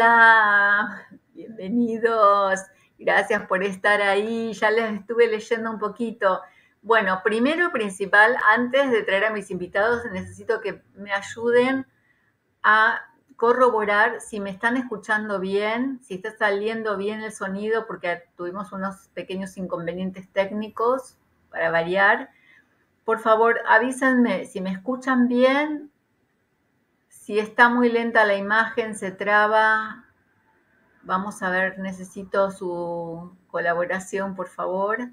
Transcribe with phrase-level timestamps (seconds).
[0.00, 2.58] Hola, bienvenidos.
[2.98, 4.54] Gracias por estar ahí.
[4.54, 6.40] Ya les estuve leyendo un poquito.
[6.80, 11.86] Bueno, primero principal, antes de traer a mis invitados, necesito que me ayuden
[12.62, 13.02] a
[13.36, 19.08] corroborar si me están escuchando bien, si está saliendo bien el sonido, porque tuvimos unos
[19.12, 21.18] pequeños inconvenientes técnicos
[21.50, 22.30] para variar.
[23.04, 25.89] Por favor, avísenme si me escuchan bien,
[27.30, 30.04] si está muy lenta la imagen, se traba.
[31.04, 35.10] Vamos a ver, necesito su colaboración, por favor,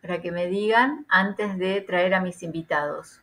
[0.00, 3.22] para que me digan antes de traer a mis invitados.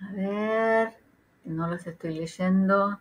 [0.00, 0.96] A ver
[1.44, 2.98] no los estoy leyendo.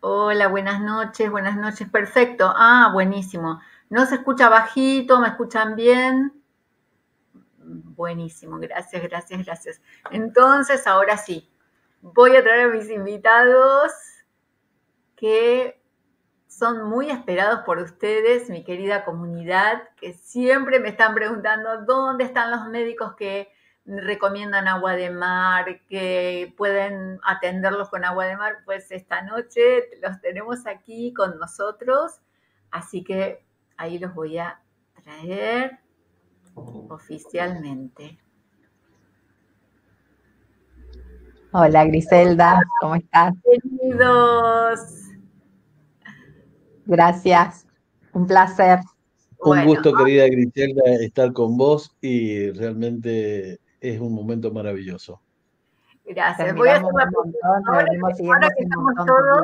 [0.00, 2.52] Hola, buenas noches, buenas noches, perfecto.
[2.56, 3.60] Ah, buenísimo.
[3.90, 5.18] ¿No se escucha bajito?
[5.20, 6.32] ¿Me escuchan bien?
[7.58, 9.82] Buenísimo, gracias, gracias, gracias.
[10.12, 11.50] Entonces, ahora sí,
[12.00, 13.90] voy a traer a mis invitados
[15.16, 15.82] que
[16.46, 22.52] son muy esperados por ustedes, mi querida comunidad, que siempre me están preguntando dónde están
[22.52, 23.52] los médicos que
[23.84, 28.58] recomiendan agua de mar, que pueden atenderlos con agua de mar.
[28.64, 32.20] Pues esta noche los tenemos aquí con nosotros,
[32.70, 33.49] así que
[33.80, 34.60] ahí los voy a
[35.02, 35.78] traer
[36.54, 38.18] oficialmente.
[41.52, 43.32] Hola Griselda, ¿cómo estás?
[43.42, 44.80] Bienvenidos.
[46.84, 47.66] Gracias,
[48.12, 48.80] un placer.
[49.38, 55.22] Un gusto, querida Griselda, estar con vos y realmente es un momento maravilloso.
[56.04, 56.54] Gracias.
[56.54, 57.10] Voy a hacer la
[57.66, 59.42] ahora, que estamos todos,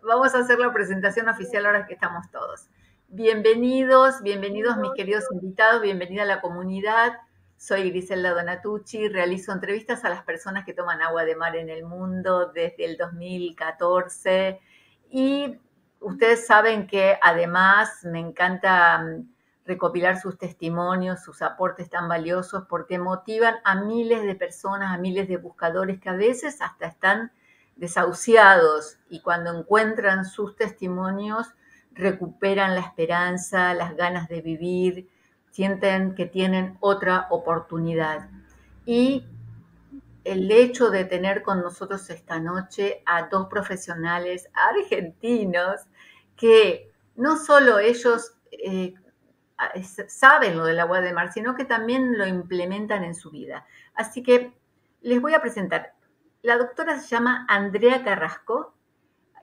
[0.00, 2.68] vamos a hacer la presentación oficial ahora que estamos todos.
[3.08, 7.12] Bienvenidos, bienvenidos mis queridos invitados, bienvenida a la comunidad.
[7.56, 11.84] Soy Griselda Donatucci, realizo entrevistas a las personas que toman agua de mar en el
[11.84, 14.60] mundo desde el 2014
[15.10, 15.58] y
[16.00, 19.28] Ustedes saben que además me encanta mm,
[19.64, 25.26] recopilar sus testimonios, sus aportes tan valiosos, porque motivan a miles de personas, a miles
[25.26, 27.32] de buscadores que a veces hasta están
[27.76, 28.98] desahuciados.
[29.08, 31.48] Y cuando encuentran sus testimonios
[31.96, 35.08] recuperan la esperanza, las ganas de vivir,
[35.50, 38.28] sienten que tienen otra oportunidad.
[38.84, 39.26] Y
[40.24, 45.86] el hecho de tener con nosotros esta noche a dos profesionales argentinos
[46.36, 48.94] que no solo ellos eh,
[50.08, 53.66] saben lo del agua de mar, sino que también lo implementan en su vida.
[53.94, 54.52] Así que
[55.00, 55.94] les voy a presentar.
[56.42, 58.74] La doctora se llama Andrea Carrasco.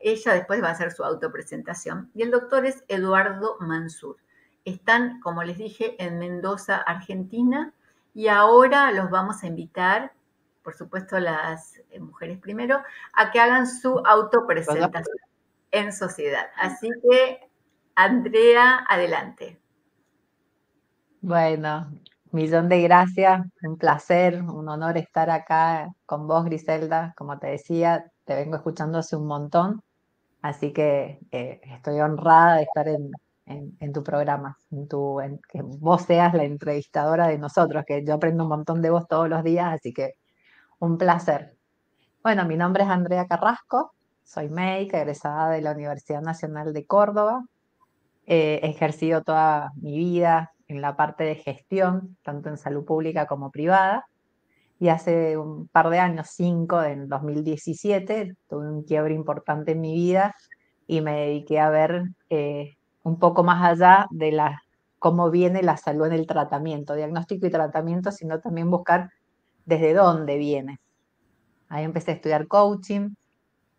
[0.04, 2.12] Ella después va a hacer su autopresentación.
[2.14, 4.18] Y el doctor es Eduardo Mansur.
[4.66, 7.74] Están, como les dije, en Mendoza, Argentina.
[8.14, 10.14] Y ahora los vamos a invitar,
[10.62, 15.18] por supuesto las eh, mujeres primero, a que hagan su autopresentación
[15.72, 16.48] en sociedad.
[16.58, 17.50] Así que,
[17.96, 19.60] Andrea, adelante.
[21.22, 21.92] Bueno,
[22.32, 27.14] millón de gracias, un placer, un honor estar acá con vos, Griselda.
[27.18, 29.82] Como te decía, te vengo escuchando hace un montón,
[30.44, 36.34] así que eh, estoy honrada de estar en, tu programa, en tu, que vos seas
[36.34, 39.94] la entrevistadora de nosotros, que yo aprendo un montón de vos todos los días, así
[39.94, 40.14] que
[40.80, 41.56] un placer.
[42.22, 43.94] Bueno, mi nombre es Andrea Carrasco,
[44.24, 47.46] soy médica, egresada de la Universidad Nacional de Córdoba.
[48.26, 53.50] he ejercido toda mi vida en la parte de gestión, tanto en salud pública como
[53.50, 54.08] privada.
[54.80, 59.94] Y hace un par de años, cinco, en 2017, tuve un quiebre importante en mi
[59.94, 60.36] vida
[60.88, 64.62] y me dediqué a ver eh, un poco más allá de la,
[65.00, 69.10] cómo viene la salud en el tratamiento, diagnóstico y tratamiento, sino también buscar
[69.66, 70.80] desde dónde viene.
[71.70, 73.12] Ahí empecé a estudiar coaching,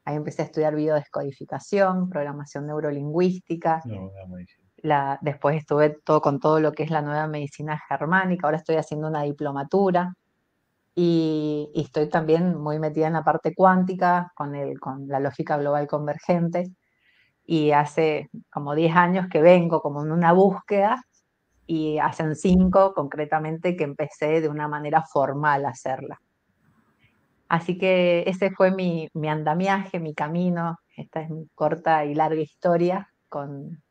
[0.05, 3.83] Ahí empecé a estudiar biodescodificación, programación neurolingüística.
[4.83, 8.47] la, después estuve todo con todo lo que es la nueva medicina germánica.
[8.47, 10.15] Ahora estoy haciendo una diplomatura.
[10.95, 15.87] Y, estoy también muy metida en la parte cuántica con, el, con la lógica global
[15.87, 16.73] convergente.
[17.47, 21.03] Y hace como 10 años que vengo como en una búsqueda
[21.67, 26.21] y hacen 5 concretamente que empecé de una manera formal a hacerla.
[27.49, 30.79] Así que ese fue mi, andamiaje, mi camino.
[30.97, 33.83] Esta es mi corta y larga historia con,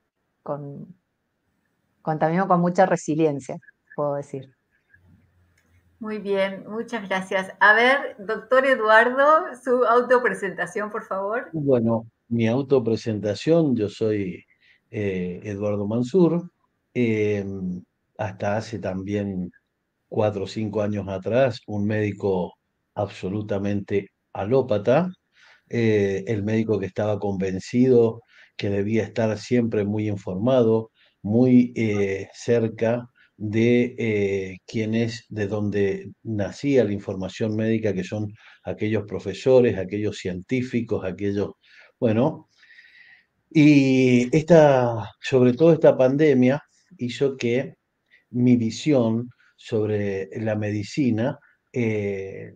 [0.42, 0.96] con,
[2.20, 3.58] también con mucha resiliencia,
[3.96, 4.53] puedo decir.
[6.04, 7.54] Muy bien, muchas gracias.
[7.62, 11.48] A ver, doctor Eduardo, su autopresentación, por favor.
[11.54, 14.44] Bueno, mi autopresentación, yo soy
[14.92, 16.52] eh, Eduardo Mansur.
[16.94, 17.82] Em,
[18.18, 19.50] hasta hace también
[20.10, 22.54] cuatro o cinco años atrás, un médico
[22.96, 25.10] absolutamente alópata,
[25.70, 28.24] eh, el médico que estaba convencido
[28.58, 30.92] que debía estar siempre muy informado,
[31.22, 38.34] muy eh, cerca de eh, quién es, de donde nacía la información médica, que son
[38.64, 41.52] aquellos profesores, aquellos científicos, aquellos,
[42.00, 42.50] bueno,
[43.50, 46.64] y esta, sobre todo esta pandemia
[46.98, 47.76] hizo que
[48.32, 51.38] mi visión sobre la medicina
[51.72, 52.56] eh,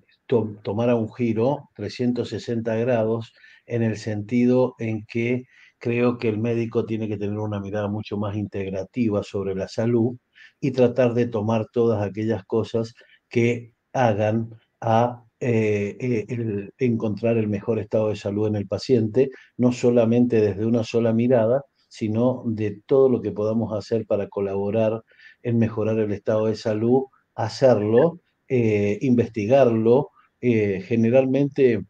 [0.63, 3.33] tomara un giro 360 grados
[3.65, 5.45] en el sentido en que
[5.79, 10.17] creo que el médico tiene que tener una mirada mucho más integrativa sobre la salud
[10.59, 12.93] y tratar de tomar todas aquellas cosas
[13.29, 14.49] que hagan
[14.81, 20.65] a eh, eh, encontrar el mejor estado de salud en el paciente, no solamente desde
[20.65, 25.03] una sola mirada, sino de todo lo que podamos hacer para colaborar
[25.43, 27.03] en mejorar el estado de salud,
[27.35, 30.09] hacerlo, eh, investigarlo.
[30.39, 31.83] generalmente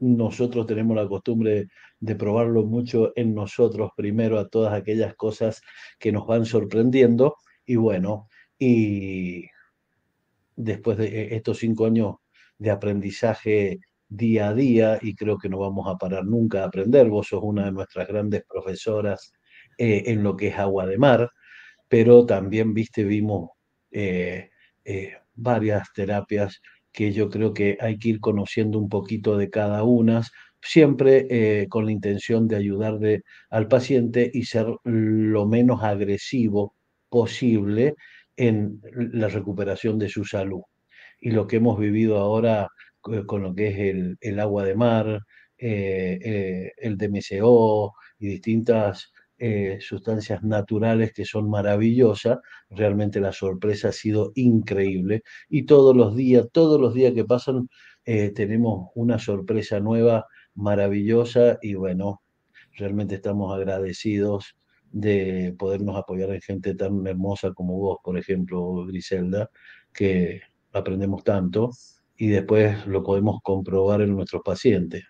[0.00, 1.68] nosotros tenemos la costumbre
[2.00, 5.60] de probarlo mucho en nosotros primero a todas aquellas cosas
[5.98, 7.36] que nos van sorprendiendo
[7.68, 8.28] y bueno,
[8.58, 9.44] y
[10.56, 12.16] después de estos cinco años
[12.58, 13.78] de aprendizaje
[14.08, 17.42] día a día, y creo que no vamos a parar nunca a aprender, vos sos
[17.42, 19.32] una de nuestras grandes profesoras
[19.76, 21.30] eh, en lo que es agua de mar,
[21.88, 23.50] pero también, viste, vimos
[23.90, 24.48] eh,
[24.86, 29.84] eh, varias terapias que yo creo que hay que ir conociendo un poquito de cada
[29.84, 30.22] una,
[30.62, 36.74] siempre con la intención de ayudarle al paciente y ser lo menos agresivo
[37.08, 37.94] posible
[38.36, 40.62] en la recuperación de su salud.
[41.20, 42.68] Y lo que hemos vivido ahora
[43.26, 45.20] con lo que es el, agua de mar,
[45.56, 52.38] eh, eh, el DMCO y distintas eh, sustancias naturales que son maravillosas,
[52.70, 55.22] realmente la sorpresa ha sido increíble.
[55.48, 57.68] Y todos los días, todos los días que pasan,
[58.04, 62.22] tenemos una sorpresa nueva, maravillosa y bueno,
[62.78, 64.56] realmente estamos agradecidos
[64.92, 69.50] de podernos apoyar en gente tan hermosa como vos, por ejemplo, Griselda,
[69.92, 70.40] que
[70.72, 71.70] aprendemos tanto
[72.16, 75.04] y después lo podemos comprobar en nuestros pacientes.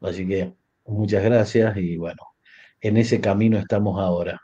[0.00, 0.54] Así que
[0.86, 2.20] muchas gracias y bueno,
[2.80, 4.40] en ese camino estamos ahora.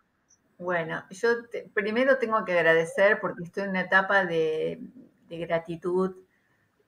[0.58, 1.28] Bueno, yo
[1.75, 4.81] primero tengo que agradecer porque estoy en una etapa de,
[5.28, 6.17] gratitud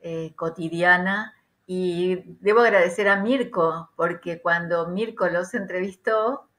[0.01, 1.33] eh, cotidiana
[1.67, 6.51] y debo agradecer a Mirko porque cuando Mirko los entrevistó,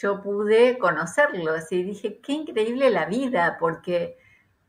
[0.00, 4.18] yo pude conocerlos y dije, qué increíble la vida, porque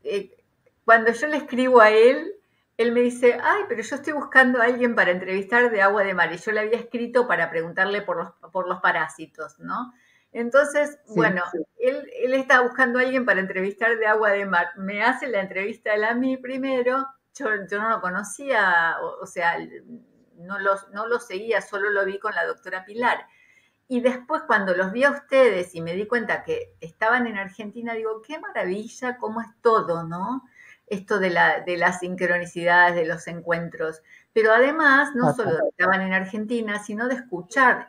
[0.04, 0.36] eh,
[0.84, 2.34] cuando yo le escribo a él,
[2.76, 6.14] él me dice, ay, pero yo estoy buscando a alguien para entrevistar de agua de
[6.14, 9.94] mar y yo le había escrito para preguntarle por los, por los parásitos, ¿no?
[10.32, 11.42] Entonces, bueno,
[11.78, 14.68] Él, él está buscando a alguien para entrevistar de agua de mar.
[14.76, 19.26] Me hace la entrevista él a mí primero, yo, yo no lo conocía, o, o
[19.26, 19.56] sea,
[20.36, 23.26] no lo, no lo seguía, solo lo vi con la doctora Pilar.
[23.88, 27.94] Y después cuando los vi a ustedes y me di cuenta que estaban en Argentina,
[27.94, 30.42] digo, qué maravilla, cómo es todo, ¿no?
[30.88, 34.02] Esto de, la, de las sincronicidades, de los encuentros.
[34.32, 37.88] Pero además, no solo estaban en Argentina, sino de escuchar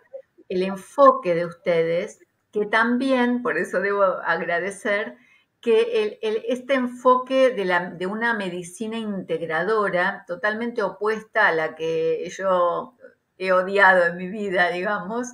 [0.49, 2.19] el enfoque de ustedes,
[2.51, 5.17] que también, por eso debo agradecer,
[5.61, 12.29] que el, este enfoque de, la, de una medicina integradora, totalmente opuesta a la que
[12.29, 12.95] yo
[13.37, 15.27] he odiado en mi vida, digamos,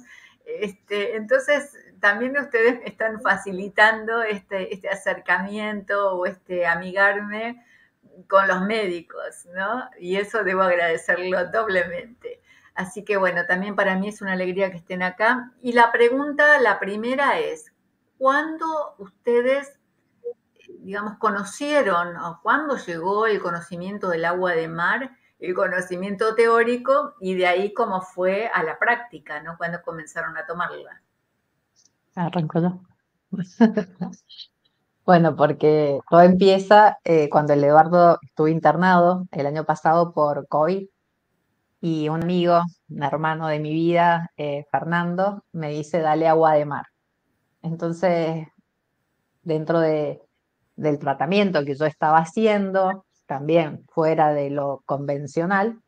[0.46, 7.66] este, entonces, también ustedes están facilitando este, este acercamiento o este amigarme
[8.28, 9.90] con los médicos, ¿no?
[10.00, 12.42] Y eso debo agradecerlo doblemente.
[12.76, 15.52] Así que bueno, también para mí es una alegría que estén acá.
[15.62, 17.72] Y la pregunta, la primera es,
[18.18, 19.80] ¿cuándo ustedes,
[20.80, 25.12] digamos, conocieron o cuándo llegó el conocimiento del agua de mar
[25.44, 29.58] el conocimiento teórico y de ahí cómo fue a la práctica, ¿no?
[29.58, 31.02] Cuando comenzaron a tomarla.
[32.16, 32.80] Arrancó yo.
[35.06, 40.88] bueno, porque todo empieza eh, cuando el Eduardo estuvo internado el año pasado por COVID
[41.82, 46.66] y un amigo, un hermano de mi vida, eh, Fernando, me dice, dale agua de
[46.66, 46.86] mar.
[47.62, 48.48] Entonces,
[49.42, 50.22] dentro de,
[50.78, 55.80] del tratamiento que yo estaba haciendo, también fuera de lo convencional,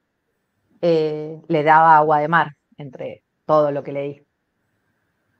[0.82, 4.22] eh, le daba agua de mar entre todo lo que leí.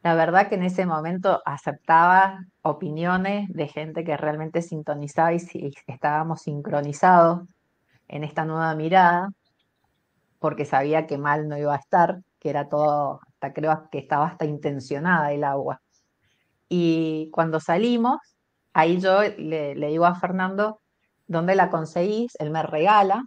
[0.04, 6.44] La verdad que en ese momento aceptaba opiniones de gente que realmente sintonizaba y, estábamos
[6.44, 7.48] sincronizados
[8.08, 9.30] en esta nueva mirada,
[10.40, 14.28] porque sabía que mal no iba a estar, que era todo, hasta creo que estaba
[14.28, 15.82] hasta intencionada el agua.
[16.70, 18.20] Y cuando salimos,
[18.74, 20.82] ahí yo le digo a Fernando,
[21.28, 22.34] ¿dónde la conseguís?
[22.40, 23.24] Él me regala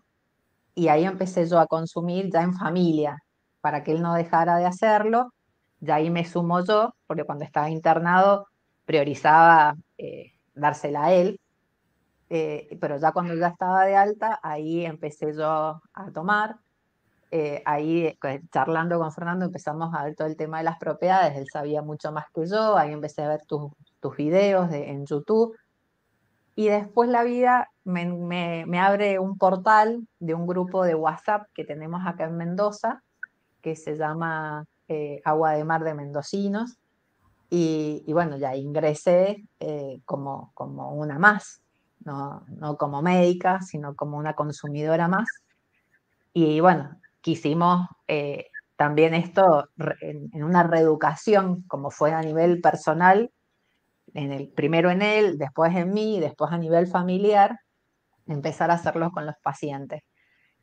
[0.74, 3.18] y ahí empecé yo a consumir ya en familia,
[3.60, 5.32] para que él no dejara de hacerlo.
[5.80, 8.46] Ya ahí me sumo yo, porque cuando estaba internado
[8.84, 11.40] priorizaba eh, dársela a él,
[12.30, 16.56] eh, pero ya cuando ya estaba de alta, ahí empecé yo a tomar.
[17.30, 21.36] Eh, ahí pues, charlando con Fernando empezamos a ver todo el tema de las propiedades,
[21.36, 25.04] él sabía mucho más que yo, ahí empecé a ver tus, tus videos de, en
[25.04, 25.54] YouTube.
[26.58, 28.04] Y después la vida me,
[28.66, 33.04] me, abre un portal de un grupo de WhatsApp que tenemos acá en Mendoza,
[33.62, 36.76] que se llama eh, Agua de Mar de Mendocinos.
[37.48, 39.44] Y, y bueno, ya ingresé
[40.04, 41.62] como, como una más
[42.04, 45.28] no, no como médica, sino como una consumidora más.
[46.32, 49.68] Y bueno, quisimos eh, también esto
[50.00, 53.30] en, una reeducación, como fue a nivel personal,
[54.18, 57.58] en el, primero en él, después en mí, después a nivel familiar,
[58.26, 60.02] empezar a hacerlo con los pacientes.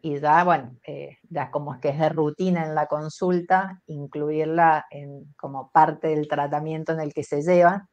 [0.01, 5.33] Y ya, bueno, eh, ya como que es de rutina en la consulta, incluirla en,
[5.37, 7.87] como parte del tratamiento en el que se lleva,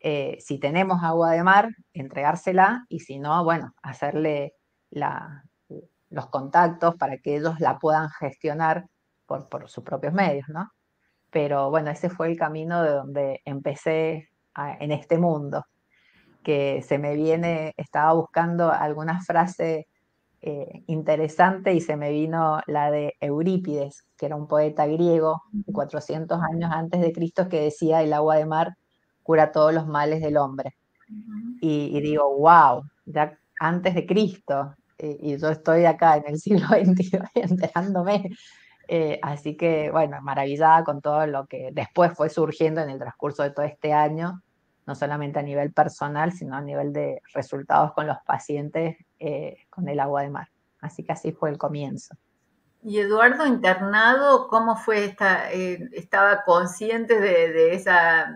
[0.00, 4.54] eh, si tenemos agua de mar, entregársela y si no, bueno, hacerle
[6.10, 8.86] los contactos para que ellos la puedan gestionar
[9.26, 10.70] por, sus propios medios, ¿no?
[11.30, 14.28] Pero bueno, ese fue el camino de donde empecé
[14.80, 15.64] en este mundo,
[16.42, 19.86] que se me viene, estaba buscando alguna frase
[20.40, 26.40] eh, interesante y se me vino la de Eurípides, que era un poeta griego 400
[26.42, 28.76] años antes de Cristo que decía el agua de mar
[29.22, 30.74] cura todos los males del hombre.
[31.60, 37.20] y, digo, wow, ya antes de Cristo, y yo estoy acá en el siglo XXI
[37.34, 38.30] enterándome.
[38.88, 43.42] Eh, así que, bueno, maravillada con todo lo que después fue surgiendo en el transcurso
[43.42, 44.42] de todo este año,
[44.88, 49.86] no solamente a nivel personal, sino a nivel de resultados con los pacientes eh, con
[49.86, 50.48] el agua de mar.
[50.80, 52.16] Así que así fue el comienzo.
[52.82, 55.52] Y Eduardo internado, ¿cómo fue esta?
[55.52, 58.34] Eh, ¿Estaba consciente de, esa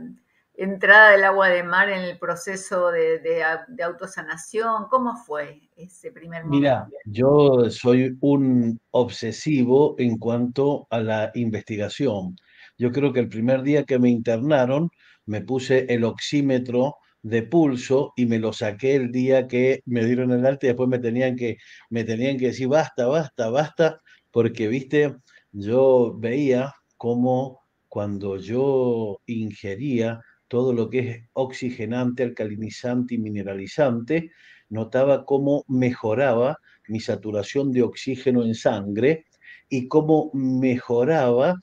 [0.53, 3.43] entrada del agua de mar en el proceso de,
[3.83, 4.89] autosanación?
[4.91, 6.61] ¿Cómo fue ese primer momento?
[6.61, 12.37] Mira, yo soy un obsesivo en cuanto a la investigación.
[12.77, 14.91] Yo creo que el primer día que me internaron
[15.27, 20.33] me puse el oxímetro de pulso y me lo saqué el día que me dieron
[20.33, 21.57] el alta y después me tenían que,
[21.91, 24.01] me tenían que decir basta, basta, basta,
[24.31, 25.15] porque, viste,
[25.53, 34.31] yo veía cómo cuando yo ingería todo lo que es oxigenante, alcalinizante y mineralizante,
[34.69, 39.27] notaba cómo mejoraba mi saturación de oxígeno en sangre
[39.69, 41.57] y cómo mejoraba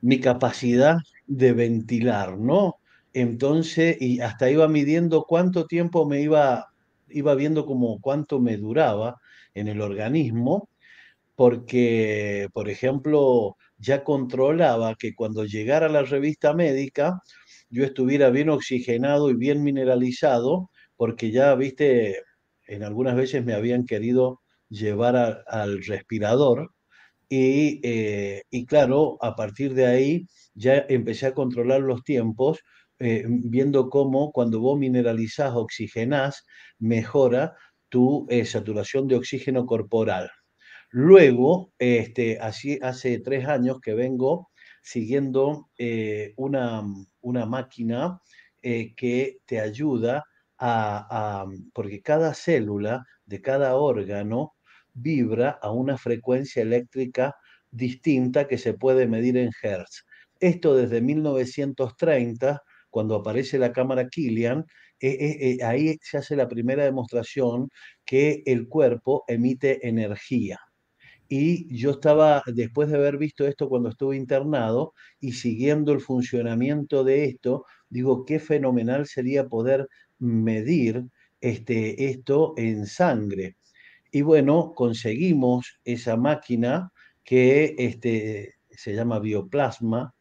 [0.00, 0.96] mi capacidad
[1.30, 2.76] de ventilar, ¿no?
[3.12, 6.66] Entonces, y hasta iba midiendo cuánto tiempo me iba,
[7.08, 9.16] iba viendo como cuánto me duraba
[9.54, 10.68] en el organismo,
[11.36, 17.20] porque, por ejemplo, ya controlaba que cuando llegara la revista médica,
[17.70, 22.22] yo estuviera bien oxigenado y bien mineralizado, porque ya, viste,
[22.66, 26.72] en algunas veces me habían querido llevar al respirador
[27.30, 32.58] eh, y, claro, a partir de ahí ya empecé a controlar los tiempos,
[32.98, 36.44] eh, viendo cómo cuando vos mineralizás, oxigenás,
[36.78, 37.54] mejora
[37.88, 40.30] tu eh, saturación de oxígeno corporal.
[40.90, 44.50] Luego, este, así hace tres años que vengo
[44.82, 45.68] siguiendo
[46.36, 46.82] una,
[47.20, 48.20] una, máquina
[48.60, 50.24] que te ayuda
[50.58, 54.54] a, porque cada célula de cada órgano
[55.00, 57.34] vibra a una frecuencia eléctrica
[57.70, 60.04] distinta que se puede medir en hertz.
[60.40, 64.64] Esto desde 1930, cuando aparece la cámara Killian,
[65.00, 67.68] eh, ahí se hace la primera demostración
[68.04, 70.58] que el cuerpo emite energía.
[71.32, 77.04] Y yo estaba, después de haber visto esto cuando estuve internado y siguiendo el funcionamiento
[77.04, 79.86] de esto, digo, qué fenomenal sería poder
[80.18, 81.04] medir
[81.40, 83.56] este, esto en sangre.
[84.12, 86.90] Y bueno, conseguimos esa máquina
[87.24, 90.14] que este, se llama bioplasma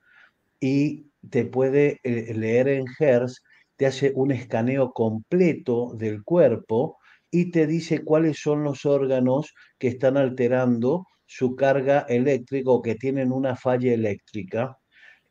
[0.59, 3.43] y te puede eh, leer en Hertz,
[3.77, 6.97] te hace un escaneo completo del cuerpo
[7.31, 12.95] y te dice cuáles son los órganos que están alterando su carga eléctrica o que
[12.95, 14.77] tienen una falla eléctrica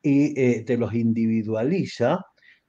[0.03, 2.25] y eh, te los individualiza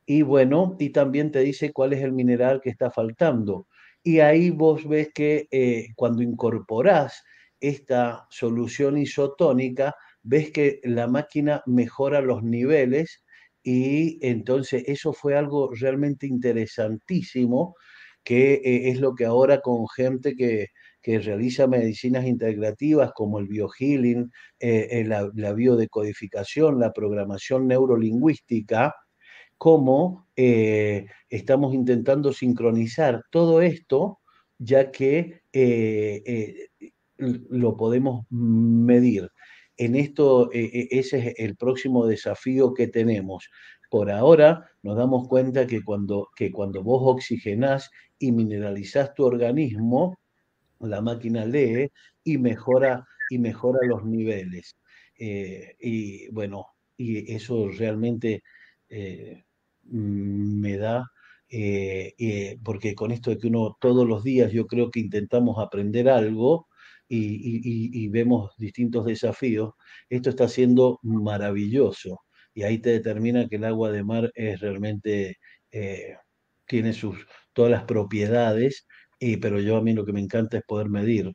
[0.06, 3.68] y bueno, y también te dice cuál es el mineral que está faltando.
[4.04, 7.24] Y ahí vos ves que eh, cuando incorporás
[7.60, 13.24] esta solución isotónica, ves que la máquina mejora los niveles
[13.64, 17.76] y entonces eso fue algo realmente interesantísimo
[18.24, 20.68] que eh, es lo que ahora con gente que,
[21.02, 28.94] que realiza medicinas integrativas como el biohealing, eh, la, la, biodecodificación, la programación neurolingüística,
[29.60, 34.20] cómo estamos intentando sincronizar todo esto,
[34.58, 35.42] ya que
[37.18, 39.30] lo podemos medir.
[39.78, 43.50] En esto, ese es el próximo desafío que tenemos.
[43.90, 47.90] Por ahora nos damos cuenta que cuando, que cuando vos oxigenás
[48.20, 50.18] y mineralizás tu organismo,
[50.80, 51.90] la máquina lee
[52.24, 54.76] y mejora, y mejora los niveles.
[55.18, 58.44] Eh, y bueno, y eso realmente
[58.90, 59.44] eh,
[59.92, 61.06] me da,
[61.50, 66.10] eh, porque con esto de que uno todos los días yo creo que intentamos aprender
[66.10, 66.68] algo
[67.12, 69.74] y vemos distintos desafíos,
[70.10, 72.22] esto está siendo maravilloso
[72.54, 75.38] y ahí te determina que el agua de mar es realmente,
[75.72, 76.18] eh,
[76.68, 77.18] tiene sus,
[77.54, 78.86] todas las propiedades,
[79.20, 81.34] y, pero yo a mí lo que me encanta es poder medir.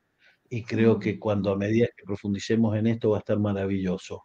[0.51, 4.25] Y creo que cuando a medida que profundicemos en esto va a estar maravilloso.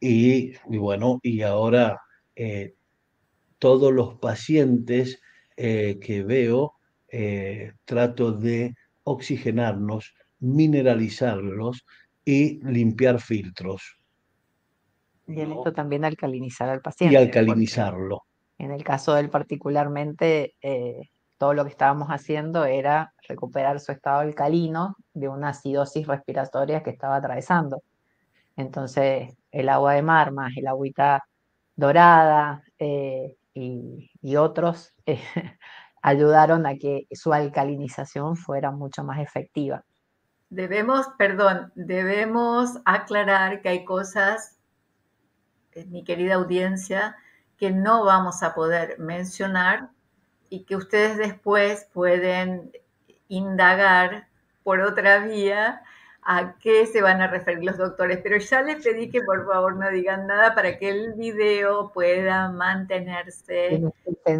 [0.00, 1.98] Y, bueno, y ahora
[2.36, 2.74] eh,
[3.62, 5.22] todos los pacientes
[5.56, 6.74] eh, que veo,
[7.84, 11.86] trato de oxigenarnos, mineralizarlos
[12.24, 14.00] y limpiar filtros.
[15.28, 17.14] Y en esto también alcalinizar al paciente.
[17.14, 18.22] Y alcalinizarlo.
[18.58, 23.92] En el caso de él particularmente, eh, todo lo que estábamos haciendo era recuperar su
[23.92, 27.82] estado alcalino de una acidosis respiratoria que estaba atravesando.
[28.56, 31.22] Entonces, el agua de mar más el agüita
[31.76, 35.20] dorada eh, y, otros eh,
[36.02, 39.84] ayudaron a que su alcalinización fuera mucho más efectiva.
[40.50, 44.58] Debemos, perdón, debemos aclarar que hay cosas
[45.88, 47.16] mi querida audiencia,
[47.56, 49.90] que no vamos a poder mencionar
[50.50, 52.72] y que ustedes después pueden
[53.28, 54.28] indagar
[54.62, 55.82] por otra vía
[56.22, 58.20] a qué se van a referir los doctores.
[58.22, 62.50] Pero ya les pedí que por favor no digan nada para que el video pueda
[62.50, 63.82] mantenerse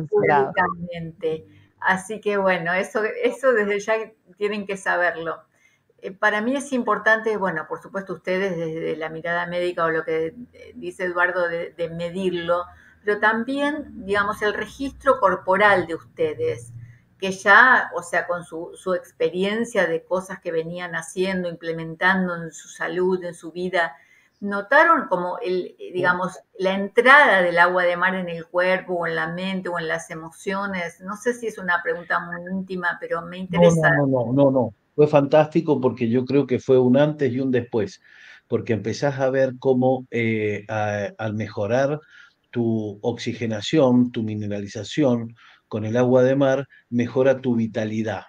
[0.08, 1.46] públicamente.
[1.80, 3.94] Así que bueno, eso, eso desde ya
[4.36, 5.40] tienen que saberlo.
[6.02, 10.04] Eh, para mí es importante, bueno, por supuesto ustedes desde la mirada médica o lo
[10.04, 12.64] que eh, dice Eduardo de, medirlo,
[13.04, 16.72] pero también, digamos, el registro corporal de ustedes,
[17.22, 22.66] que ya, o sea, con su, experiencia de cosas que venían haciendo, implementando en su
[22.66, 23.92] salud, en su vida,
[24.40, 29.14] notaron como, el, digamos, la entrada del agua de mar en el cuerpo o en
[29.14, 31.00] la mente o en las emociones.
[31.00, 33.90] No sé si es una pregunta muy íntima, pero me interesa.
[33.98, 37.52] no, no, no, no fue fantástico porque yo creo que fue un antes y un
[37.52, 38.02] después,
[38.48, 42.00] porque empezás a ver cómo eh, al mejorar
[42.50, 45.36] tu oxigenación, tu mineralización
[45.72, 48.24] con el agua de mar, mejora tu vitalidad.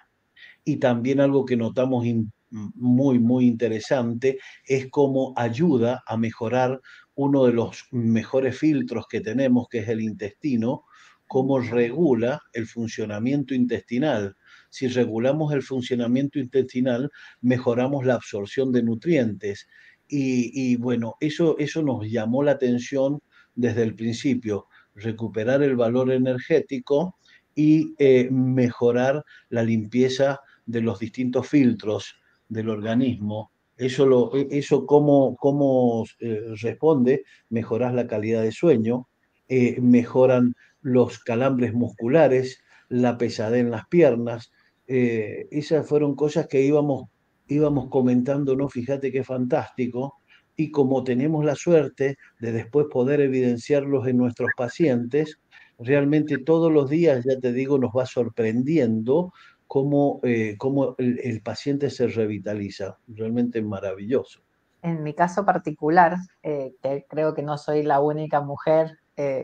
[0.64, 2.06] Y también algo que notamos
[2.48, 6.80] muy, muy interesante es cómo ayuda a mejorar
[7.14, 10.86] uno de los mejores filtros que tenemos, que es el intestino,
[11.26, 14.34] cómo regula el funcionamiento intestinal
[14.70, 17.10] si regulamos el funcionamiento intestinal,
[17.42, 19.68] mejoramos la absorción de nutrientes.
[20.08, 23.20] Y, bueno, eso, eso nos llamó la atención
[23.54, 27.18] desde el principio, recuperar el valor energético
[27.54, 32.14] y eh, mejorar la limpieza de los distintos filtros
[32.48, 33.52] del organismo.
[33.76, 39.08] Eso, lo, eso cómo, cómo eh, responde, mejoras la calidad de sueño,
[39.48, 44.52] eh, mejoran los calambres musculares, la pesadez en las piernas,
[44.86, 47.04] esas fueron cosas que íbamos,
[47.48, 48.68] íbamos comentando, ¿no?
[48.68, 50.18] Fíjate qué fantástico.
[50.56, 55.40] Y como tenemos la suerte de después poder evidenciarlos en nuestros pacientes,
[55.78, 59.32] realmente todos los días, ya te digo, nos va sorprendiendo
[59.66, 62.98] cómo, eh, cómo el, paciente se revitaliza.
[63.08, 64.40] Realmente maravilloso.
[64.82, 68.98] En mi caso particular, eh, que creo que no soy la única mujer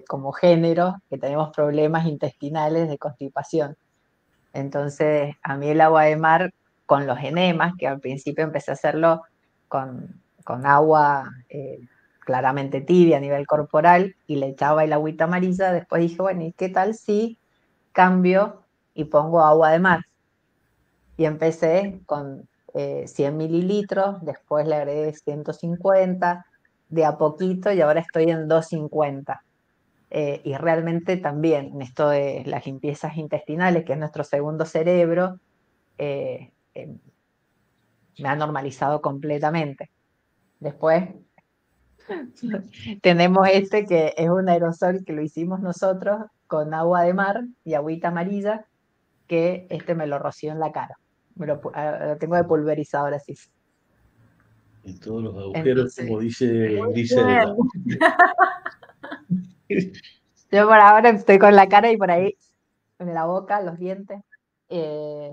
[0.09, 3.77] como género que tenemos problemas intestinales de constipación.
[4.53, 6.53] Entonces, a mí el agua de mar
[6.87, 9.23] con los enemas, que al principio empecé a hacerlo
[9.69, 10.21] con,
[10.65, 11.79] agua eh,
[12.31, 16.53] claramente tibia a nivel corporal y le echaba el agüita amarilla, después dije, bueno, ¿y
[16.53, 17.39] qué tal si
[17.91, 18.63] cambio
[18.95, 20.01] y pongo agua de mar?
[21.17, 26.47] Y empecé con 100 eh, mililitros, después le agregué 150,
[26.89, 29.43] de a poquito y ahora estoy en 250.
[30.13, 35.41] Eh, y realmente también en esto de las limpiezas intestinales, que es nuestro segundo cerebro,
[35.99, 36.95] eh, eh,
[38.19, 39.91] me ha normalizado completamente.
[40.61, 41.09] Después
[43.03, 47.75] tenemos este que es un aerosol que lo hicimos nosotros con agua de mar y
[47.75, 48.67] agüita amarilla,
[49.27, 50.99] que este me lo roció en la cara.
[51.37, 53.35] Me lo, ah, tengo de pulverizador así.
[54.85, 57.55] En todos los agujeros, como dice Griselda.
[60.51, 62.35] Yo por ahora estoy con la cara y por ahí
[62.99, 64.21] en la boca, los dientes.
[64.69, 65.33] Eh,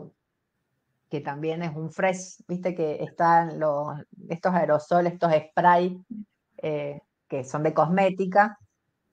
[1.10, 3.97] que también es un fresh, viste que están los,
[4.30, 5.99] estos aerosoles, estos spray
[6.58, 8.58] eh, que son de cosmética.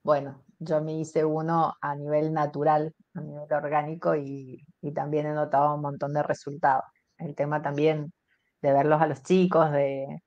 [0.02, 5.74] Bueno, yo me hice uno a nivel natural, a nivel orgánico y, también he notado
[5.74, 6.84] un montón de resultados.
[7.18, 8.12] El tema también
[8.62, 10.20] de verlos a los chicos, de,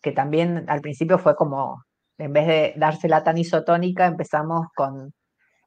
[0.00, 1.82] que también al principio fue como,
[2.18, 5.12] en vez de darse la tan isotónica, empezamos con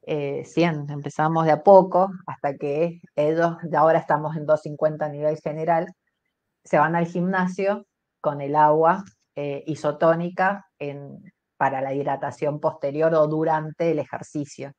[0.05, 0.43] 100, eh,
[0.89, 5.87] empezamos de a poco hasta que ellos, ya ahora estamos en 250 a nivel general,
[6.63, 7.85] se van al gimnasio
[8.21, 9.03] con el agua
[9.37, 14.73] eh, isotónica en, para la hidratación posterior o durante el ejercicio.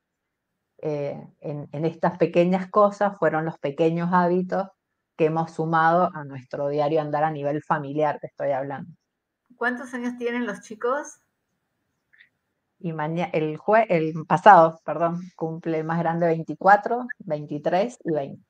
[0.81, 4.67] Eh, en, en, estas pequeñas cosas fueron los pequeños hábitos
[5.17, 8.91] que hemos sumado a nuestro diario andar a nivel familiar, te estoy hablando.
[9.55, 11.21] ¿Cuántos años tienen los chicos?
[12.79, 18.48] y mañana, el, jue, el pasado, perdón, cumple más grande 24, 23 y 20.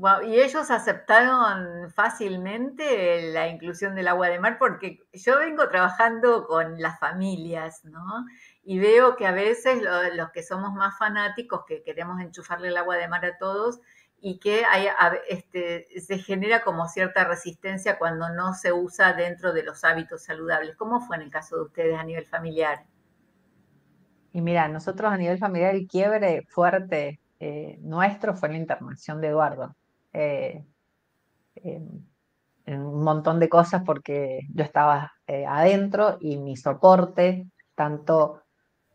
[0.00, 6.46] Wow, y ellos aceptaron fácilmente la inclusión del agua de mar porque yo vengo trabajando
[6.46, 8.24] con las familias, ¿no?
[8.62, 9.82] Y veo que a veces
[10.14, 13.80] los que somos más fanáticos, que queremos enchufarle el agua de mar a todos,
[14.22, 14.86] y que hay,
[15.28, 20.76] este, se genera como cierta resistencia cuando no se usa dentro de los hábitos saludables.
[20.76, 22.86] ¿Cómo fue en el caso de ustedes a nivel familiar?
[24.32, 29.28] Y mira, nosotros a nivel familiar el quiebre fuerte eh, nuestro fue la internación de
[29.28, 29.76] Eduardo.
[30.12, 30.64] Eh,
[31.56, 32.10] en,
[32.66, 38.42] un montón de cosas porque yo estaba eh, adentro y mi soporte, tanto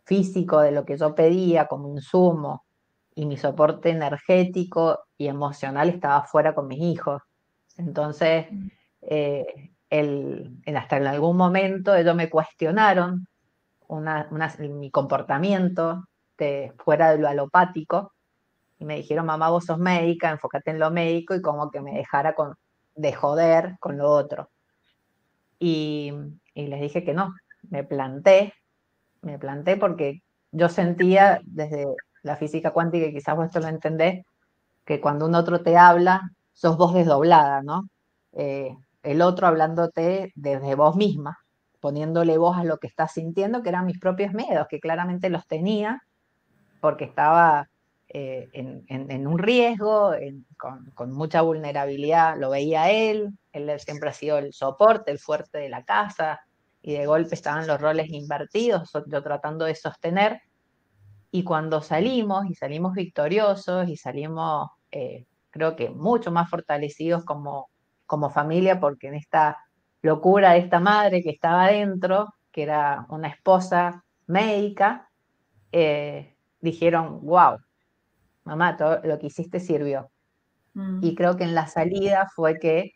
[0.06, 2.65] físico de lo que yo pedía como insumo,
[3.15, 7.21] y mi soporte energético y emocional estaba fuera con mis hijos.
[7.78, 8.67] Entonces, mm.
[9.01, 13.28] eh, el, hasta en algún momento ellos me cuestionaron
[13.88, 14.28] una,
[14.60, 16.06] mi comportamiento
[16.38, 18.14] de, fuera de lo alopático
[18.78, 21.94] y me dijeron, mamá, vos sos médica, enfócate en lo médico y como que me
[21.94, 22.56] dejara con,
[22.96, 24.50] de joder con lo otro.
[25.60, 26.12] Y,
[26.54, 27.34] y les dije que no,
[27.70, 28.54] me planté,
[29.22, 31.86] me planté porque yo sentía desde
[32.24, 34.26] la física cuántica, y quizás vos esto lo entendés,
[34.84, 36.22] que cuando un otro te habla,
[36.54, 37.88] sos vos desdoblada, ¿no?
[38.34, 41.38] Eh, el otro hablándote desde vos misma,
[41.80, 45.46] poniéndole voz a lo que estás sintiendo, que eran mis propios miedos, que claramente los
[45.48, 46.02] tenía,
[46.82, 47.68] porque estaba
[48.17, 50.13] eh, en, un riesgo,
[50.56, 55.58] con, con, mucha vulnerabilidad, lo veía él, él siempre ha sido el soporte, el fuerte
[55.58, 56.39] de la casa,
[56.82, 60.39] y de golpe estaban los roles invertidos, yo tratando de sostener,
[61.30, 67.69] y cuando salimos, y salimos victoriosos, y salimos, eh, creo que mucho más fortalecidos como,
[68.06, 69.58] como familia, porque en esta
[70.01, 75.10] locura de esta madre que estaba adentro, que era una esposa médica,
[75.73, 77.58] eh, dijeron, wow,
[78.46, 80.10] mamá, todo lo que hiciste sirvió.
[80.74, 81.00] Mm.
[81.04, 82.94] Y creo que en la salida fue que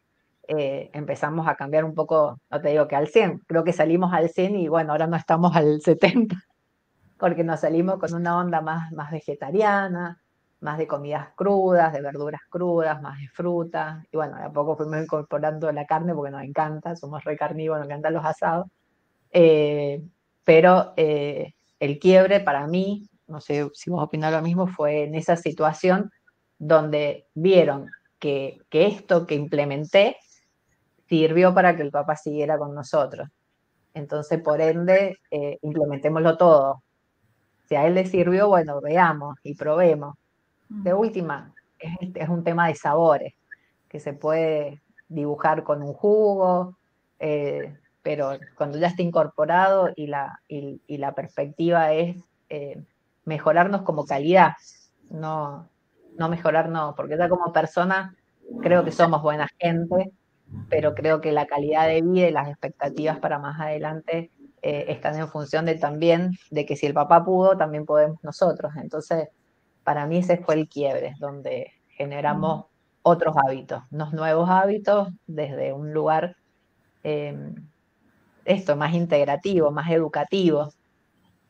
[0.47, 4.13] eh, empezamos a cambiar un poco, no te digo que al 100, creo que salimos
[4.13, 6.35] al 100 y bueno, ahora no estamos al 70
[7.19, 10.21] porque nos salimos con una onda más, más vegetariana,
[10.61, 14.05] más de comidas crudas, de verduras crudas, más de frutas.
[14.11, 17.81] Y bueno, de a poco fuimos incorporando la carne porque nos encanta, somos re carnívoros,
[17.81, 18.67] nos encantan los asados.
[19.31, 20.03] Eh,
[20.43, 25.15] pero eh, el quiebre para mí, no sé si vos opinás lo mismo, fue en
[25.15, 26.11] esa situación
[26.57, 27.89] donde vieron
[28.19, 30.17] que, que esto que implementé
[31.07, 33.29] sirvió para que el papá siguiera con nosotros.
[33.93, 36.83] Entonces, por ende, eh, implementémoslo todo,
[37.67, 40.15] si a él le sirvió, bueno, veamos y probemos.
[40.69, 43.33] De última, es, un tema de sabores,
[43.87, 46.77] que se puede dibujar con un jugo,
[47.19, 52.17] eh, pero cuando ya está incorporado y la, y, la perspectiva es
[52.49, 52.83] eh,
[53.29, 54.53] mejorarnos como calidad,
[55.11, 55.69] no,
[56.17, 58.15] no mejorarnos, porque ya como persona
[58.61, 60.11] creo que somos buena gente,
[60.67, 64.31] pero creo que la calidad de vida y las expectativas para más adelante
[64.63, 68.73] eh, están en función de también de que si el papá pudo, también podemos nosotros.
[68.77, 69.29] Entonces,
[69.83, 72.65] para mí ese fue el quiebre, donde generamos
[73.03, 76.35] otros hábitos, unos nuevos hábitos desde un lugar,
[77.03, 77.55] em,
[78.43, 80.69] esto, más integrativo, más educativo,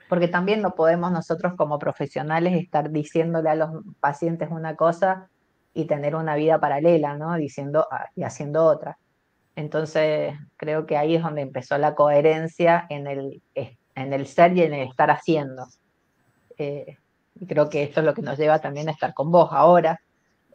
[0.09, 3.69] porque también no podemos nosotros como profesionales estar diciéndole a los
[3.99, 5.29] pacientes una cosa
[5.73, 7.35] y tener una vida paralela, ¿no?
[7.35, 8.97] Diciendo ah, y haciendo otra.
[9.55, 14.63] Entonces, creo que ahí es donde empezó la coherencia en el, en el ser y
[14.63, 15.67] en el estar haciendo.
[16.57, 16.97] Eh,
[17.35, 20.01] Y creo que esto es lo que nos lleva también a estar con vos ahora,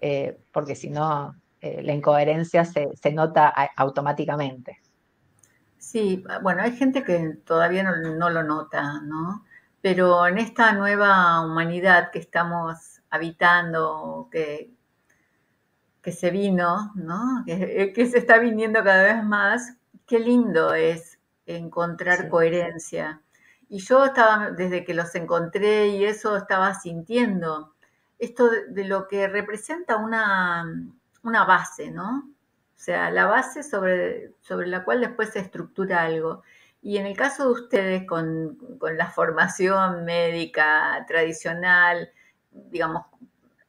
[0.01, 4.79] eh, porque si no, eh, la incoherencia se, nota automáticamente.
[5.85, 9.44] Sí, bueno, hay gente que todavía no, lo nota, ¿no?
[9.83, 14.70] Pero en esta nueva humanidad que estamos habitando, que,
[16.03, 17.44] que se vino, ¿no?
[17.47, 23.20] Que, que, se está viniendo cada vez más, qué lindo es encontrar coherencia.
[23.68, 27.75] Y yo estaba, desde que los encontré y eso, estaba sintiendo
[28.18, 30.64] esto de, lo que representa una,
[31.23, 32.34] una, base, ¿no?
[32.85, 36.42] O sea, la base sobre, sobre la cual después se estructura algo.
[36.83, 42.11] Y en el caso de ustedes, con, con la formación médica tradicional,
[42.51, 43.07] digamos,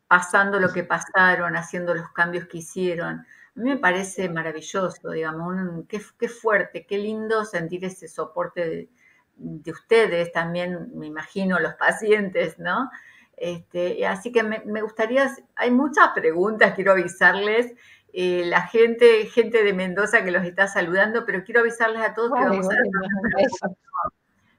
[0.10, 5.86] pasando lo que pasaron, haciendo los cambios que hicieron, a mí me parece maravilloso, digamos,
[5.88, 8.90] qué, fuerte, qué lindo sentir ese soporte
[9.38, 12.92] de, ustedes, también me imagino los pacientes, ¿no?
[13.38, 17.74] Este, así que me, gustaría, hay muchas preguntas, quiero avisarles,
[18.18, 22.32] eh, la gente, gente de Mendoza que los está saludando, pero quiero avisarles a todos
[22.32, 23.70] que vamos a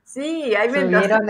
[0.04, 1.28] Sí, hay Subieron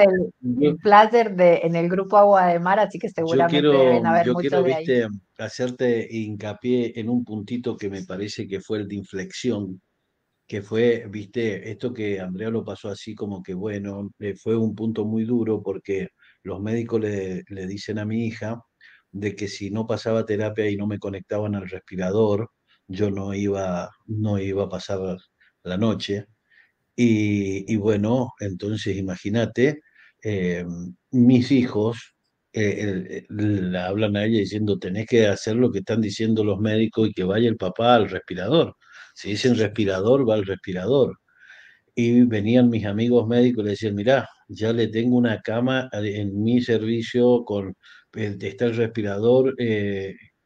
[0.60, 4.06] el, placer de, en el grupo Agua de Mar, así que seguramente yo quiero, deben
[4.06, 5.08] haber yo quiero, viste,
[5.38, 9.80] hacerte hincapié en un puntito que me parece que fue el de inflexión,
[10.46, 14.74] que fue, viste, esto que Andrea lo pasó así como que, bueno, eh, fue un
[14.74, 16.08] punto muy duro porque
[16.42, 18.60] los médicos le, le dicen a mi hija
[19.18, 22.50] de que si no pasaba terapia y no me conectaban al respirador,
[22.88, 25.18] yo no iba, no iba a pasar
[25.64, 26.26] la noche.
[26.96, 29.80] Y, bueno, entonces imagínate,
[30.22, 30.64] eh,
[31.10, 32.14] mis hijos
[32.52, 37.08] eh, le hablan a ella diciendo, tenés que hacer lo que están diciendo los médicos
[37.08, 38.76] y que vaya el papá al respirador.
[39.14, 41.18] Si dicen respirador, va al respirador.
[41.94, 46.42] Y venían mis amigos médicos y le decían, mirá, ya le tengo una cama en
[46.42, 47.74] mi servicio con, eh,
[48.16, 49.54] está el respirador,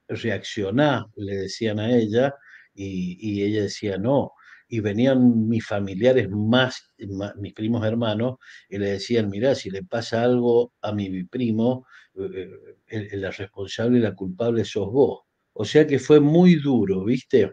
[0.08, 2.34] reaccioná, le decían a ella,
[2.74, 4.32] y, y ella decía, no,
[4.68, 6.92] y venían mis familiares más,
[7.36, 8.36] mis primos hermanos,
[8.68, 12.50] y le decían, mira, si le pasa algo a mi primo, eh,
[12.86, 15.22] eh, la responsable y la culpable sos vos.
[15.54, 17.52] O sea que fue muy duro, ¿viste?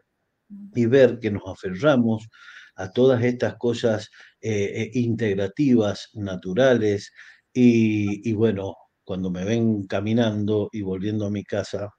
[0.76, 2.28] Y ver que nos aferramos
[2.76, 4.10] a todas estas cosas
[4.42, 7.12] eh, integrativas, naturales,
[7.52, 8.76] y, y bueno,
[9.08, 11.90] cuando me ven caminando y volviendo a mi casa,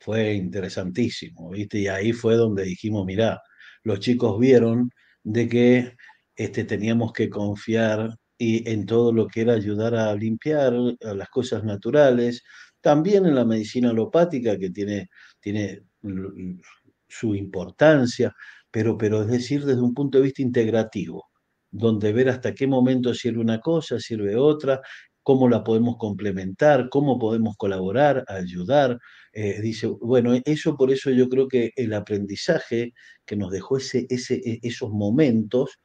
[0.00, 1.78] fue interesantísimo, ¿viste?
[1.80, 3.38] Y ahí fue donde dijimos, mira,
[3.82, 4.90] los chicos vieron
[5.22, 5.92] de que
[6.34, 11.64] este, teníamos que confiar y en todo lo que era ayudar a limpiar las cosas
[11.64, 12.42] naturales,
[12.80, 15.82] también en la medicina alopática que tiene, tiene
[17.08, 18.32] su importancia,
[18.70, 21.24] pero, pero es decir, desde un punto de vista integrativo,
[21.70, 24.80] donde ver hasta qué momento sirve una cosa, sirve otra,
[25.26, 29.00] cómo la podemos complementar, cómo podemos colaborar, ayudar.
[29.32, 32.92] Eh, dice, bueno, eso por eso yo creo que el aprendizaje
[33.24, 35.80] que nos dejó ese, ese, e, esos momentos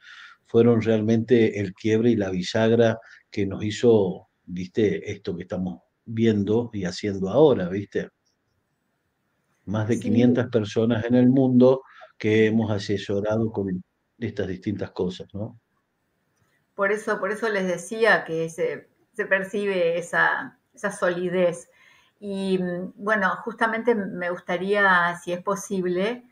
[0.46, 3.00] fueron realmente el quiebre y la bisagra
[3.32, 8.10] que nos hizo, viste, esto que estamos viendo y haciendo ahora, viste.
[9.66, 11.82] Más de 500 personas en el mundo
[12.16, 13.84] que hemos asesorado con
[14.20, 15.60] estas distintas cosas, ¿no?
[16.76, 18.91] Por eso, por eso les decía que ese
[19.22, 20.58] se percibe esa,
[21.00, 21.70] solidez.
[22.20, 26.26] Y mm, bueno, justamente me gustaría, si es posible,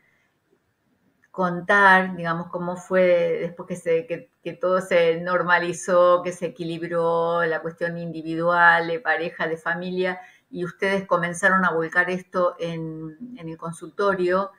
[1.30, 4.06] contar, digamos, cómo fue después que, se,
[4.42, 10.64] que, todo se normalizó, que se equilibró la cuestión individual, de pareja, de familia, y
[10.64, 14.50] ustedes comenzaron a volcar esto en, el consultorio,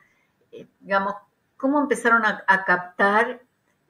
[0.53, 1.15] eh, digamos,
[1.57, 3.41] ¿cómo empezaron a captar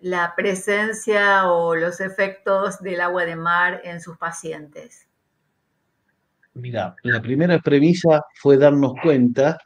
[0.01, 5.07] la presencia o los efectos del agua de mar en sus pacientes?
[6.53, 9.57] Mira, la primera premisa fue darnos cuenta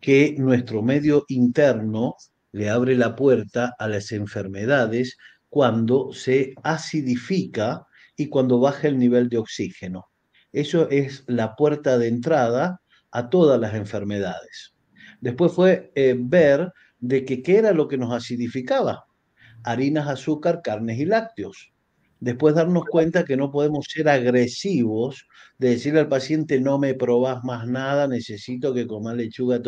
[0.00, 2.16] que nuestro medio interno
[2.52, 5.16] le abre la puerta a las enfermedades
[5.48, 10.08] cuando se acidifica y cuando baja el nivel de oxígeno.
[10.52, 12.80] Eso es la puerta de entrada
[13.10, 14.74] a todas las enfermedades.
[15.20, 19.04] Después fue eh, ver de qué era lo que nos acidificaba
[19.64, 21.72] harinas, azúcar, carnes y lácteos.
[22.20, 25.26] Después darnos cuenta que no podemos ser agresivos
[25.58, 29.60] de decirle al paciente no me probás más nada, necesito que coma lechuga.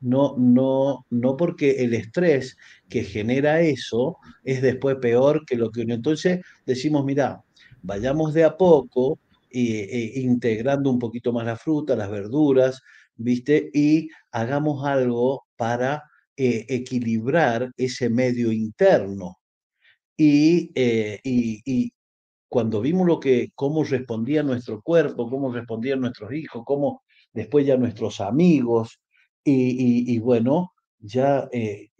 [0.00, 2.56] No, no, no porque el estrés
[2.88, 5.94] que genera eso es después peor que lo que uno.
[5.94, 7.44] Entonces decimos, mira,
[7.82, 12.82] vayamos de a poco e, integrando un poquito más la fruta, las verduras,
[13.16, 13.70] ¿viste?
[13.72, 16.02] Y hagamos algo para
[16.36, 19.38] eh, equilibrar ese medio interno.
[20.16, 21.92] Y, eh, y,
[22.48, 27.76] cuando vimos lo que, cómo respondía nuestro cuerpo, cómo respondían nuestros hijos, cómo después ya
[27.76, 29.00] nuestros amigos,
[29.44, 31.90] y, bueno, ya eh,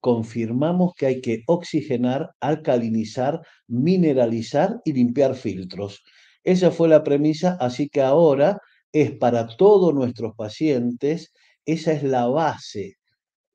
[0.00, 6.02] confirmamos que hay que oxigenar, alcalinizar, mineralizar y limpiar filtros.
[6.44, 8.58] Esa fue la premisa, así que ahora
[8.92, 11.32] es para todos nuestros pacientes,
[11.66, 12.96] esa es la base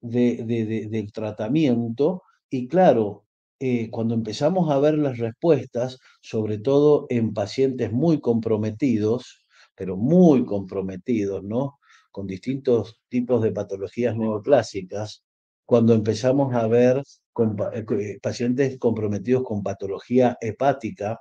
[0.02, 2.24] del tratamiento.
[2.50, 3.26] Y claro,
[3.60, 10.46] eh, cuando empezamos a ver las respuestas, sobre todo en pacientes muy comprometidos, pero muy
[10.46, 11.80] comprometidos, ¿no?
[12.12, 15.24] Con distintos tipos de patologías neoclásicas,
[15.66, 21.20] cuando empezamos a ver eh, eh, pacientes comprometidos con patología hepática,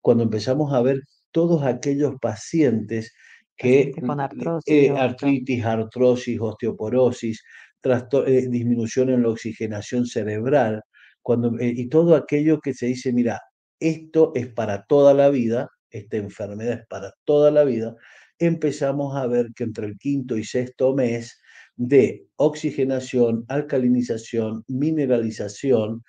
[0.00, 1.00] cuando empezamos a ver
[1.32, 3.12] todos aquellos pacientes
[3.56, 7.42] que con artrosis, eh, artritis, artrosis, osteoporosis,
[7.82, 10.82] disminución en la oxigenación cerebral,
[11.22, 13.40] cuando, y todo aquello que se dice, mira,
[13.80, 17.94] esto es para toda la vida, esta enfermedad es para toda la vida,
[18.38, 21.40] empezamos a ver que entre el quinto y sexto mes
[21.76, 26.02] de oxigenación, alcalinización, mineralización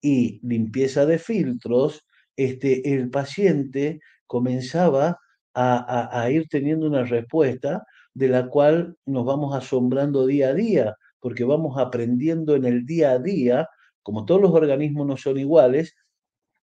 [0.00, 2.04] y limpieza de filtros,
[2.36, 5.18] este, el paciente comenzaba
[5.54, 11.44] a, ir teniendo una respuesta de la cual nos vamos asombrando día a día, porque
[11.44, 13.70] vamos aprendiendo en el día a día,
[14.02, 15.96] como todos los organismos no son iguales,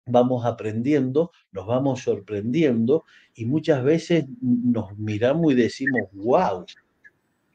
[0.05, 6.66] vamos aprendiendo, nos vamos sorprendiendo y muchas veces nos miramos y decimos, wow,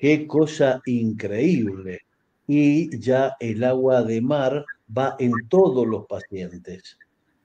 [0.04, 2.02] Qué cosa increíble.
[2.46, 6.98] Y ya el agua de mar va en todos los pacientes,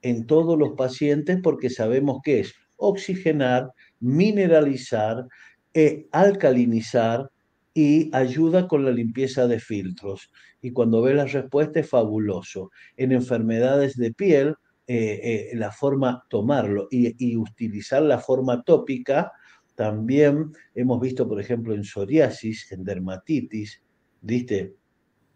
[0.03, 5.29] en todos los pacientes porque sabemos que es oxigenar, mineralizar,
[5.73, 7.31] e alcalinizar
[7.79, 10.33] y ayuda con la limpieza de filtros.
[10.61, 12.73] Y cuando ve la respuesta es fabuloso.
[12.97, 14.57] En enfermedades de piel,
[14.89, 19.31] eh, eh, la forma tomarlo y, utilizar la forma tópica
[19.77, 23.81] también hemos visto, por ejemplo, en psoriasis, en dermatitis,
[24.23, 24.75] ¿viste?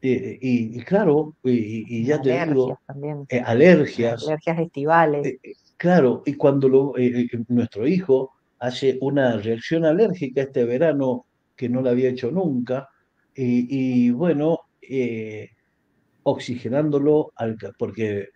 [0.01, 3.25] y, claro, y, ya te digo, también.
[3.29, 4.27] Eh, alergias.
[4.27, 5.27] Alergias estivales.
[5.27, 6.95] Eh, eh, claro, y cuando lo,
[7.47, 12.89] nuestro hijo hace una reacción alérgica este verano que no la había hecho nunca,
[13.35, 14.61] y, bueno,
[16.23, 17.33] oxigenándolo,
[17.79, 18.29] porque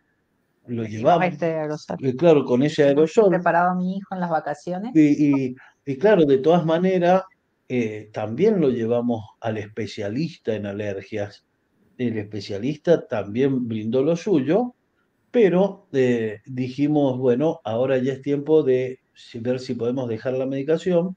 [0.66, 1.26] lo llevamos.
[1.26, 3.28] Este claro, con ese aerosol.
[3.30, 4.92] preparado a mi hijo en las vacaciones.
[4.94, 7.22] y, y claro, de todas maneras,
[7.68, 11.44] eh, también lo llevamos al especialista en alergias.
[11.98, 14.74] El especialista también brindó lo suyo,
[15.30, 19.00] pero eh, dijimos, bueno, ahora ya es tiempo de
[19.34, 21.16] ver si podemos dejar la medicación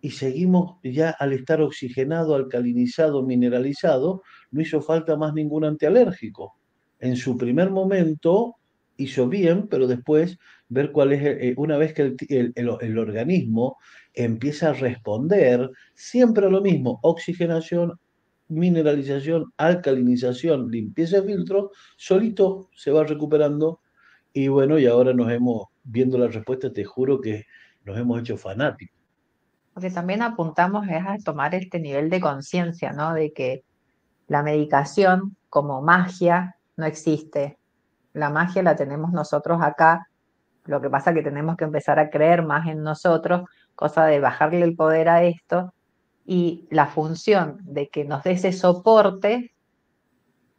[0.00, 6.56] y seguimos ya al estar oxigenado, alcalinizado, mineralizado, no hizo falta más ningún antialérgico.
[7.00, 8.56] En su primer momento
[8.96, 13.76] hizo bien, pero después ver cuál es, eh, una vez que el, organismo
[14.14, 17.98] empieza a responder siempre a lo mismo, oxigenación,
[18.48, 23.80] mineralización, alcalinización, limpieza de filtro, solito se va recuperando
[24.32, 27.46] y bueno, y ahora nos hemos, viendo la respuesta, te juro que
[27.84, 28.97] nos hemos hecho fanáticos.
[29.78, 33.14] Porque también apuntamos a tomar este nivel de conciencia, ¿no?
[33.14, 33.62] De que
[34.26, 37.58] la medicación como magia no existe.
[38.12, 40.08] La magia la tenemos nosotros acá
[40.68, 44.20] lo que pasa es que tenemos que empezar a creer más en nosotros, cosa de
[44.20, 45.72] bajarle el poder a esto
[46.26, 49.54] y la función de que nos dé ese soporte,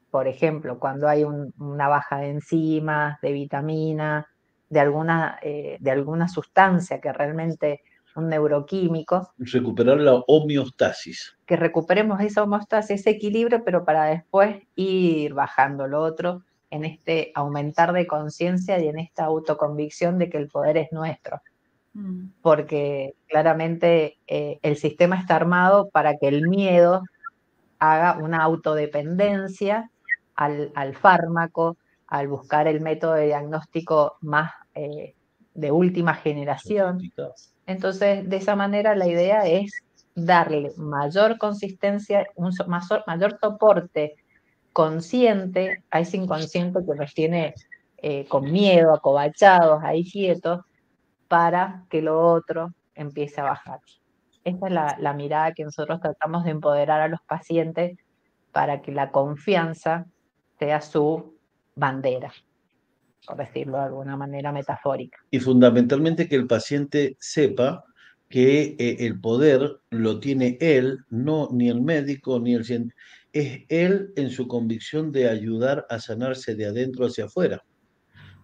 [0.09, 4.25] por ejemplo, cuando hay una baja de enzimas, de vitamina,
[4.67, 7.81] de alguna, eh, de alguna sustancia que realmente
[8.15, 9.31] un neuroquímico.
[9.37, 11.37] Recuperar la homeostasis.
[11.45, 17.31] Que recuperemos esa homeostasis, ese equilibrio, pero para después ir bajando lo otro en este
[17.33, 21.41] aumentar de conciencia y en esta autoconvicción de que el poder es nuestro.
[21.93, 22.27] Mm.
[22.41, 27.03] Porque claramente eh, el sistema está armado para que el miedo
[27.79, 29.89] haga una autodependencia
[30.35, 35.15] al, fármaco, al buscar el método de diagnóstico más eh,
[35.53, 37.11] de última generación.
[37.69, 39.83] Entonces, de esa manera la idea es
[40.15, 44.15] darle mayor consistencia, un mayor, soporte
[44.73, 47.53] consciente a ese inconsciente que nos tiene
[47.97, 50.61] eh, con miedo, acobachados, ahí quietos,
[51.27, 53.81] para que lo otro empiece a bajar.
[54.43, 57.99] Esta es la, mirada que nosotros tratamos de empoderar a los pacientes
[58.51, 60.07] para que la confianza
[60.57, 61.35] sea su
[61.75, 62.33] bandera,
[63.25, 65.17] por decirlo de alguna manera metafórica.
[65.31, 67.83] Y fundamentalmente que el paciente sepa
[68.29, 72.99] que eh, el poder lo tiene él, no ni el médico ni el científico
[73.33, 77.63] es él en su convicción de ayudar a sanarse de adentro hacia afuera.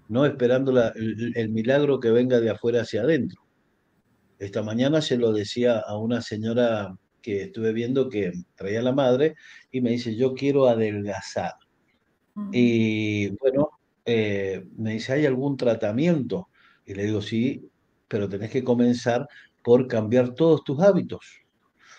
[0.07, 3.41] no esperando el, milagro que venga de afuera hacia adentro.
[4.37, 9.33] Esta mañana se lo decía a una señora que estuve viendo que traía la madre
[9.71, 11.53] y me dice, yo quiero adelgazar.
[12.51, 13.71] Y bueno,
[14.05, 16.49] eh, me dice, ¿hay algún tratamiento?
[16.85, 17.69] Y le digo, sí,
[18.07, 19.27] pero tenés que comenzar
[19.63, 21.41] por cambiar todos tus hábitos.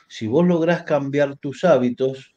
[0.09, 2.33] Si vos lográs cambiar tus hábitos,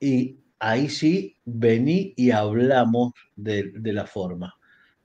[0.00, 4.54] y ahí sí vení y hablamos de, la forma.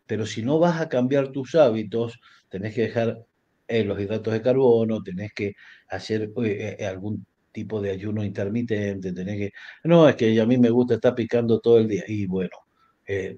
[0.07, 3.25] Pero si no vas a cambiar tus hábitos, tenés que dejar
[3.67, 5.55] eh, los hidratos de carbono, tenés que
[5.89, 9.51] hacer eh, eh, algún tipo de ayuno intermitente, tenés que...
[9.83, 12.03] No, es que a mí me gusta estar picando todo el día.
[12.07, 12.64] Y bueno,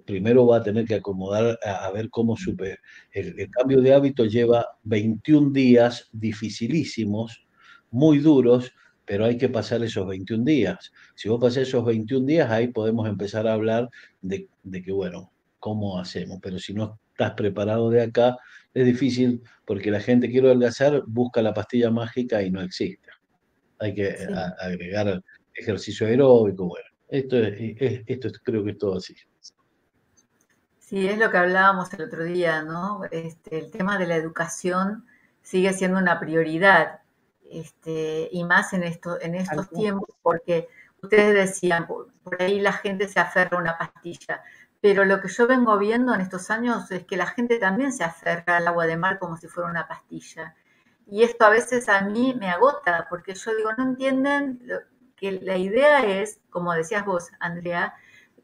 [0.06, 2.78] primero va a tener que acomodar a, ver cómo supe.
[3.12, 7.46] El, el, cambio de hábito lleva 21 días dificilísimos,
[7.92, 8.72] muy duros,
[9.08, 10.92] pero hay que pasar esos 21 días.
[11.16, 13.90] Si vos pasás esos 21 días, ahí podemos empezar a hablar
[14.22, 14.50] de,
[14.84, 16.40] que, bueno, ¿cómo hacemos?
[16.42, 18.38] Pero si no estás preparado de acá,
[18.74, 23.10] es difícil porque la gente quiere adelgazar, busca la pastilla mágica y no existe.
[23.80, 24.14] Hay que
[24.60, 29.16] agregar ejercicio aeróbico, bueno, esto, es, esto creo que es todo así.
[30.88, 33.02] Sí, es lo que hablábamos el otro día, ¿no?
[33.12, 35.06] Este, el tema de la educación
[35.42, 37.02] sigue siendo una prioridad
[37.52, 40.70] este, y más en, esto, en estos tiempos, porque
[41.02, 42.08] ustedes decían, por,
[42.40, 44.42] ahí la gente se aferra a una pastilla,
[44.80, 48.06] pero lo que yo vengo viendo en estos años es que la gente también se
[48.06, 50.56] aferra al agua de mar como si fuera una pastilla.
[51.06, 54.62] Y esto a veces a mí me agota, porque yo digo, no entienden
[55.18, 57.94] que la idea es, como decías vos, Andrea,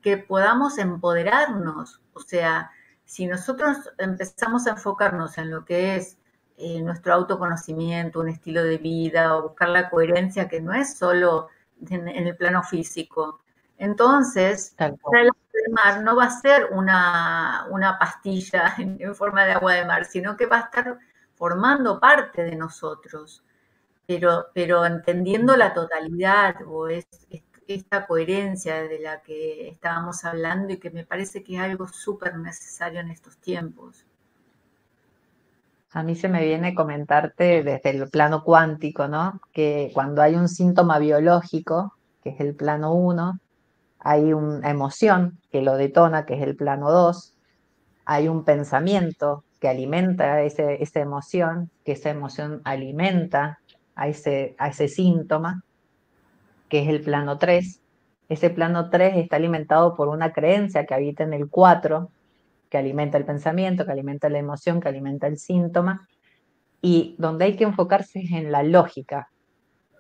[0.04, 2.02] que podamos empoderarnos.
[2.14, 2.70] O sea,
[3.06, 6.18] si nosotros empezamos a enfocarnos en lo que es
[6.58, 11.48] eh, nuestro autoconocimiento, un estilo de vida o buscar la coherencia que no es solo
[11.90, 13.42] en, el plano físico.
[13.78, 19.74] Entonces, el agua de mar no va a ser una, pastilla en, forma de agua
[19.74, 21.00] de mar, sino que va a estar
[21.36, 23.44] formando parte de nosotros,
[24.06, 27.08] pero, pero entendiendo la totalidad o es,
[27.68, 32.38] esta coherencia de la que estábamos hablando y que me parece que es algo súper
[32.38, 34.06] necesario en estos tiempos.
[35.92, 39.40] A mí se me viene comentarte desde el plano cuántico, ¿no?
[39.52, 41.94] Que cuando hay un síntoma biológico,
[42.24, 43.40] que es el plano 1,
[44.00, 47.36] hay una emoción que lo detona, que es el plano 2,
[48.06, 53.60] hay un pensamiento que alimenta ese, esa emoción, que esa emoción alimenta
[53.96, 55.64] a ese, a ese síntoma,
[56.74, 57.82] que es el plano 3.
[58.30, 62.10] Ese plano 3 está alimentado por una creencia que habita en el 4,
[62.68, 66.08] que alimenta el pensamiento, que alimenta la emoción, que alimenta el síntoma,
[66.82, 69.30] y donde hay que enfocarse es en la lógica,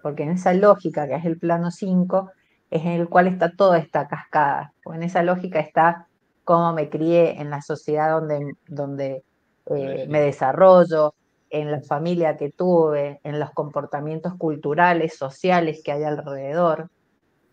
[0.01, 2.31] porque en esa lógica, que es el plano 5,
[2.71, 6.07] es en el cual está toda esta cascada, o en esa lógica está
[6.43, 9.23] cómo me crié en la sociedad donde, donde
[9.67, 11.13] eh, me desarrollo,
[11.53, 16.89] en la familia que tuve, en los comportamientos culturales, sociales que hay alrededor.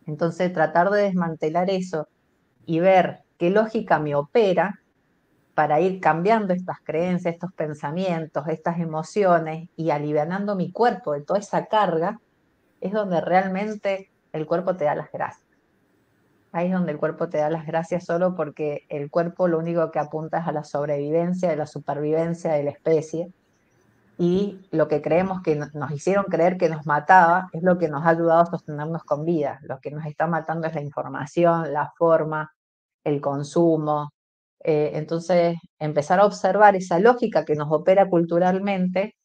[0.06, 2.08] Entonces, tratar de desmantelar eso
[2.64, 4.80] y ver qué lógica me opera
[5.54, 11.38] para ir cambiando estas creencias, estos pensamientos, estas emociones y alivianando mi cuerpo de toda
[11.38, 12.18] esa carga,
[12.80, 15.46] es donde realmente el cuerpo te da las gracias.
[16.52, 19.90] Ahí es donde el cuerpo te da las gracias solo porque el cuerpo lo único
[19.90, 23.30] que apunta es a la sobrevivencia, a la supervivencia de la especie.
[24.20, 28.04] Y lo que creemos que nos hicieron creer que nos mataba es lo que nos
[28.04, 29.58] ha ayudado a sostenernos con vida.
[29.62, 32.52] Lo que nos está matando es la información, la forma,
[33.02, 34.10] el consumo,
[34.62, 39.16] eh, entonces, empezar a observar esa lógica que nos opera culturalmente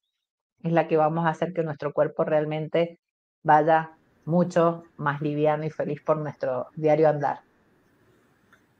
[0.63, 2.99] es la que vamos a hacer que nuestro cuerpo realmente
[3.43, 3.91] vaya
[4.25, 7.44] mucho más liviano y feliz por nuestro diario andar.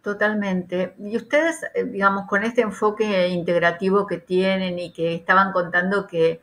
[0.06, 0.94] Totalmente.
[1.00, 6.42] Y ustedes, eh, digamos, con este enfoque integrativo que tienen y que estaban contando que,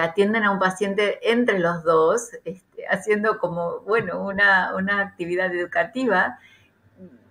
[0.00, 6.38] atienden a un paciente entre los dos, este, haciendo como, bueno, una, actividad educativa,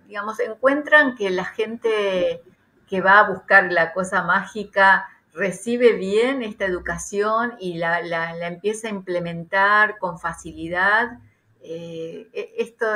[0.06, 2.40] digamos, encuentran que la gente
[2.86, 7.98] que va a buscar la cosa mágica recibe bien esta educación y la,
[8.46, 11.18] empieza a implementar con facilidad.
[11.60, 12.86] Eh, e, ¿Esto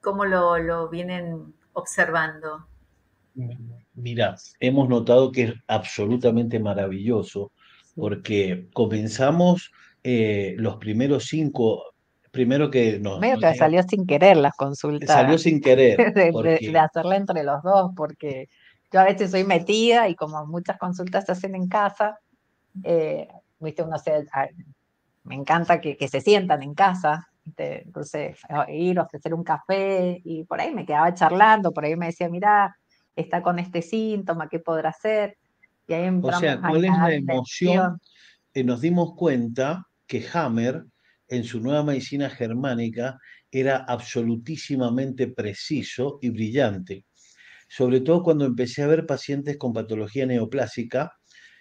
[0.00, 2.66] cómo lo, vienen observando?
[3.94, 7.52] Mira, hemos notado que es absolutamente maravilloso
[7.94, 9.70] porque comenzamos
[10.02, 11.92] eh, los primeros cinco
[12.32, 13.20] primero que nos...
[13.20, 15.08] Medio que salió sin querer las consultas.
[15.08, 15.96] Salió sin querer.
[16.14, 18.48] De, hacerla entre los dos, porque
[18.90, 22.18] yo a veces soy metida y como muchas consultas se hacen en casa,
[22.82, 23.28] eh,
[23.60, 24.26] viste, uno se,
[25.24, 28.38] me encanta que, se sientan en casa, entonces
[28.68, 32.76] ir, ofrecer un café y por ahí me quedaba charlando, por ahí me decía, mira,
[33.16, 35.36] está con este síntoma, ¿qué podrá hacer?
[35.86, 38.00] Y ahí o sea, ¿cuál es la emoción?
[38.54, 40.84] Eh, nos dimos cuenta que Hammer,
[41.28, 43.18] en su nueva medicina germánica,
[43.50, 47.04] era absolutísimamente preciso y brillante.
[47.68, 51.12] Sobre todo cuando empecé a ver pacientes con patología neoplásica,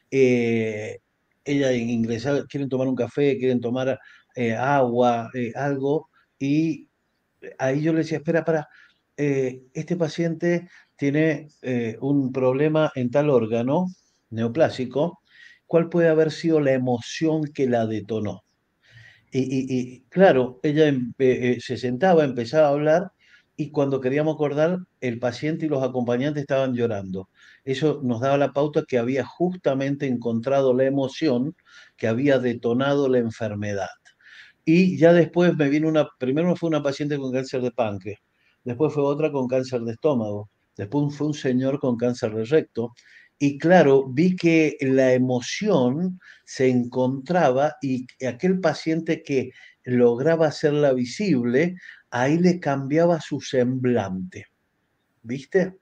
[0.09, 0.99] eh,
[1.43, 3.97] ella ingresaba, quieren tomar un café, quieren tomar
[4.35, 6.09] eh, agua, algo,
[6.39, 6.89] y
[7.59, 8.67] ahí yo le decía, espera, para,
[9.17, 11.49] este paciente tiene
[11.99, 13.85] un problema en tal órgano,
[14.31, 15.21] neoplásico,
[15.67, 18.43] cuál puede haber sido la emoción que la detonó.
[19.31, 23.11] Y, claro, ella eh, eh, se sentaba, empezaba a hablar
[23.55, 27.29] y cuando queríamos acordar, el paciente y los acompañantes estaban llorando.
[27.63, 31.55] Eso nos daba la pauta que había justamente encontrado la emoción
[31.95, 33.87] que había detonado la enfermedad.
[34.65, 38.19] Y ya después me vino una, primero fue una paciente con cáncer de páncreas,
[38.63, 42.93] después fue otra con cáncer de estómago, después fue un señor con cáncer de recto,
[43.39, 49.49] y claro, vi que la emoción se encontraba y aquel paciente que
[49.83, 51.75] lograba hacerla visible,
[52.11, 54.45] ahí le cambiaba su semblante.
[55.23, 55.75] ¿Viste?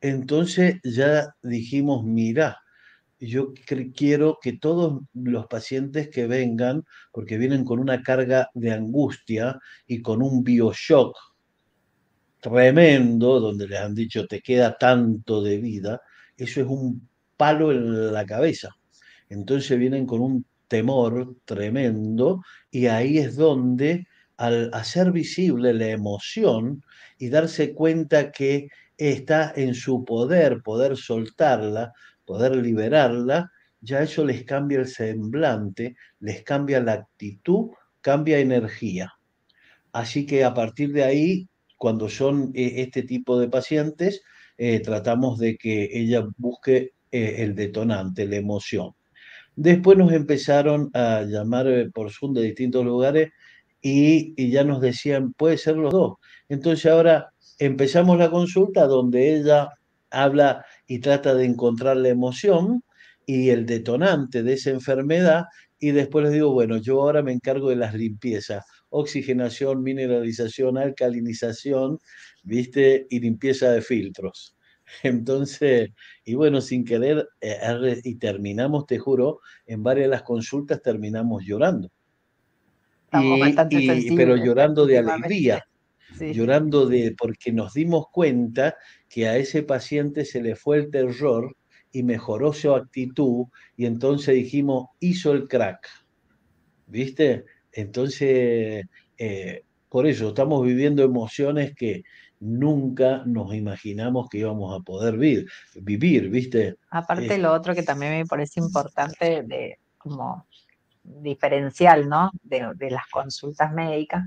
[0.00, 2.56] Entonces ya dijimos, mira,
[3.18, 3.52] yo
[3.94, 10.02] quiero que todos los pacientes que vengan, porque vienen con una carga de angustia y
[10.02, 11.16] con un bioshock
[12.40, 16.00] tremendo, donde les han dicho te queda tanto de vida,
[16.36, 18.70] eso es un palo en la cabeza.
[19.28, 24.06] Entonces vienen con un temor tremendo y ahí es donde
[24.36, 26.82] al hacer visible la emoción
[27.18, 31.92] y darse cuenta que está en su poder, poder soltarla,
[32.26, 33.50] poder liberarla,
[33.80, 37.70] ya eso les cambia el semblante, les cambia la actitud,
[38.00, 39.12] cambia energía.
[39.92, 44.22] Así que a partir de ahí, cuando son eh, este tipo de pacientes,
[44.58, 48.92] eh, tratamos de que ella busque eh, el detonante, la emoción.
[49.54, 53.30] Después nos empezaron a llamar por Zoom de distintos lugares
[53.80, 56.16] y, ya nos decían, puede ser los dos.
[56.48, 59.70] Entonces ahora empezamos la consulta donde ella
[60.10, 62.82] habla y trata de encontrar la emoción
[63.26, 65.44] y el detonante de esa enfermedad
[65.78, 71.98] y después les digo, bueno, yo ahora me encargo de las limpiezas, oxigenación, mineralización, alcalinización,
[72.42, 73.06] ¿viste?
[73.10, 74.56] Y limpieza de filtros.
[75.02, 75.90] Entonces,
[76.24, 81.44] y bueno, sin querer, eh, y terminamos, te juro, en varias de las consultas terminamos
[81.44, 81.90] llorando.
[84.16, 85.64] pero llorando de alegría,
[86.20, 88.76] llorando de, porque nos dimos cuenta
[89.08, 91.56] que a ese paciente se le fue el terror
[91.92, 93.46] y mejoró su actitud
[93.76, 95.88] y entonces dijimos, hizo el crack.
[96.86, 97.44] ¿Viste?
[97.72, 98.84] Entonces,
[99.18, 102.04] eh, por eso estamos viviendo emociones que
[102.40, 105.48] nunca nos imaginamos que íbamos a poder vivir,
[105.80, 106.76] vivir ¿viste?
[106.90, 110.46] Aparte, lo otro que también me parece importante de como
[111.02, 112.30] diferencial, ¿no?
[112.42, 114.24] De, de las consultas médicas,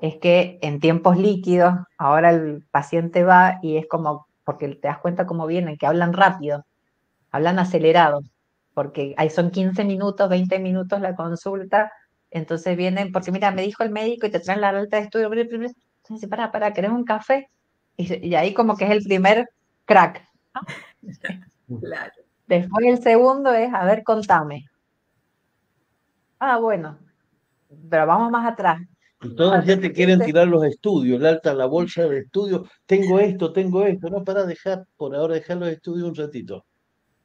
[0.00, 4.98] es que en tiempos líquidos, ahora el paciente va y es como, porque te das
[4.98, 6.64] cuenta cómo vienen, que hablan rápido,
[7.30, 8.22] hablan acelerado,
[8.74, 11.90] porque ahí son 15 minutos, 20 minutos la consulta,
[12.30, 15.30] entonces vienen, porque mira, me dijo el médico y te traen la alta de estudio,
[15.32, 17.50] entonces, para, para, ¿querés un café?
[17.96, 19.48] Y, ahí como que es el primer
[19.84, 20.24] crack.
[21.82, 22.12] Claro.
[22.46, 24.64] Después el segundo es, a ver, contame.
[26.38, 26.96] Ah, bueno,
[27.90, 28.80] pero vamos más atrás.
[29.20, 33.18] Y todos ya te quieren tirar los estudios, la alta, la bolsa de estudios, tengo
[33.18, 36.64] esto, tengo esto, no para dejar, por ahora dejar los estudios un ratito.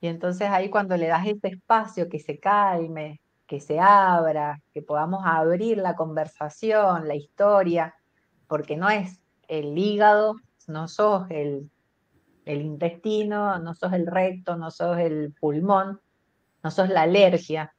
[0.02, 4.82] Y entonces ahí cuando le das ese espacio que se calme, que se abra, que
[4.82, 7.94] podamos abrir la conversación, la historia,
[8.48, 10.36] porque no es el hígado,
[10.68, 11.70] no sos el,
[12.46, 16.02] el intestino, no sos el recto, no sos el pulmón,
[16.64, 17.74] no sos la alergia,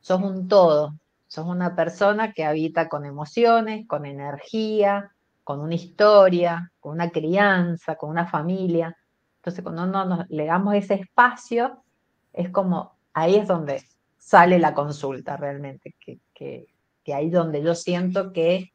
[0.00, 0.94] sos un todo,
[1.28, 5.12] sos una persona que habita con emociones, con energía,
[5.44, 8.96] con una historia, con una crianza, con una familia.
[9.36, 11.84] Entonces, cuando no le damos ese espacio,
[12.32, 13.82] es como ahí es donde
[14.16, 16.66] sale la consulta realmente, que, que,
[17.04, 18.72] que ahí donde yo siento que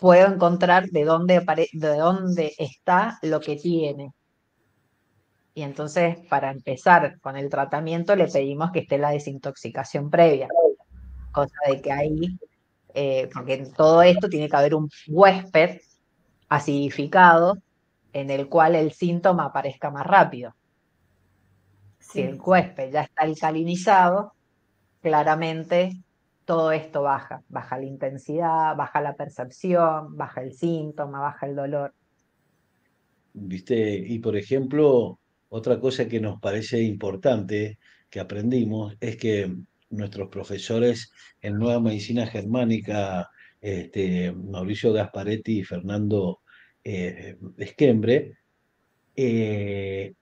[0.00, 4.12] puedo encontrar de dónde, de dónde está lo que tiene.
[5.54, 10.48] Y entonces, para empezar con el tratamiento, le pedimos que esté la desintoxicación previa,
[11.36, 12.38] cosa de que ahí,
[12.94, 15.80] eh, porque en todo esto tiene que haber un huésped
[16.48, 17.58] acidificado
[18.12, 20.54] en el cual el síntoma aparezca más rápido.
[21.98, 24.32] Si el huésped ya está alcalinizado,
[25.02, 26.00] claramente
[26.46, 31.92] todo esto baja, baja la intensidad, baja la percepción, baja el síntoma, baja el dolor.
[33.34, 33.98] ¿viste?
[33.98, 35.18] Y por ejemplo,
[35.50, 37.78] otra cosa que nos parece importante
[38.08, 39.54] que aprendimos es que
[39.96, 43.28] nuestros profesores en Nueva Medicina Germánica,
[43.60, 46.40] este, Mauricio Gasparetti y Fernando
[46.84, 48.38] eh, Esquembre,
[49.16, 50.14] eh,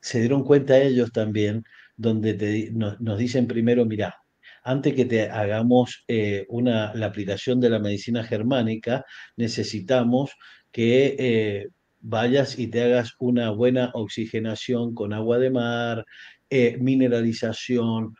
[0.00, 1.64] se dieron cuenta ellos también,
[1.96, 4.16] donde nos, dicen primero, mira,
[4.64, 9.04] antes que te hagamos eh, una, la aplicación de la medicina germánica,
[9.36, 10.32] necesitamos
[10.72, 11.68] que
[12.00, 16.04] vayas y te hagas una buena oxigenación con agua de mar,
[16.50, 18.14] mineralización,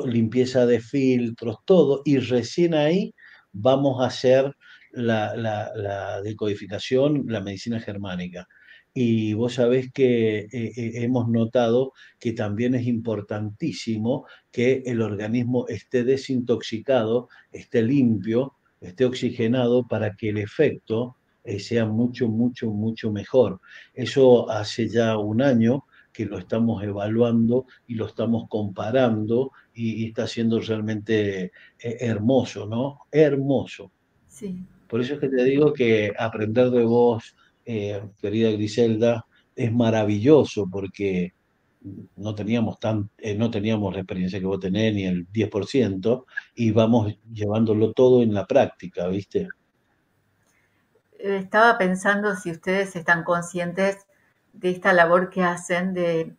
[0.00, 3.14] limpieza de filtros, todo, y recién ahí
[3.52, 4.56] vamos a hacer
[4.92, 8.48] la, decodificación, la medicina germánica.
[8.94, 15.66] Y vos sabés que eh, eh, hemos notado que también es importantísimo que el organismo
[15.68, 23.10] esté desintoxicado, esté limpio, esté oxigenado para que el efecto eh, sea mucho, mucho, mucho
[23.10, 23.60] mejor.
[23.94, 30.26] Eso hace ya un año que lo estamos evaluando y lo estamos comparando y, está
[30.26, 33.00] siendo realmente eh, hermoso, ¿no?
[33.10, 33.90] Hermoso.
[34.26, 34.64] Sí.
[34.88, 37.34] Por eso es que te digo que aprender de vos,
[37.64, 41.32] eh, querida Griselda, es maravilloso porque
[42.16, 46.70] no teníamos, tan, eh, no teníamos la experiencia que vos tenés, ni el 10%, y
[46.70, 49.48] vamos llevándolo todo en la práctica, ¿viste?
[51.18, 54.06] Estaba pensando si ustedes están conscientes
[54.52, 56.36] de esta labor que hacen de,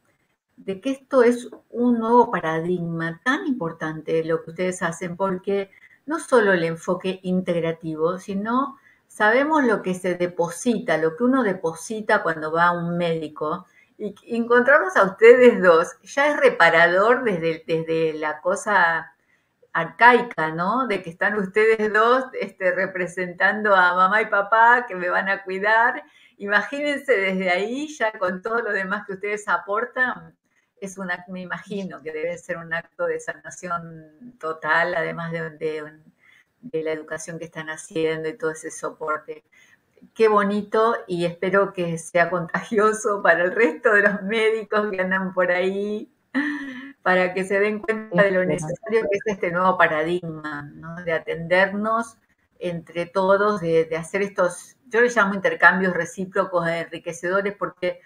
[0.65, 5.71] que esto es un nuevo paradigma tan importante lo que ustedes hacen, porque
[6.05, 12.23] no solo el enfoque integrativo, sino sabemos lo que se deposita, lo que uno deposita
[12.23, 13.65] cuando va a un médico.
[13.97, 19.13] Y encontrarlos a ustedes dos ya es reparador desde, desde la cosa
[19.71, 20.87] arcaica, ¿no?
[20.87, 25.43] De que están ustedes dos este, representando a mamá y papá que me van a
[25.43, 26.03] cuidar
[26.43, 30.35] Imagínense desde ahí, ya con todo lo demás que ustedes aportan,
[30.81, 35.89] es una, me imagino que debe ser un acto de sanación total, además de,
[36.73, 39.45] la educación que están haciendo y todo ese soporte.
[40.13, 45.33] Qué bonito y espero que sea contagioso para el resto de los médicos que andan
[45.33, 46.11] por ahí,
[47.03, 50.69] para que se den cuenta de lo necesario que es este nuevo paradigma,
[51.05, 52.17] de atendernos
[52.59, 57.99] entre todos, de hacer estos yo le llamo intercambios recíprocos enriquecedores porque,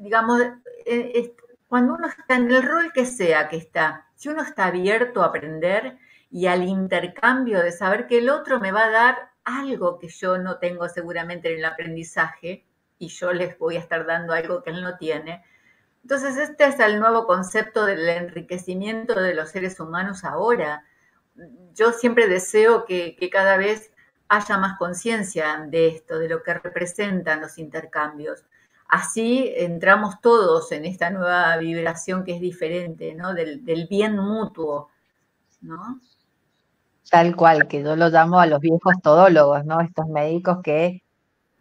[0.00, 0.42] digamos,
[0.84, 1.34] eh,
[1.66, 5.26] cuando uno está en el rol que sea que está, si uno está abierto a
[5.26, 5.96] aprender
[6.30, 10.36] y al intercambio de saber que el otro me va a dar algo que yo
[10.36, 12.66] no tengo seguramente en el aprendizaje
[12.98, 15.42] y yo les voy a estar dando algo que él no tiene.
[16.02, 20.84] Entonces, este es el nuevo concepto del enriquecimiento de los seres humanos ahora.
[21.72, 23.89] Yo siempre deseo que cada vez
[24.30, 28.44] haya más conciencia de esto, de lo que representan los intercambios.
[28.88, 33.34] Así entramos todos en esta nueva vibración que es diferente, ¿no?
[33.34, 33.60] Del,
[33.90, 34.88] bien mutuo,
[35.60, 36.00] ¿no?
[37.10, 39.80] Tal cual, que yo lo llamo a los viejos todólogos, ¿no?
[39.80, 41.02] Estos médicos que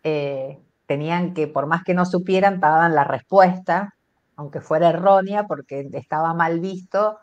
[0.03, 3.95] eh, tenían que, por más que no supieran, daban la respuesta,
[4.35, 7.17] aunque fuera errónea, porque estaba mal visto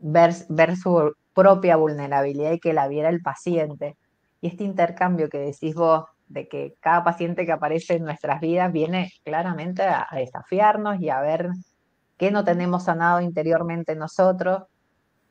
[0.00, 3.96] ver, ver su propia vulnerabilidad y que la viera el paciente.
[4.40, 8.72] Y este intercambio que decís vos, de que cada paciente que aparece en nuestras vidas
[8.72, 11.48] viene claramente a, desafiarnos y a ver
[12.16, 14.64] qué no tenemos sanado interiormente nosotros,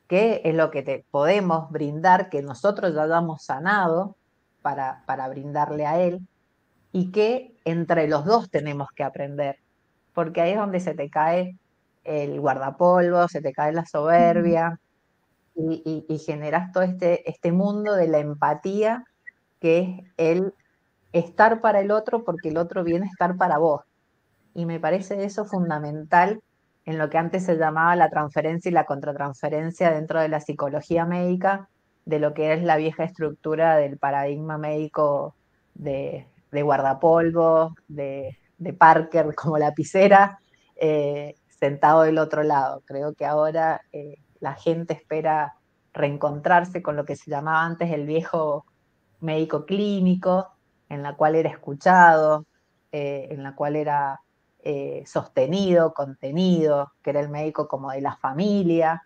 [0.08, 4.16] qué es lo que te podemos brindar, que nosotros ya hayamos sanado
[4.62, 6.26] para, para brindarle a él,
[6.92, 9.58] y que entre los dos tenemos que aprender,
[10.14, 11.56] porque ahí es donde se te cae
[12.04, 14.80] el guardapolvo, se te cae la soberbia,
[15.58, 19.04] y, generas todo este, este mundo de la empatía
[19.60, 20.54] que es el
[21.12, 23.82] estar para el otro porque el otro viene a estar para vos.
[24.54, 26.40] Y me parece eso fundamental
[26.84, 31.04] en lo que antes se llamaba la transferencia y la contratransferencia dentro de la psicología
[31.04, 31.68] médica,
[32.06, 35.34] de lo que es la vieja estructura del paradigma médico
[35.74, 38.38] de, guardapolvo, de,
[38.78, 40.40] Parker como lapicera,
[40.76, 42.82] eh, sentado del otro lado.
[42.86, 45.54] Creo que ahora eh, la gente espera
[45.92, 48.66] reencontrarse con lo que se llamaba antes el viejo
[49.20, 50.48] médico clínico,
[50.88, 52.46] en la cual era escuchado,
[52.92, 54.20] eh, en la cual era
[54.60, 59.02] eh, sostenido, contenido, que era el médico como de la familia,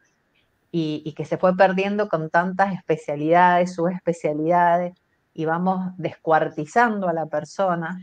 [0.74, 4.94] y, que se fue perdiendo con tantas especialidades, subespecialidades,
[5.34, 8.02] y vamos descuartizando a la persona,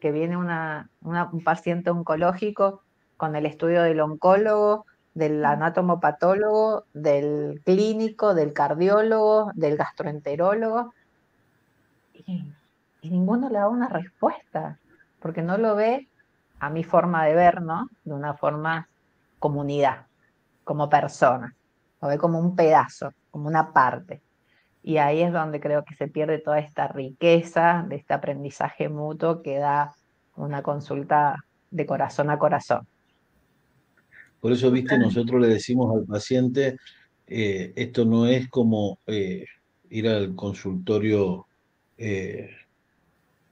[0.00, 2.82] que viene un paciente oncológico
[3.18, 4.86] con el estudio del oncólogo,
[5.18, 10.94] del anatomopatólogo, del clínico, del cardiólogo, del gastroenterólogo,
[12.14, 12.44] y,
[13.02, 14.78] ninguno le da una respuesta.
[15.20, 16.08] porque no lo ve
[16.60, 17.88] a mi forma de ver, ¿no?
[18.04, 18.88] De una forma
[19.40, 20.06] comunidad,
[20.62, 21.56] como persona,
[22.00, 24.22] lo ve como un pedazo, como una parte.
[24.84, 29.42] Y ahí es donde creo que se pierde toda esta riqueza de este aprendizaje mutuo
[29.42, 29.92] que da
[30.36, 32.86] una consulta de corazón a corazón.
[34.40, 36.76] Por eso, viste, nosotros le decimos al paciente,
[37.26, 39.44] eh, esto no es como eh,
[39.90, 41.46] ir al consultorio
[41.96, 42.50] eh,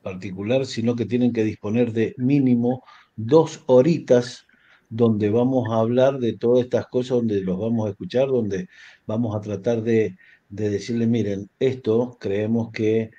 [0.02, 2.84] particular, sino que tienen que disponer de mínimo
[3.16, 4.46] dos horitas
[4.88, 8.68] donde vamos a hablar de todas estas cosas, donde los vamos a escuchar, donde
[9.06, 10.16] vamos a tratar de,
[10.48, 13.10] de decirle, miren, esto creemos que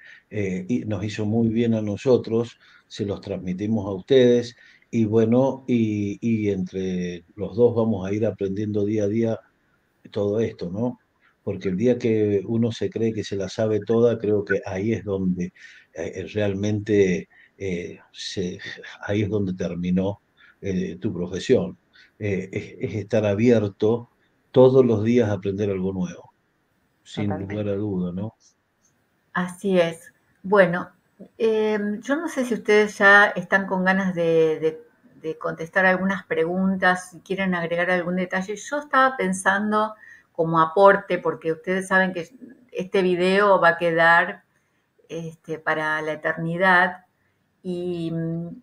[0.86, 2.58] nos hizo muy bien a nosotros,
[2.88, 4.56] se los transmitimos a ustedes
[4.90, 9.40] y bueno, y, entre los dos vamos a ir aprendiendo día a día
[10.12, 11.00] todo esto, ¿no?
[11.44, 14.94] Porque el día que uno se cree que se la sabe toda, creo que ahí
[14.94, 15.54] es donde
[15.94, 18.00] eh, realmente, eh,
[19.02, 20.22] ahí es donde terminó
[20.62, 21.78] eh, tu profesión.
[22.20, 24.10] Es, estar abierto
[24.52, 26.32] todos los días a aprender algo nuevo,
[27.04, 28.36] sin lugar a duda, ¿no?
[29.34, 30.14] Así es.
[30.42, 30.90] Bueno,
[31.38, 34.84] Em, yo no sé si ustedes ya están con ganas de,
[35.40, 38.56] contestar algunas preguntas, si quieren agregar algún detalle.
[38.56, 39.94] Yo estaba pensando
[40.32, 42.30] como aporte, porque ustedes saben que
[42.72, 44.44] este video va a quedar
[45.10, 47.06] este, para la eternidad.
[47.62, 48.62] Y mm,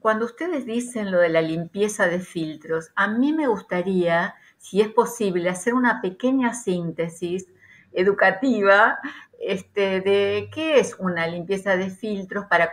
[0.00, 4.88] cuando ustedes dicen lo de la limpieza de filtros, a mí me gustaría, si es
[4.88, 7.46] posible, hacer una pequeña síntesis
[7.94, 8.98] educativa
[9.40, 12.72] este, de qué es una limpieza de filtros para,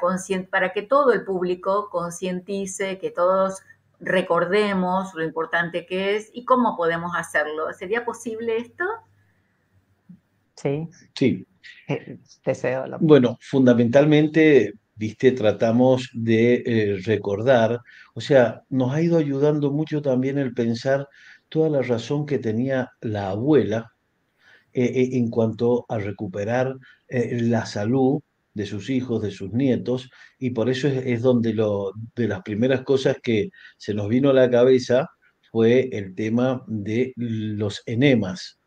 [0.49, 3.61] para que todo el público concientice, que todos
[3.99, 7.71] recordemos lo importante que es y cómo podemos hacerlo.
[7.73, 8.85] ¿Sería posible esto?
[10.55, 10.87] Sí.
[11.13, 11.45] Sí.
[11.87, 17.79] Eh, deseo Bueno, fundamentalmente, viste, tratamos de eh, recordar,
[18.13, 21.07] o sea, nos ha ido ayudando mucho también el pensar
[21.49, 23.91] toda la razón que tenía la abuela
[24.73, 26.75] eh, eh, en cuanto a recuperar
[27.07, 28.21] eh, la salud
[28.53, 30.09] de sus hijos, de sus nietos,
[30.39, 34.33] y por eso es, donde lo, de las primeras cosas que se nos vino a
[34.33, 35.09] la cabeza
[35.51, 38.59] fue el tema de los enemas.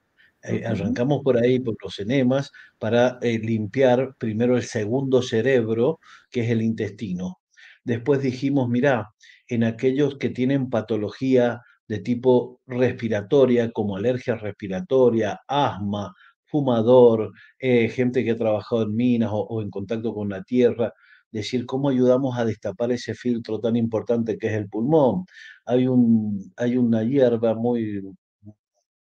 [0.42, 6.00] arrancamos por ahí, por los enemas, para limpiar primero el segundo cerebro,
[6.30, 7.40] que es el intestino.
[7.84, 9.10] Después dijimos, mira,
[9.48, 16.12] en aquellos que tienen patología de tipo respiratoria, como alergia respiratoria, asma,
[16.46, 20.92] fumador, eh, gente que ha trabajado en minas o, en contacto con la tierra,
[21.30, 25.24] decir cómo ayudamos a destapar ese filtro tan importante que es el pulmón.
[25.66, 28.02] Hay, un, hay una hierba muy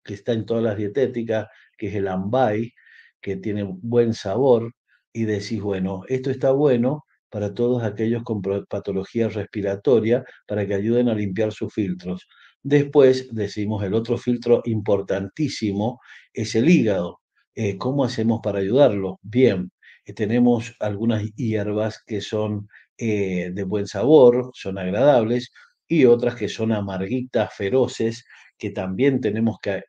[0.04, 1.48] que está en todas las dietéticas,
[1.78, 2.74] que es el ambay,
[3.22, 4.74] que tiene buen sabor,
[5.14, 11.10] y decís, bueno, esto está bueno para todos aquellos con patología respiratoria, para que ayuden
[11.10, 12.28] a limpiar sus filtros.
[12.64, 16.02] Después decimos el otro filtro importantísimo
[16.34, 17.22] es el hígado.
[17.56, 19.20] Eh, ¿Cómo hacemos para ayudarlo?
[19.22, 19.72] Bien,
[20.06, 25.52] eh, tenemos algunas hierbas que son eh, de buen sabor, son agradables,
[25.88, 28.26] y otras que son amarguitas, feroces,
[28.58, 29.84] que también tenemos que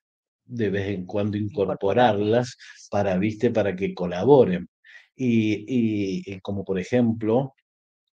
[0.45, 2.57] de vez en cuando incorporarlas
[2.91, 3.51] para, ¿viste?
[3.51, 4.68] para que colaboren.
[5.16, 7.55] Y, como por ejemplo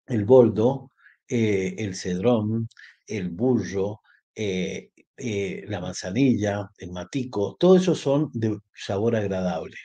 [0.07, 0.91] el boldo,
[1.27, 2.69] el cedrón,
[3.07, 4.02] el burro,
[4.35, 9.75] eh, eh, la manzanilla, el matico, todo eso son de sabor agradable.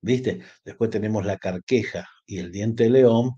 [0.00, 0.40] ¿Viste?
[0.64, 3.32] Después tenemos la carqueja y el diente de león,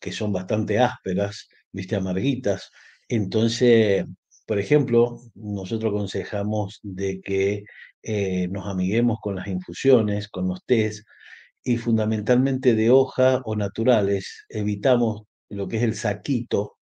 [0.00, 1.96] que son bastante ásperas, ¿viste?
[1.96, 2.70] Amarguitas.
[3.08, 4.06] Entonces,
[4.46, 7.64] por ejemplo, nosotros aconsejamos de que
[8.02, 11.04] eh, nos amiguemos con las infusiones, con los tés,
[11.64, 14.46] y fundamentalmente de hoja o naturales.
[14.48, 16.75] Evitamos lo que es el saquito,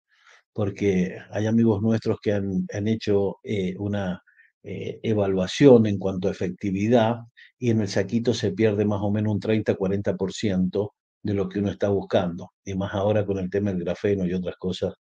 [0.55, 4.23] porque hay amigos nuestros que han, hecho eh, una
[4.63, 7.17] eh, evaluación en cuanto a efectividad
[7.59, 10.91] y en el saquito se pierde más o menos un 30-40%
[11.23, 12.53] de lo que uno está buscando.
[12.65, 14.95] Y más ahora con el tema del grafeno y otras cosas,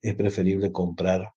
[0.00, 1.28] es preferible comprar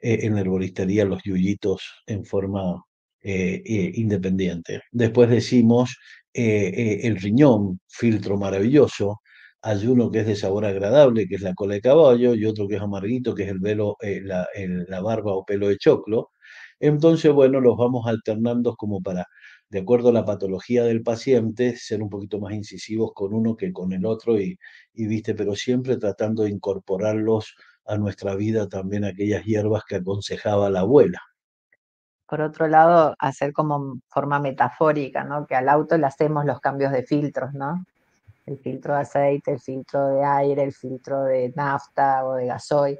[0.00, 2.82] eh, en la herboristería los yuyitos en forma
[3.20, 4.80] independiente.
[4.92, 5.98] Después decimos
[6.32, 9.20] el riñón, filtro maravilloso,
[9.62, 12.68] hay uno que es de sabor agradable, que es la cola de caballo, y otro
[12.68, 16.30] que es amarguito, que es el velo, eh, la, barba o pelo de choclo.
[16.80, 19.26] Entonces, bueno, los vamos alternando como para,
[19.68, 23.72] de acuerdo a la patología del paciente, ser un poquito más incisivos con uno que
[23.72, 24.56] con el otro, y
[24.94, 27.54] viste, pero siempre tratando de incorporarlos
[27.88, 31.20] a nuestra vida también aquellas hierbas que aconsejaba la abuela.
[32.28, 35.46] Por otro lado, hacer como forma metafórica, ¿no?
[35.46, 37.84] Que al auto le hacemos los cambios de filtros, ¿no?
[38.48, 42.98] El filtro de aceite, el filtro de aire, el filtro de nafta o de gasoil.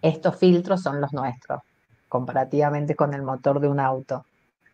[0.00, 1.60] Estos filtros son los nuestros,
[2.08, 4.24] comparativamente con el motor de un auto.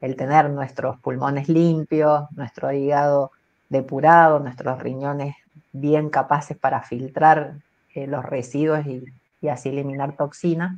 [0.01, 3.33] El tener nuestros pulmones limpios, nuestro hígado
[3.69, 5.35] depurado, nuestros riñones
[5.73, 7.55] bien capaces para filtrar
[7.95, 9.05] eh, los residuos y,
[9.41, 10.77] y así eliminar toxinas,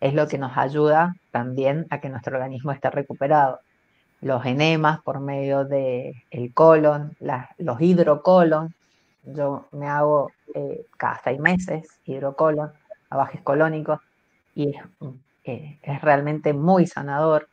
[0.00, 3.60] es lo que nos ayuda también a que nuestro organismo esté recuperado.
[4.22, 7.16] Los enemas por medio del el colon,
[7.58, 8.72] los hidrocolon,
[9.24, 12.70] yo me hago eh, cada seis meses hidrocolon,
[13.10, 13.98] abajes colónicos,
[14.54, 14.74] y
[15.44, 17.48] eh, es, realmente muy sanador.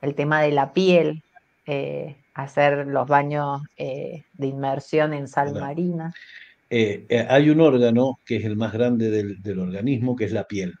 [0.00, 1.22] El tema de la piel,
[1.66, 6.14] eh, hacer los baños de inmersión en sal marina.
[6.70, 10.74] hay un órgano que es el más grande del, del organismo, que es la piel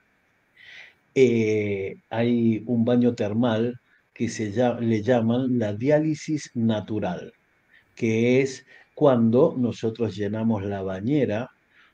[2.10, 3.80] hay un baño termal
[4.18, 7.32] que se le llaman la diálisis natural,
[7.94, 11.52] que es cuando nosotros llenamos la bañera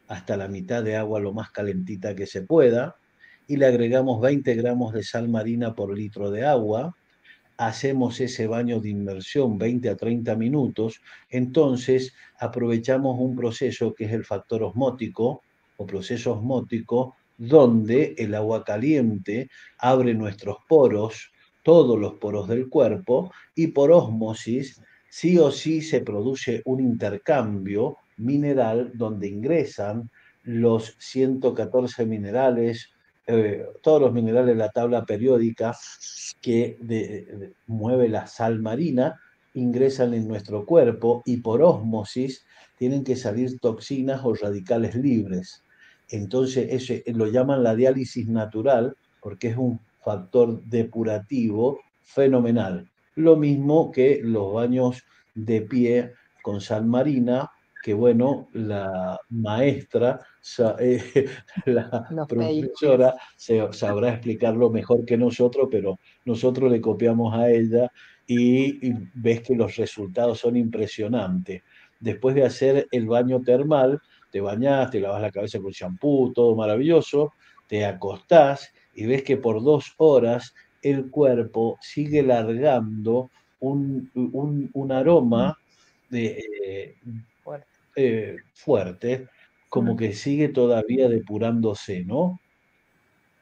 [0.09, 2.97] hasta la mitad de agua lo más calentita que se pueda
[3.47, 6.97] y le agregamos 20 gramos de sal marina por litro de agua,
[7.59, 14.13] hacemos ese baño de inmersión 20 a 30 minutos, entonces aprovechamos un proceso que es
[14.13, 15.43] el factor osmótico
[15.77, 21.34] o proceso osmótico donde el agua caliente abre nuestros poros,
[21.65, 27.97] todos los poros del cuerpo, y por ósmosis sí o sí se produce un intercambio
[28.17, 30.11] mineral donde ingresan
[30.45, 32.91] los 114 minerales,
[33.27, 35.75] eh, todos los minerales de la tabla periódica
[36.43, 36.77] que
[37.67, 39.19] mueve la sal marina,
[39.55, 42.45] ingresan en nuestro cuerpo y por ósmosis
[42.77, 45.63] tienen que salir toxinas o radicales libres.
[46.11, 52.89] Entonces, ese, lo llaman la diálisis natural porque es un factor depurativo fenomenal.
[53.17, 55.03] Lo mismo que los baños
[55.35, 57.51] de pie con sal marina,
[57.83, 60.21] que bueno, la maestra,
[60.79, 61.29] eh,
[61.67, 63.15] la profesora
[63.71, 67.91] sabrá explicarlo mejor que nosotros, pero nosotros le copiamos a ella
[68.27, 71.63] y, y ves que los resultados son impresionantes.
[72.01, 74.01] Después de hacer el baño termal,
[74.31, 77.33] te bañás, te lavas la cabeza con champú, todo maravilloso,
[77.67, 83.31] te acostás y ves que por dos horas el cuerpo sigue largando
[83.61, 85.59] un, aroma
[86.11, 86.97] de,
[87.97, 89.29] eh, fuerte,
[89.69, 92.41] como que sigue todavía depurándose, ¿no?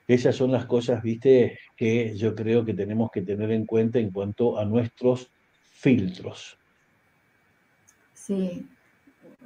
[0.06, 4.10] Esas son las cosas, viste, que yo creo que tenemos que tener en cuenta en
[4.10, 5.30] cuanto a nuestros
[5.72, 6.58] filtros.
[8.14, 8.66] Sí,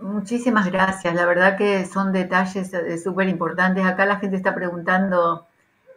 [0.00, 1.14] Muchísimas gracias.
[1.14, 3.84] La verdad que son detalles eh, súper importantes.
[3.84, 5.46] Acá la gente está preguntando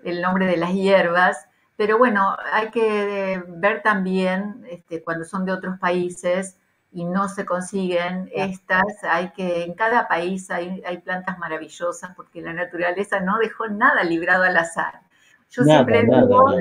[0.04, 5.52] el nombre de las hierbas, pero bueno, hay que ver también este, cuando son de
[5.52, 6.58] otros países
[6.92, 12.54] y no se consiguen estas, hay que, en cada país hay, plantas maravillosas porque la
[12.54, 15.02] naturaleza no dejó nada librado al azar.
[15.50, 16.54] Yo siempre digo,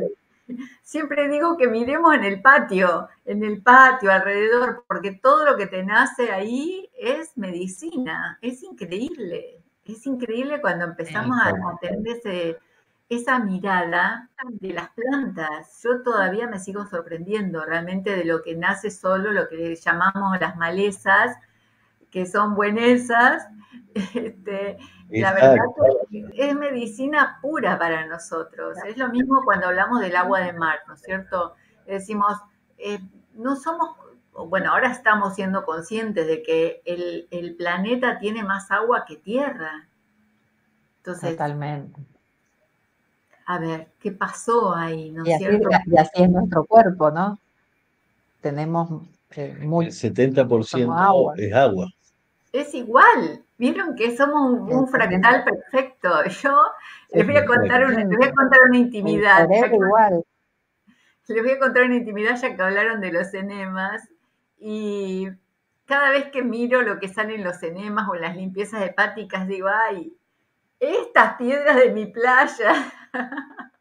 [0.82, 5.66] Siempre digo que miremos en el patio, en el patio, alrededor, porque todo lo que
[5.66, 9.62] te nace ahí es medicina, es increíble.
[9.84, 12.58] Es increíble cuando empezamos a, tener
[13.08, 14.28] esa mirada
[14.60, 15.80] de las plantas.
[15.82, 20.56] Yo todavía me sigo sorprendiendo realmente de lo que nace solo, lo que llamamos las
[20.56, 21.36] malezas,
[22.10, 23.46] que son buenesas.
[24.14, 24.78] Este,
[25.08, 25.56] la verdad
[26.08, 28.78] que es medicina pura para nosotros.
[28.86, 31.54] Es lo mismo cuando hablamos del agua de mar, ¿no es cierto?
[31.86, 32.34] Decimos,
[32.76, 33.00] eh,
[33.34, 33.96] no somos,
[34.46, 39.88] bueno, ahora estamos siendo conscientes de que el, planeta tiene más agua que tierra.
[40.98, 42.00] Entonces, Totalmente.
[43.48, 45.10] A ver, ¿qué pasó ahí?
[45.10, 45.44] ¿no y, así,
[45.86, 47.38] y así es nuestro cuerpo, ¿no?
[48.42, 49.02] Tenemos
[49.36, 51.86] eh, muy, El 70% es agua.
[52.52, 56.24] Es igual, Vieron que somos un, fractal perfecto.
[56.42, 56.56] Yo
[57.12, 59.48] les voy a contar una, les voy a contar una intimidad.
[61.26, 64.08] Les voy a contar una intimidad ya que hablaron de los enemas.
[64.58, 65.28] Y
[65.86, 69.48] cada vez que miro lo que sale en los enemas o en las limpiezas hepáticas,
[69.48, 70.16] digo, ay,
[70.78, 72.92] estas piedras de mi playa.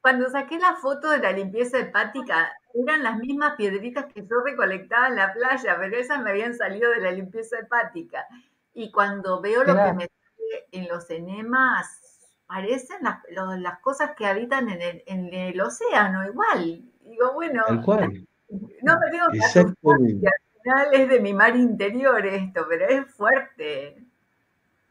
[0.00, 5.08] cuando saqué la foto de la limpieza hepática, eran las mismas piedritas que yo recolectaba
[5.08, 8.26] en la playa, pero esas me habían salido de la limpieza hepática.
[8.72, 12.00] Y cuando veo lo que me sale en los enemas,
[12.46, 13.18] parecen las,
[13.60, 16.82] las cosas que habitan en el, en el, océano, igual.
[17.04, 19.74] Digo, bueno, no me digo que al
[20.62, 24.03] final es de mi mar interior esto, pero es fuerte.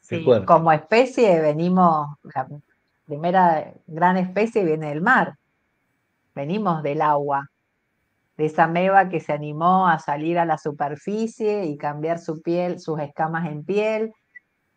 [0.03, 2.47] Sí, como especie venimos, la
[3.05, 5.37] primera gran especie viene del mar,
[6.35, 7.49] venimos del agua
[8.37, 12.79] de esa meba que se animó a salir a la superficie y cambiar su piel,
[12.79, 14.11] sus escamas en piel,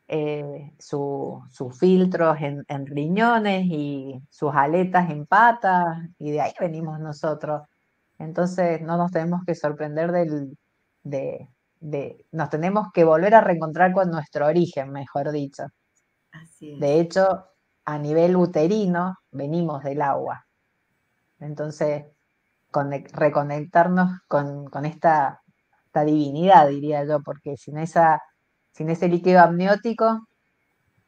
[0.08, 1.42] eh, sus
[1.78, 7.62] filtros en, riñones y sus aletas en patas, y de ahí venimos nosotros.
[8.18, 10.56] Entonces no nos tenemos que sorprender del,
[11.02, 11.48] de,
[11.80, 15.64] nos tenemos que volver a reencontrar con nuestro origen, mejor dicho.
[16.60, 17.46] De hecho,
[17.84, 20.46] a nivel uterino venimos del agua.
[21.38, 22.04] Entonces,
[23.12, 25.42] reconectarnos con, esta,
[25.86, 28.20] esta, divinidad, diría yo, porque sin, esa,
[28.72, 30.26] sin ese líquido amniótico,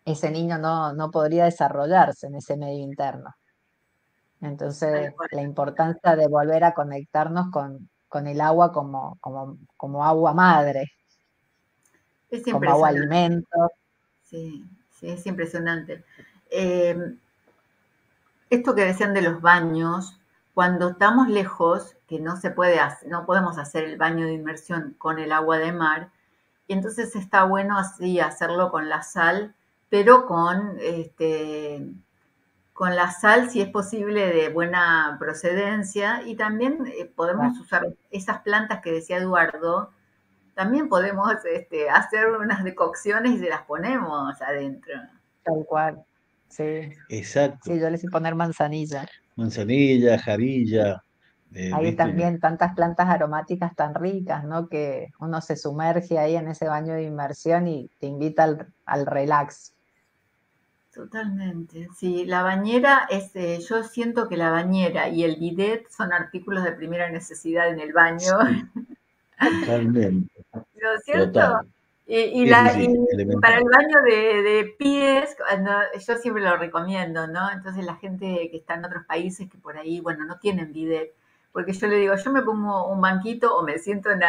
[0.05, 3.35] ese niño no, no podría desarrollarse en ese medio interno.
[4.41, 10.33] Entonces, la importancia de volver a conectarnos con, con el agua como, como, como, agua
[10.33, 10.93] madre,
[12.31, 13.71] es como agua alimento.
[14.25, 16.05] Sí, sí, es impresionante.
[16.51, 17.17] Eh,
[18.51, 20.19] esto que decían de los baños,
[20.55, 24.95] cuando estamos lejos, que no se puede hacer, no podemos hacer el baño de inmersión
[24.99, 26.11] con el agua de mar,
[26.67, 29.55] y entonces está bueno así hacerlo con la sal,
[29.89, 31.87] pero con este,
[32.79, 38.43] con la sal, si es posible, de buena procedencia, y también eh, podemos usar esas
[38.43, 39.91] plantas que decía Eduardo,
[40.55, 44.95] también podemos este, hacer unas decocciones y se las ponemos adentro.
[45.43, 46.05] Tal cual,
[46.47, 46.93] sí.
[47.09, 47.59] Exacto.
[47.65, 51.03] Sí, yo les hice poner manzanilla manzanilla, jarilla.
[51.55, 54.69] Eh, Hay también tantas plantas aromáticas tan ricas, ¿no?
[54.69, 59.75] Que uno se sumerge ahí en ese baño de inmersión y te invita al, relax.
[60.99, 66.13] Totalmente, sí, la bañera, es, eh, yo siento que la bañera y el bidet son
[66.13, 68.33] artículos de primera necesidad en el baño.
[69.61, 70.33] totalmente.
[70.53, 71.61] ¿No cierto?
[72.05, 75.37] Y, para el baño de, pies,
[76.05, 77.49] yo siempre lo recomiendo, ¿no?
[77.49, 81.15] Entonces la gente que está en otros países que por ahí, bueno, no tienen bidet,
[81.53, 84.23] porque yo le digo, yo me pongo un banquito o me siento en,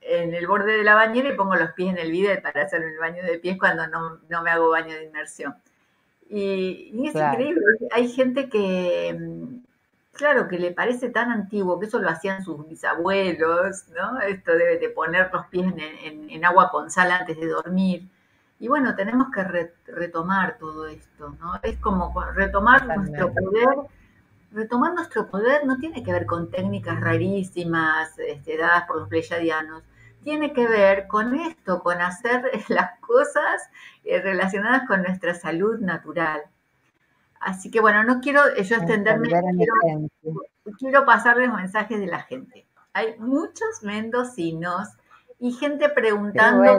[0.00, 2.84] en el borde de la bañera y pongo los pies en el bidet para hacer
[2.84, 5.56] el baño de pies cuando no, me hago baño de inmersión.
[6.28, 7.62] Y, es increíble,
[7.92, 9.18] hay gente que,
[10.12, 14.20] claro, que le parece tan antiguo, que eso lo hacían sus bisabuelos, ¿no?
[14.20, 18.08] Esto de, de poner los pies en, agua con sal antes de dormir.
[18.58, 19.44] Y bueno, tenemos que
[19.86, 21.58] retomar todo esto, ¿no?
[21.62, 23.76] Es como retomar nuestro poder.
[24.52, 29.82] Retomar nuestro poder no tiene que ver con técnicas rarísimas este, dadas por los pleyadianos,
[30.24, 33.62] tiene que ver con esto, con hacer las cosas
[34.02, 36.42] eh, relacionadas con nuestra salud natural.
[37.40, 39.28] Así que bueno, no quiero yo extenderme,
[40.78, 42.66] quiero, pasarles mensajes de la gente.
[42.94, 44.88] Hay muchos mendocinos
[45.38, 46.78] y gente preguntando,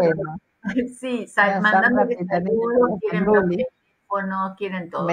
[1.00, 3.26] sí, mandando saludos, quieren
[4.28, 5.08] no quieren todo.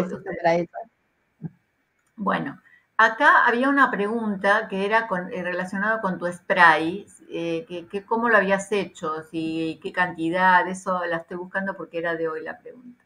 [2.17, 2.61] Bueno,
[2.97, 8.29] acá había una pregunta que era con, eh, relacionada con tu spray, eh, que, cómo
[8.29, 12.59] lo habías hecho, si qué cantidad, eso la estoy buscando porque era de hoy la
[12.59, 13.05] pregunta.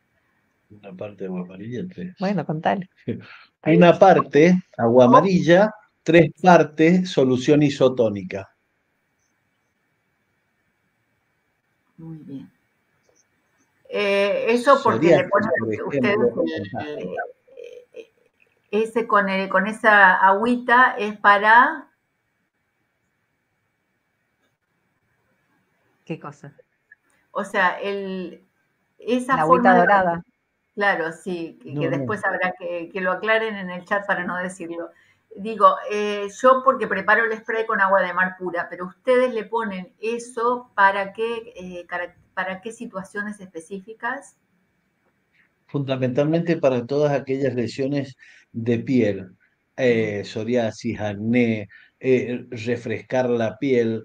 [0.68, 2.16] Una parte de agua amarilla, tres.
[2.18, 2.90] Bueno, contale.
[3.64, 5.72] Una parte, agua amarilla,
[6.02, 8.50] tres partes, solución isotónica.
[11.96, 12.50] Muy bien.
[13.88, 16.16] Eh, eso porque le ponen ustedes
[16.84, 18.12] eh,
[18.70, 21.88] ese con, con esa agüita es para
[26.06, 26.56] ¿Qué cosa?
[27.32, 28.46] O sea, el,
[28.98, 30.22] esa La agüita dorada.
[30.74, 34.90] Claro, sí, que, después habrá que, que, lo aclaren en el chat para no decirlo.
[35.34, 39.44] Digo, eh, yo porque preparo el spray con agua de mar pura, pero ustedes le
[39.44, 41.86] ponen eso para qué, eh,
[42.34, 44.38] para qué situaciones específicas?
[45.66, 48.16] Fundamentalmente para todas aquellas lesiones
[48.52, 49.36] de piel,
[49.76, 51.68] eh, psoriasis, acné,
[52.00, 54.04] refrescar la piel.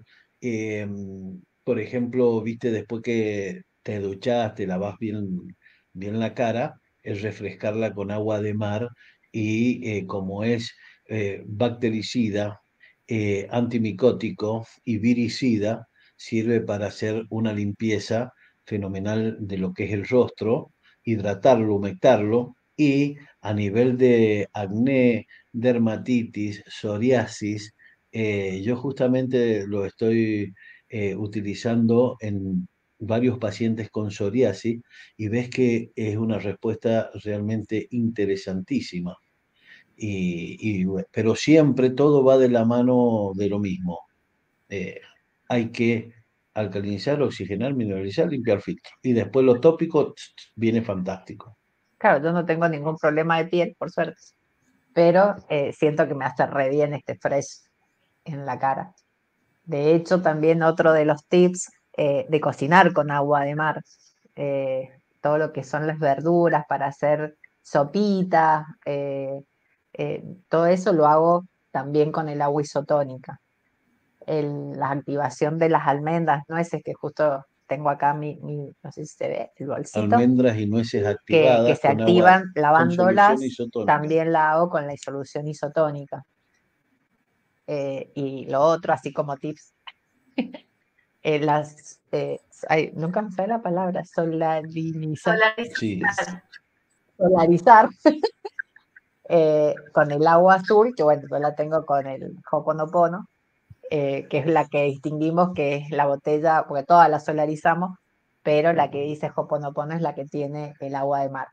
[1.64, 5.38] Por ejemplo, viste, después que te duchaste, lavas bien
[5.92, 8.88] bien la cara, es refrescarla con agua de mar
[9.32, 10.74] y eh, como es
[11.08, 12.60] eh, bactericida,
[13.08, 18.32] eh, antimicótico y viricida, sirve para hacer una limpieza
[18.64, 20.72] fenomenal de lo que es el rostro,
[21.04, 27.74] hidratarlo, humectarlo y a nivel de acné, dermatitis, psoriasis,
[28.12, 30.52] yo justamente lo estoy
[31.16, 32.68] utilizando en
[33.02, 34.80] varios pacientes con psoriasis
[35.16, 39.16] y ves que es una respuesta realmente interesantísima.
[39.96, 44.00] Y, pero siempre todo va de la mano de lo mismo.
[44.68, 45.00] Eh,
[45.48, 46.12] hay que
[46.54, 48.90] alcalinizar, oxigenar, mineralizar, limpiar filtro.
[49.02, 50.14] Y después lo tópico
[50.56, 51.56] viene fantástico.
[51.98, 54.20] Claro, yo no tengo ningún problema de piel, por suerte.
[54.92, 57.62] Pero eh, siento que me hace re bien este fresh.
[58.24, 58.94] en la cara.
[59.64, 63.82] De hecho, también otro de los tips eh, de cocinar con agua de mar,
[64.34, 64.90] eh,
[65.20, 69.42] todo lo que son las verduras para hacer sopita, eh,
[70.48, 73.40] todo eso lo hago también con el agua isotónica.
[74.26, 78.36] la activación de las almendras, nueces, que justo tengo acá mi,
[78.82, 80.16] no sé si se ve, el bolsito.
[80.16, 81.66] Almendras y nueces activadas.
[81.66, 83.40] Que, se activan lavándolas,
[83.86, 86.22] también la hago con la disolución isotónica.
[87.66, 89.72] Eh, y lo otro, así como tips,
[91.22, 92.40] eh, las, eh,
[92.94, 95.38] nunca me sale la palabra, solarizar.
[97.16, 97.88] Solarizar.
[99.92, 103.28] con el agua azul, que bueno, yo la tengo con el Hoponopono,
[103.88, 107.98] que es la que distinguimos, que es la botella, porque todas las solarizamos,
[108.42, 111.48] pero la que dice Hoponopono es la que tiene el agua de mar.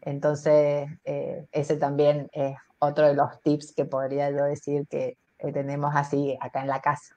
[0.00, 5.18] Entonces, ese también es otro de los tips que podría yo decir que
[5.50, 7.16] tenemos así acá en la casa.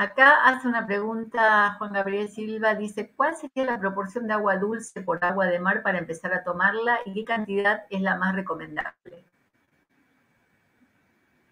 [0.00, 5.02] Acá hace una pregunta Juan Gabriel Silva, dice, ¿cuál sería la proporción de agua dulce
[5.02, 9.24] por agua de mar para empezar a tomarla y qué cantidad es la más recomendable?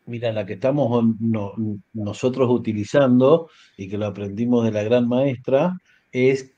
[0.06, 1.04] Mira, la que estamos
[1.92, 5.76] nosotros utilizando y que lo aprendimos de la gran maestra
[6.10, 6.54] es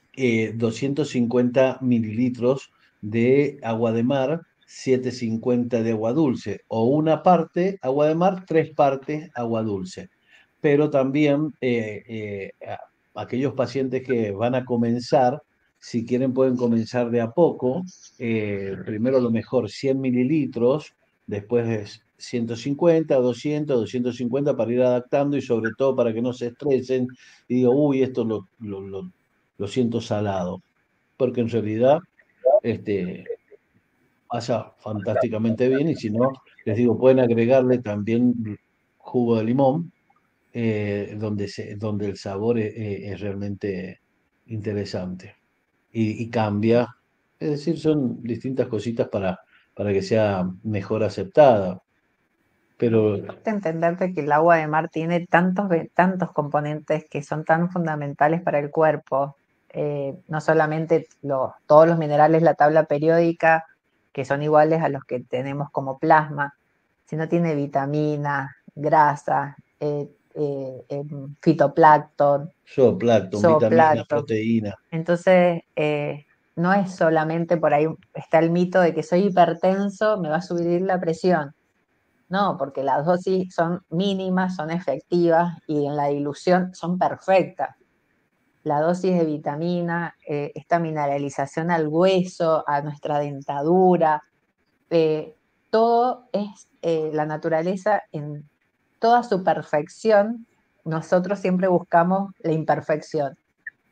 [0.55, 2.71] 250 eh, mililitros
[3.01, 8.71] de agua de mar 750 de agua dulce, o una parte agua de mar, tres
[8.71, 10.11] partes agua dulce.
[10.61, 12.53] Pero también eh, eh,
[13.15, 15.43] aquellos pacientes que van a comenzar,
[15.81, 17.83] si quieren pueden comenzar de a poco,
[18.21, 20.95] eh, primero lo mejor 100 mililitros,
[21.27, 27.09] después 150, 200, 250 para ir adaptando y sobre todo para que no se estresen
[27.49, 29.11] y digo, uy, esto lo, lo,
[29.59, 30.63] lo siento salado,
[31.17, 31.99] porque en realidad
[32.63, 33.25] este,
[34.31, 36.31] pasa fantásticamente bien y si no,
[36.65, 38.35] les digo, pueden agregarle también
[38.97, 39.93] jugo de limón,
[40.53, 44.01] eh, donde, se, donde el sabor es, realmente
[44.47, 45.35] interesante
[45.93, 46.97] y, cambia.
[47.41, 49.41] Es decir, son distintas cositas para,
[49.75, 51.83] para que sea mejor aceptada.
[52.77, 53.17] Pero...
[53.45, 58.61] Entenderte que el agua de mar tiene tantos, tantos componentes que son tan fundamentales para
[58.61, 59.37] el cuerpo,
[59.73, 61.09] eh, no solamente
[61.67, 63.67] todos los minerales, la tabla periódica,
[64.13, 66.55] que son iguales a los que tenemos como plasma,
[67.05, 72.51] sino tiene vitamina, grasa, eh, eh, em, fitoplancton.
[72.67, 74.77] Zooplancton, vitamina, proteína.
[74.91, 80.29] Entonces, eh, no es solamente por ahí, está el mito de que soy hipertenso, me
[80.29, 81.55] va a subir la presión.
[82.29, 87.80] No, porque las dosis son mínimas, son efectivas y en la dilución son perfectas
[88.63, 94.23] la dosis de vitamina, eh, esta mineralización al hueso, a nuestra dentadura,
[94.91, 95.35] eh,
[95.71, 98.49] todo es eh, la naturaleza en
[98.99, 100.47] toda su perfección.
[100.85, 103.39] Nosotros siempre buscamos la imperfección.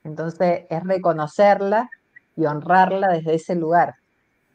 [0.05, 1.89] Entonces es reconocerla
[2.37, 3.95] y honrarla desde ese lugar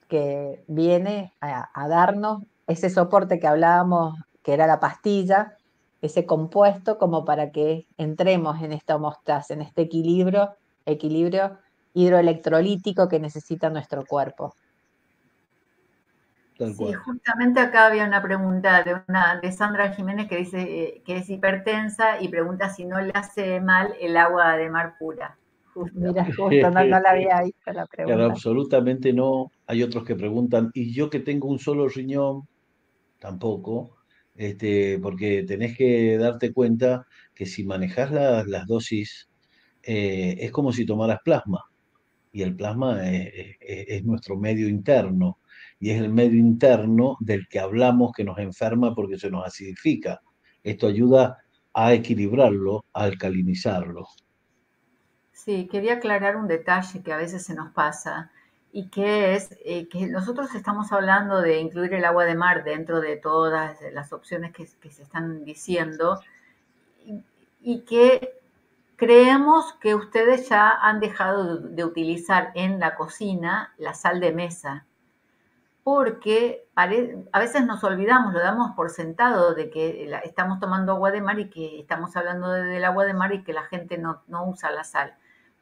[0.07, 5.57] que viene a darnos ese soporte que hablábamos, que era la pastilla,
[6.03, 10.53] ese compuesto como para que entremos en esta homeostasis, en este equilibrio,
[10.85, 11.59] equilibrio
[11.93, 14.53] hidroelectrolítico que necesita nuestro cuerpo.
[16.57, 21.17] Sí, justamente acá había una pregunta de, una, de Sandra Jiménez que dice eh, que
[21.17, 25.37] es hipertensa y pregunta si no le hace mal el agua de mar pura.
[25.93, 28.15] Mira, justo no, la había visto la pregunta.
[28.15, 29.51] Claro, absolutamente no.
[29.67, 32.45] Hay otros que preguntan, ¿y yo que tengo un solo riñón?
[33.19, 34.02] Tampoco
[34.35, 39.29] este, porque tenés que darte cuenta que si manejas las dosis,
[39.83, 41.63] eh, es como si tomaras plasma.
[42.31, 45.39] Y el plasma es, nuestro medio interno.
[45.79, 50.21] Y es el medio interno del que hablamos que nos enferma porque se nos acidifica.
[50.63, 51.37] Esto ayuda
[51.73, 54.07] a equilibrarlo, a alcalinizarlo.
[55.31, 58.31] Sí, quería aclarar un detalle que a veces se nos pasa
[58.75, 63.01] y que es eh, que nosotros estamos hablando de incluir el agua de mar dentro
[63.01, 66.19] de todas las opciones que, se están diciendo
[67.61, 68.41] y, que
[68.95, 74.87] creemos que ustedes ya han dejado de, utilizar en la cocina la sal de mesa,
[75.83, 76.87] porque a
[77.39, 81.49] veces nos olvidamos, lo damos por sentado de que estamos tomando agua de mar y
[81.51, 84.83] que estamos hablando del agua de mar y que la gente no, no usa la
[84.83, 85.13] sal.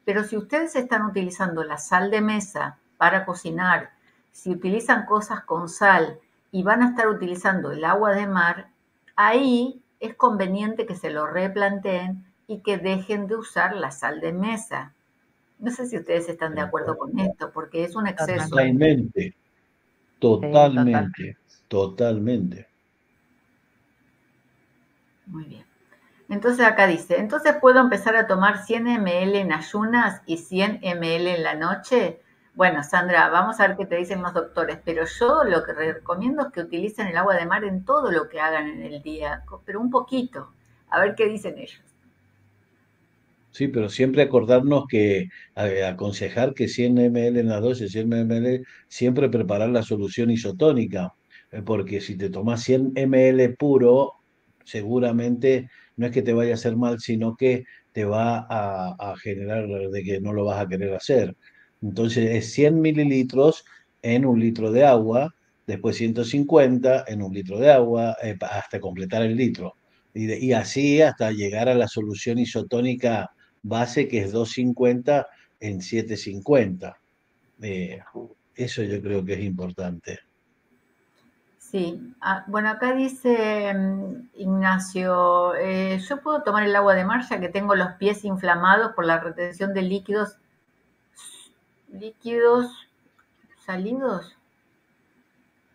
[0.06, 3.90] Pero si ustedes están utilizando la sal de mesa, para cocinar,
[4.30, 6.20] si utilizan cosas con sal
[6.52, 8.68] y van a estar utilizando el agua de mar,
[9.16, 14.32] ahí es conveniente que se lo replanteen y que dejen de usar la sal de
[14.32, 14.94] mesa.
[15.58, 18.50] No sé si ustedes están de acuerdo con esto, porque es un exceso.
[18.50, 19.34] Totalmente,
[20.20, 22.68] totalmente, totalmente.
[25.26, 25.64] Muy bien.
[26.28, 31.26] Entonces acá dice, entonces puedo empezar a tomar 100 ml en ayunas y 100 ml
[31.26, 32.20] en la noche.
[32.54, 36.46] Bueno, Sandra, vamos a ver qué te dicen los doctores, pero yo lo que recomiendo
[36.46, 39.42] es que utilicen el agua de mar en todo lo que hagan en el día,
[39.64, 40.52] pero un poquito,
[40.90, 41.80] a ver qué dicen ellos.
[43.52, 49.28] Sí, pero siempre acordarnos que aconsejar que 100 ml en la dosis, 100 ml, siempre
[49.28, 51.14] preparar la solución isotónica,
[51.52, 54.14] eh, porque si te tomas 100 ml puro,
[54.64, 59.68] seguramente no es que te vaya a hacer mal, sino que te va a, generar
[59.68, 61.36] de que no lo vas a querer hacer.
[61.82, 63.64] Entonces es 100 mililitros
[64.02, 65.34] en un litro de agua,
[65.66, 69.74] después 150 en un litro de agua, eh, hasta completar el litro.
[70.14, 73.30] Y, así hasta llegar a la solución isotónica
[73.62, 75.26] base que es 250
[75.60, 76.98] en 750.
[77.62, 78.00] Eh,
[78.54, 80.20] eso yo creo que es importante.
[81.72, 87.24] Sí, ah, bueno, acá dice mm, Ignacio, eh, yo puedo tomar el agua de mar
[87.26, 90.36] ya que tengo los pies inflamados por la retención de líquidos,
[91.92, 92.88] líquidos
[93.64, 94.36] salidos.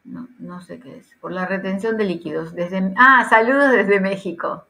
[0.04, 2.54] No, no sé qué es, por la retención de líquidos.
[2.54, 4.66] Desde, ah, saludos desde México.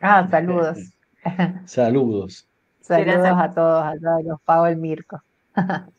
[0.00, 0.78] Ah, saludos.
[1.66, 2.48] Saludos.
[2.80, 5.22] Saludos a todos, a todos los pago el Mirko.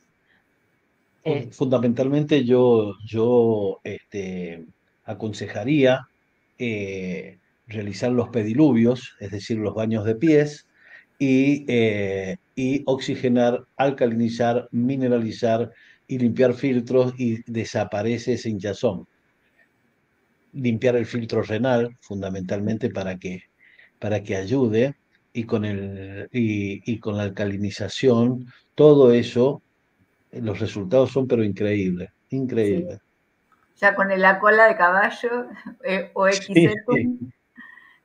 [1.26, 4.66] Eh, fundamentalmente yo, yo este,
[5.06, 6.10] aconsejaría
[6.58, 10.68] eh, realizar los pediluvios, es decir, los baños de pies,
[11.20, 15.72] y, eh, y, oxigenar, alcalinizar, mineralizar
[16.08, 19.08] y limpiar filtros y desaparece ese hinchazón.
[20.54, 23.44] Limpiar el filtro renal, fundamentalmente para que,
[24.00, 24.96] para que ayude,
[25.34, 28.46] y con, el, y, y con la alcalinización,
[28.76, 29.64] todo eso
[30.32, 33.00] los resultados son pero increíbles, increíbles.
[33.78, 35.48] Ya con la cola de caballo
[35.84, 36.72] eh, o XL,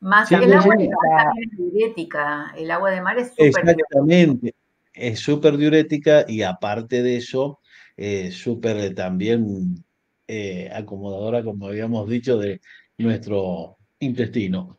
[0.01, 4.55] más el agua de mar también es diurética, el agua de mar es súper Exactamente,
[4.93, 7.61] es súper diurética y aparte de eso,
[7.97, 9.85] eh, súper también
[10.27, 12.61] eh, acomodadora, como habíamos dicho, de
[12.99, 14.77] nuestro intestino.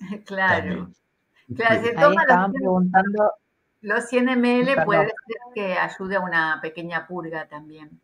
[0.24, 0.90] Claro.
[1.54, 3.30] Claro, se toma estaban preguntando
[3.84, 5.14] los 100 ml puede ser
[5.54, 8.00] que ayude a una pequeña purga también.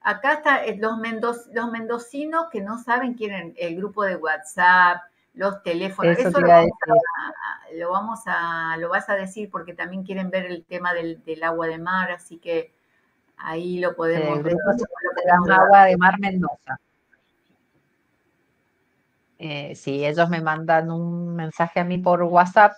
[0.00, 5.02] Acá está eh, los, los mendocinos que no saben quieren el grupo de WhatsApp,
[5.38, 6.18] los teléfonos.
[6.18, 11.22] Eso, lo, vamos a, lo, vas a decir porque también quieren ver el tema del,
[11.44, 12.74] agua de mar, así que
[13.36, 14.56] ahí lo podemos ver.
[15.50, 16.80] agua de mar Mendoza.
[19.38, 22.72] Eh, si ellos me mandan un mensaje a mí por WhatsApp,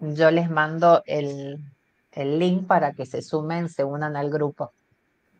[0.00, 1.58] yo les mando el,
[2.12, 4.74] el link para que se sumen, se unan al grupo.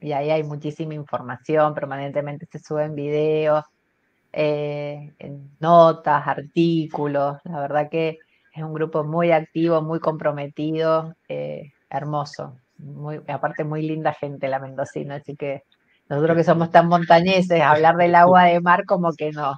[0.00, 3.64] Y ahí hay muchísima información, permanentemente se suben videos,
[4.34, 5.12] eh,
[5.60, 7.38] notas, artículos.
[7.44, 8.18] La verdad que
[8.52, 12.56] es un grupo muy activo, muy comprometido, eh, hermoso.
[12.78, 15.62] Muy, aparte, muy linda gente la mendocina, así que
[16.08, 19.56] nosotros que somos tan montañeses, hablar del agua de mar como que nos,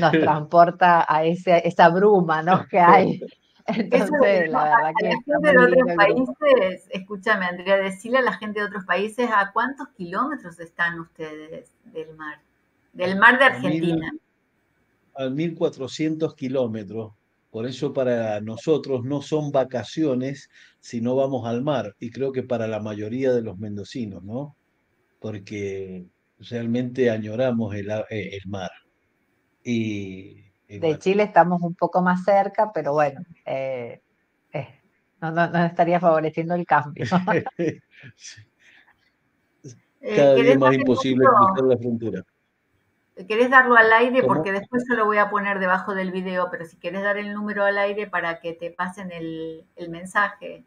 [0.00, 0.12] nos
[0.46, 2.66] transporta a ese, esa bruma ¿no?
[2.66, 3.20] que hay
[3.66, 5.06] entonces, la verdad que.
[5.06, 9.52] La gente de otros países, escúchame, Andrea, decirle a la gente de otros países a
[9.52, 12.40] cuántos kilómetros están ustedes del mar,
[12.92, 14.12] del mar de Argentina.
[15.14, 17.12] A 1400 kilómetros.
[17.50, 20.48] Por eso para nosotros no son vacaciones
[20.80, 21.94] si no vamos al mar.
[21.98, 24.56] Y creo que para la mayoría de los mendocinos, ¿no?
[25.20, 26.06] Porque
[26.38, 28.70] realmente añoramos el, eh, el mar.
[29.62, 30.42] Y
[30.80, 34.00] de Chile estamos un poco más cerca, pero bueno, eh,
[34.52, 34.80] eh,
[35.20, 37.04] no, estaría favoreciendo el cambio.
[40.04, 42.24] Eh, Cada día más imposible cruzar la frontera.
[43.14, 44.22] ¿Querés darlo al aire?
[44.22, 47.34] Porque después se lo voy a poner debajo del video, pero si querés dar el
[47.34, 50.64] número al aire para que te pasen el, mensaje.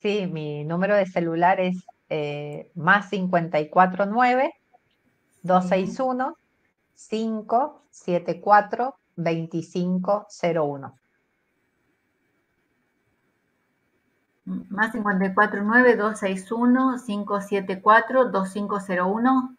[0.00, 1.86] Sí, mi número de celular es
[2.74, 4.52] más 549
[5.42, 6.36] 261
[6.94, 10.98] 574 2501.
[14.44, 19.56] Más 549 261 574 2501.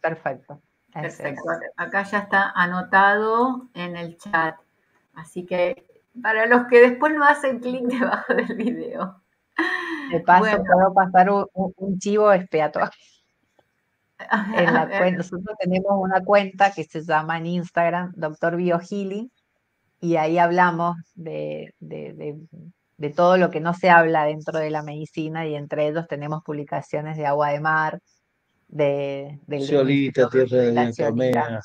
[0.00, 0.60] Perfecto.
[0.92, 1.42] Perfecto.
[1.76, 4.56] Acá ya está anotado en el chat.
[5.14, 5.86] Así que
[6.22, 9.22] para los que después no hacen clic debajo del video.
[10.10, 12.90] De paso, puedo pasar un, un chivo expiatorio.
[14.54, 19.30] En la cuenta, nosotros tenemos una cuenta que se llama en Instagram Doctor Biohealing
[20.00, 25.46] y ahí hablamos de, de, todo lo que no se habla dentro de la medicina
[25.46, 28.00] y entre ellos tenemos publicaciones de agua de mar,
[28.70, 31.58] de, de tierra de,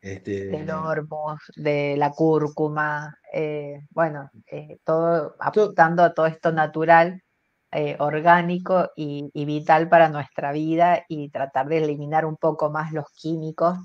[0.00, 0.46] este...
[0.46, 7.22] del hormuz, de la cúrcuma, eh, bueno, eh, todo apuntando a todo esto natural,
[7.70, 13.06] eh, orgánico y, vital para nuestra vida y tratar de eliminar un poco más los
[13.14, 13.78] químicos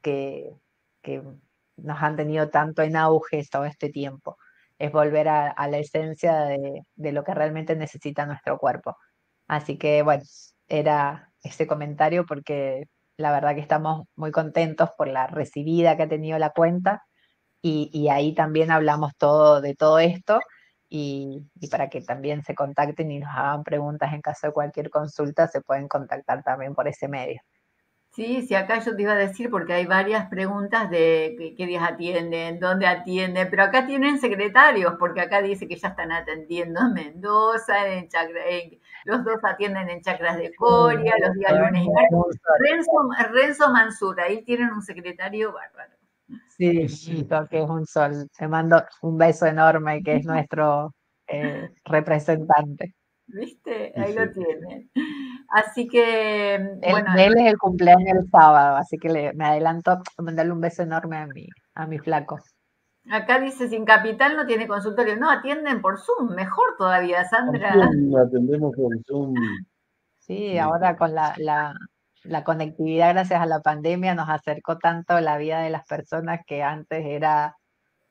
[0.00, 0.50] que,
[1.02, 1.22] que
[1.76, 4.38] nos han tenido tanto en auge todo este tiempo.
[4.78, 8.96] Es volver a, la esencia de, de, lo que realmente necesita nuestro cuerpo.
[9.46, 10.22] Así que bueno,
[10.66, 12.86] era ese comentario porque
[13.16, 17.04] la verdad que estamos muy contentos por la recibida que ha tenido la cuenta
[17.62, 20.40] y, ahí también hablamos todo de todo esto
[20.88, 25.46] y, para que también se contacten y nos hagan preguntas en caso de cualquier consulta,
[25.48, 27.42] se pueden contactar también por ese medio.
[28.20, 31.82] Sí, sí, acá yo te iba a decir porque hay varias preguntas de qué, días
[31.82, 36.92] atienden, dónde atienden, pero acá tienen secretarios, porque acá dice que ya están atendiendo en
[36.92, 38.42] Mendoza, en, Chacra,
[39.06, 42.42] los dos atienden en Chacras de Coria, los días lunes y martes.
[42.58, 42.90] Renzo,
[43.32, 45.94] Renzo Mansur, ahí tienen un secretario bárbaro.
[46.46, 46.86] Sí,
[47.48, 48.28] que es un sol.
[48.36, 50.92] Te mando un beso enorme, que es nuestro
[51.26, 52.94] eh, representante.
[53.32, 53.92] ¿Viste?
[53.96, 54.90] Ahí lo tienen.
[55.48, 56.58] Así que,
[56.90, 57.12] bueno.
[57.16, 61.16] Él es el cumpleaños el sábado, así que me adelanto a mandarle un beso enorme
[61.16, 62.38] a mi, a mi flaco.
[63.10, 65.16] Acá dice, sin capital no tiene consultorio.
[65.16, 67.70] No, atienden por Zoom, mejor todavía, Sandra.
[67.70, 69.34] atendemos por Zoom.
[70.18, 71.74] Sí, ahora con la, la,
[72.24, 76.62] la, conectividad gracias a la pandemia nos acercó tanto la vida de las personas que
[76.62, 77.56] antes era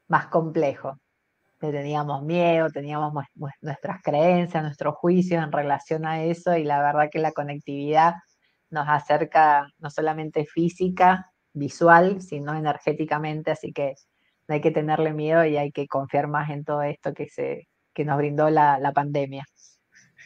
[0.07, 0.97] más complejo.
[1.59, 3.13] Teníamos miedo, teníamos
[3.61, 8.13] nuestras creencias, nuestros juicios en relación a eso y la verdad que la conectividad
[8.69, 13.95] nos acerca no solamente física, visual, sino energéticamente, así que
[14.47, 17.67] no hay que tenerle miedo y hay que confiar más en todo esto que, se,
[17.93, 19.45] que nos brindó la, pandemia.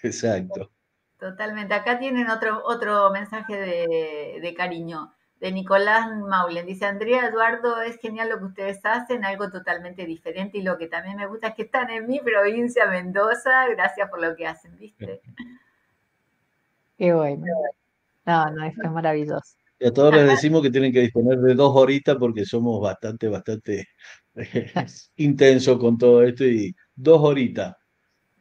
[0.02, 0.72] Exacto.
[1.18, 1.74] Totalmente.
[1.74, 5.14] Acá tienen otro, otro mensaje de, cariño
[5.44, 6.66] de Nicolás Maulen.
[6.66, 10.88] Dice, Andrea Eduardo, es genial lo que ustedes hacen, algo totalmente diferente y lo que
[10.88, 13.68] también me gusta es que están en mi provincia, Mendoza.
[13.68, 15.20] Gracias por lo que hacen, ¿viste?
[16.98, 17.46] Qué bueno.
[18.26, 19.58] No, no, esto es maravilloso.
[19.80, 23.28] Y a todos les decimos que tienen que disponer de dos horitas porque somos bastante,
[23.28, 23.86] bastante
[25.18, 27.76] intensos con todo esto y dos horitas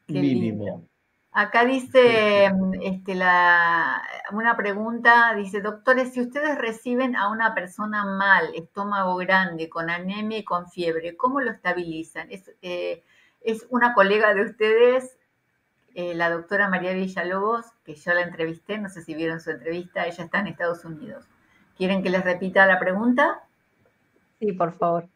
[0.07, 0.89] mínimo.
[1.35, 2.53] Acá dice
[2.83, 4.03] este, la,
[4.33, 10.39] una pregunta, dice, doctores, si ustedes reciben a una persona mal, estómago grande, con anemia
[10.39, 12.31] y con fiebre, ¿cómo lo estabilizan?
[12.31, 13.03] Es, eh,
[13.41, 15.17] es una colega de ustedes,
[15.95, 20.07] eh, la doctora María Villalobos, que yo la entrevisté, no sé si vieron su entrevista,
[20.07, 21.25] ella está en Estados Unidos.
[21.79, 23.41] ¿Quieren que les repita la pregunta?
[24.39, 25.09] Sí, por favor.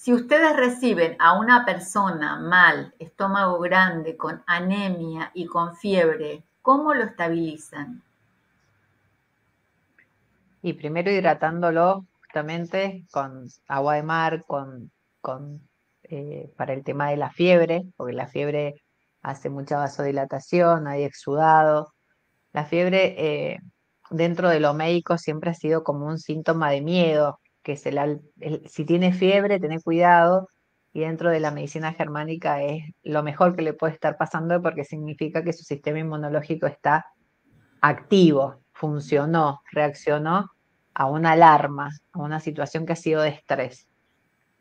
[0.00, 6.94] Si ustedes reciben a una persona mal, estómago grande, con anemia y con fiebre, ¿cómo
[6.94, 8.02] lo estabilizan?
[10.62, 14.90] Y primero hidratándolo justamente con agua de mar, con,
[16.04, 18.82] eh, para el tema de la fiebre, porque la fiebre
[19.20, 21.92] hace mucha vasodilatación, hay exudado.
[22.54, 23.58] La fiebre eh,
[24.08, 28.20] dentro de lo médico siempre ha sido como un síntoma de miedo, que es el,
[28.66, 30.48] si tiene fiebre, tener cuidado,
[30.92, 34.84] y dentro de la medicina germánica es lo mejor que le puede estar pasando porque
[34.84, 37.06] significa que su sistema inmunológico está
[37.80, 40.50] activo, funcionó, reaccionó
[40.94, 43.86] a una alarma, a una situación que ha sido de estrés.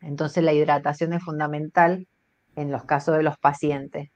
[0.01, 2.07] Entonces la hidratación es fundamental
[2.55, 4.09] en los casos de los pacientes.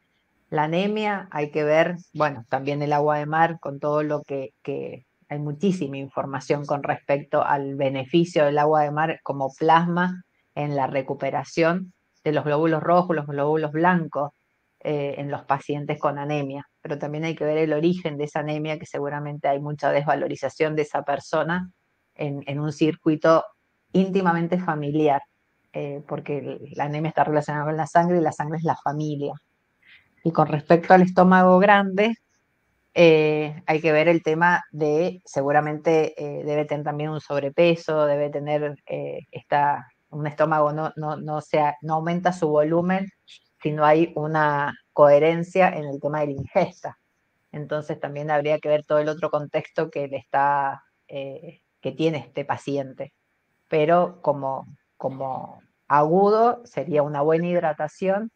[0.50, 4.54] La anemia hay que ver, bueno, también el agua de mar con todo lo que,
[4.62, 10.24] que hay muchísima información con respecto al beneficio del agua de mar como plasma
[10.56, 11.94] en la recuperación
[12.24, 14.32] de los glóbulos rojos, los glóbulos blancos
[14.80, 16.68] eh, en los pacientes con anemia.
[16.82, 20.76] Pero también hay que ver el origen de esa anemia, que seguramente hay mucha desvalorización
[20.76, 21.72] de esa persona
[22.16, 23.44] en, un circuito
[23.92, 25.22] íntimamente familiar,
[25.72, 29.34] eh, porque la anemia está relacionada con la sangre y la sangre es la familia.
[30.24, 32.16] Y con respecto al estómago grande,
[32.96, 38.30] eh, hay que ver el tema de, seguramente eh, debe tener también un sobrepeso, debe
[38.30, 39.22] tener eh,
[40.10, 43.08] un estómago, no, no, no, sea, no aumenta su volumen
[43.62, 47.00] si no hay una coherencia en el tema de la ingesta.
[47.52, 52.46] Entonces también habría que ver todo el otro contexto que le está, que tiene este
[52.46, 53.14] paciente.
[53.70, 54.68] Pero como,
[54.98, 58.32] como agudo sería una buena hidratación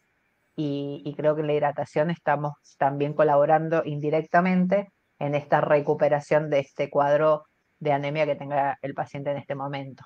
[0.60, 6.90] y, creo que en la hidratación estamos también colaborando indirectamente en esta recuperación de este
[6.90, 7.46] cuadro
[7.80, 10.04] de anemia que tenga el paciente en este momento.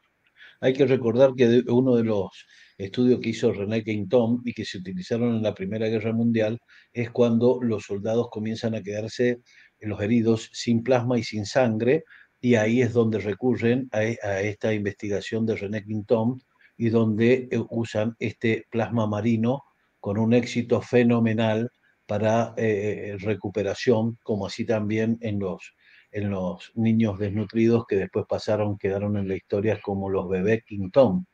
[0.60, 2.46] Hay que recordar que uno de los
[2.78, 6.60] estudios que hizo René Quinton y que se utilizaron en la Primera Guerra Mundial
[6.92, 9.40] es cuando los soldados comienzan a quedarse,
[9.80, 12.04] los heridos, sin plasma y sin sangre,
[12.42, 16.42] y ahí es donde recurren a, esta investigación de René Quinton
[16.76, 19.64] y donde eh, usan este plasma marino
[20.02, 21.70] con un éxito fenomenal
[22.06, 25.74] para eh, recuperación, como así también en los,
[26.12, 31.26] en los niños desnutridos que después pasaron, quedaron en la historia como los bebés Quinton,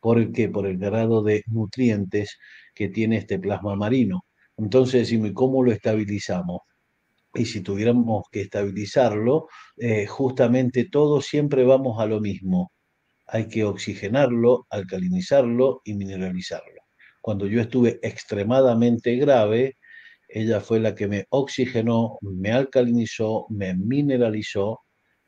[0.00, 2.38] porque por el grado de nutrientes
[2.74, 4.24] que tiene este plasma marino.
[4.56, 6.62] Entonces decimos, ¿cómo lo estabilizamos?
[7.34, 12.72] Y si tuviéramos que estabilizarlo, eh, justamente todos siempre vamos a lo mismo.
[13.26, 16.83] Hay que oxigenarlo, alcalinizarlo y mineralizarlo.
[17.24, 19.78] Cuando yo estuve extremadamente grave,
[20.28, 24.80] ella fue la que me oxigenó, me alcalinizó, me mineralizó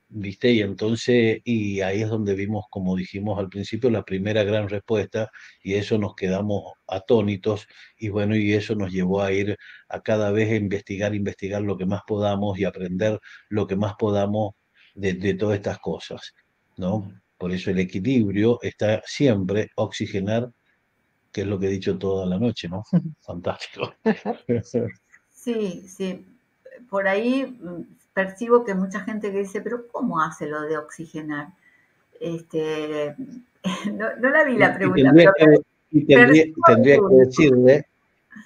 [0.08, 0.52] ¿viste?
[0.52, 5.30] Y entonces, y ahí es donde vimos, como dijimos al principio, la primera gran respuesta,
[5.62, 7.66] y eso nos quedamos atónitos,
[7.98, 9.56] y bueno, y eso nos llevó a ir
[9.88, 13.18] a cada vez a investigar, investigar lo que más podamos y aprender
[13.48, 14.52] lo que más podamos
[14.94, 16.34] de, de todas estas cosas,
[16.76, 17.10] ¿no?
[17.38, 20.50] Por eso el equilibrio está siempre oxigenar,
[21.36, 22.82] que es lo que he dicho toda la noche, ¿no?
[23.20, 23.92] Fantástico.
[25.30, 26.24] Sí, sí.
[26.88, 27.82] Por ahí mm,
[28.14, 31.48] percibo que mucha gente que dice, pero ¿cómo hace lo de oxigenar?
[32.18, 33.14] Este,
[33.92, 35.12] no, la vi la pregunta.
[35.90, 36.44] Y tendría,
[36.96, 37.86] que decirle,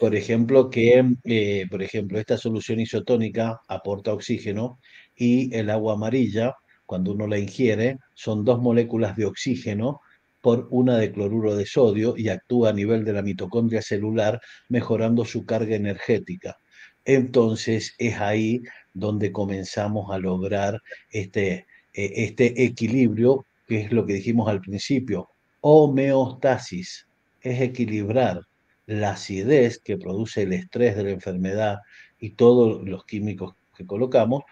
[0.00, 4.80] por ejemplo, que eh, por ejemplo, esta solución isotónica aporta oxígeno
[5.14, 6.56] y el agua amarilla,
[6.86, 10.00] cuando uno la ingiere, son dos moléculas de oxígeno
[10.40, 15.24] por una de cloruro de sodio y actúa a nivel de la mitocondria celular, mejorando
[15.24, 16.58] su carga energética.
[17.04, 18.62] Entonces es ahí
[18.94, 20.80] donde comenzamos a lograr
[21.10, 25.28] este, e, este equilibrio, que es lo que dijimos al principio.
[25.60, 27.06] Homeostasis
[27.42, 28.42] es equilibrar
[28.86, 31.78] la acidez que produce el estrés de la enfermedad
[32.18, 34.42] y todos los químicos que colocamos,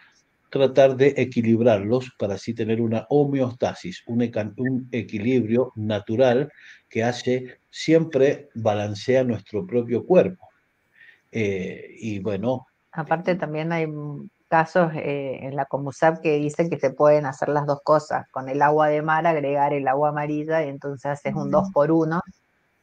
[0.51, 4.23] tratar de equilibrarlos para así tener una homeostasis, un,
[4.57, 6.51] un equilibrio natural
[6.89, 10.49] que hace siempre balancea nuestro propio cuerpo.
[11.31, 12.67] Eh, y bueno.
[12.93, 13.87] Aparte también hay
[14.49, 18.49] casos eh, en la Comusap que dicen que se pueden hacer las dos cosas, con
[18.49, 22.23] el agua de mar agregar el agua amarilla y entonces haces un dos por uno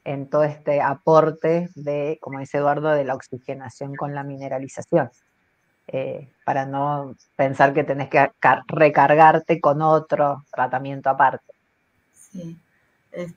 [0.04, 5.10] en todo este aporte de, como dice Eduardo, de la oxigenación con la mineralización,
[5.88, 8.32] eh, para no pensar que tenés que
[8.68, 11.54] recargarte con otro tratamiento aparte.
[12.14, 12.58] Sí,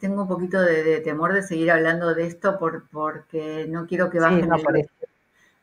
[0.01, 4.19] tengo un poquito de, temor de seguir hablando de esto por, porque no quiero que
[4.19, 4.49] bajen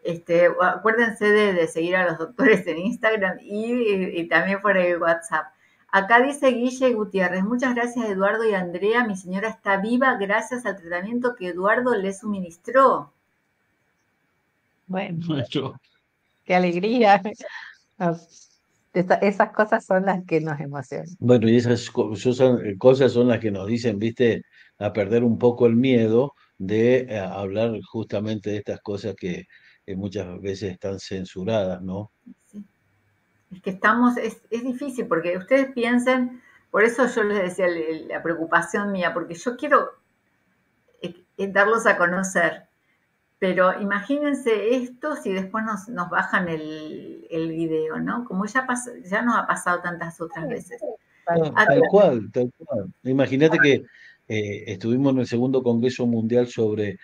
[0.05, 5.47] este, acuérdense de, seguir a los doctores en Instagram y, también por el WhatsApp.
[5.91, 10.77] Acá dice Guille Gutiérrez, muchas gracias Eduardo y Andrea, mi señora está viva gracias al
[10.77, 13.11] tratamiento que Eduardo le suministró.
[14.85, 15.17] Bueno,
[16.45, 17.21] qué alegría.
[18.93, 21.07] esas cosas son las que nos emocionan.
[21.19, 24.43] Bueno, y esas cosas son las que nos dicen, viste,
[24.79, 29.45] a perder un poco el miedo de eh, hablar justamente de estas cosas que,
[29.85, 32.11] que muchas veces están censuradas, ¿no?
[32.45, 32.63] Sí.
[33.51, 36.41] Es que estamos, es, difícil porque ustedes piensen,
[36.71, 37.67] por eso yo les decía
[38.07, 39.91] la preocupación mía, porque yo quiero
[41.01, 42.64] eh, eh, darlos a conocer,
[43.45, 48.25] pero imagínense esto si después nos, bajan el, el, video, ¿no?
[48.25, 48.65] Como ya,
[49.07, 50.81] ya nos ha pasado tantas otras veces.
[51.25, 52.91] tal cual, tal cual.
[53.03, 53.83] Imagínate que
[54.27, 56.97] eh, estuvimos en el segundo Congreso Mundial sobre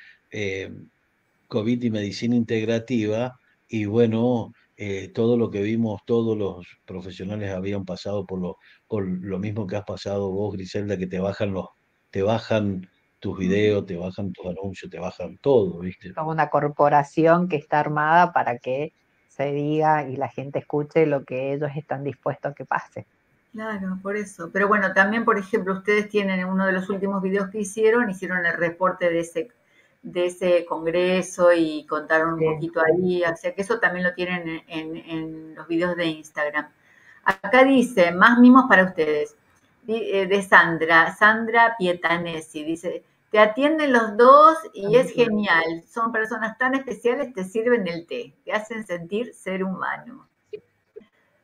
[1.47, 7.85] COVID y medicina integrativa, y bueno, eh, todo lo que vimos, todos los profesionales habían
[7.85, 8.57] pasado por lo,
[8.87, 11.67] por lo mismo que has pasado vos, Griselda, que te bajan los,
[12.09, 12.89] te bajan
[13.21, 16.13] tus videos, te bajan tus anuncios, te bajan todo, ¿viste?
[16.13, 18.93] Como una corporación que está armada para que
[19.29, 23.05] se diga y la gente escuche lo que ellos están dispuestos a que pase.
[23.53, 24.49] Claro, por eso.
[24.51, 28.45] Pero bueno, también, por ejemplo, ustedes tienen uno de los últimos videos que hicieron, hicieron
[28.45, 29.49] el reporte de ese
[30.01, 34.63] de ese congreso y contaron un poquito ahí, o sea que eso también lo tienen
[34.67, 36.69] en, los videos de Instagram.
[37.23, 39.35] Acá dice, más mimos para ustedes,
[39.87, 46.57] eh, de Sandra, Sandra Pietanesi, dice, te atienden los dos y es genial, son personas
[46.57, 50.27] tan especiales, te sirven el té, te hacen sentir ser humano.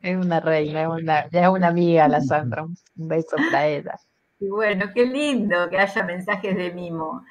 [0.02, 3.98] Es una reina, es una, ya es una amiga la Sandra, un beso para ella.
[4.38, 7.24] Y bueno, qué lindo que haya mensajes de mimo.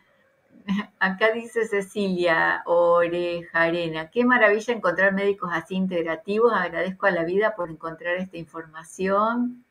[0.99, 7.69] Acá dice Cecilia Orejarena, qué maravilla encontrar médicos así integrativos, agradezco a la vida por
[7.69, 9.63] encontrar esta información.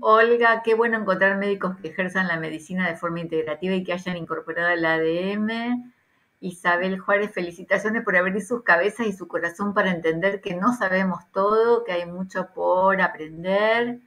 [0.00, 4.16] Olga, qué bueno encontrar médicos que ejerzan la medicina de forma integrativa y que hayan
[4.16, 5.92] incorporado el ADM.
[6.40, 11.20] Isabel Juárez, felicitaciones por abrir sus cabezas y su corazón para entender que no sabemos
[11.32, 14.00] todo, que hay mucho por aprender.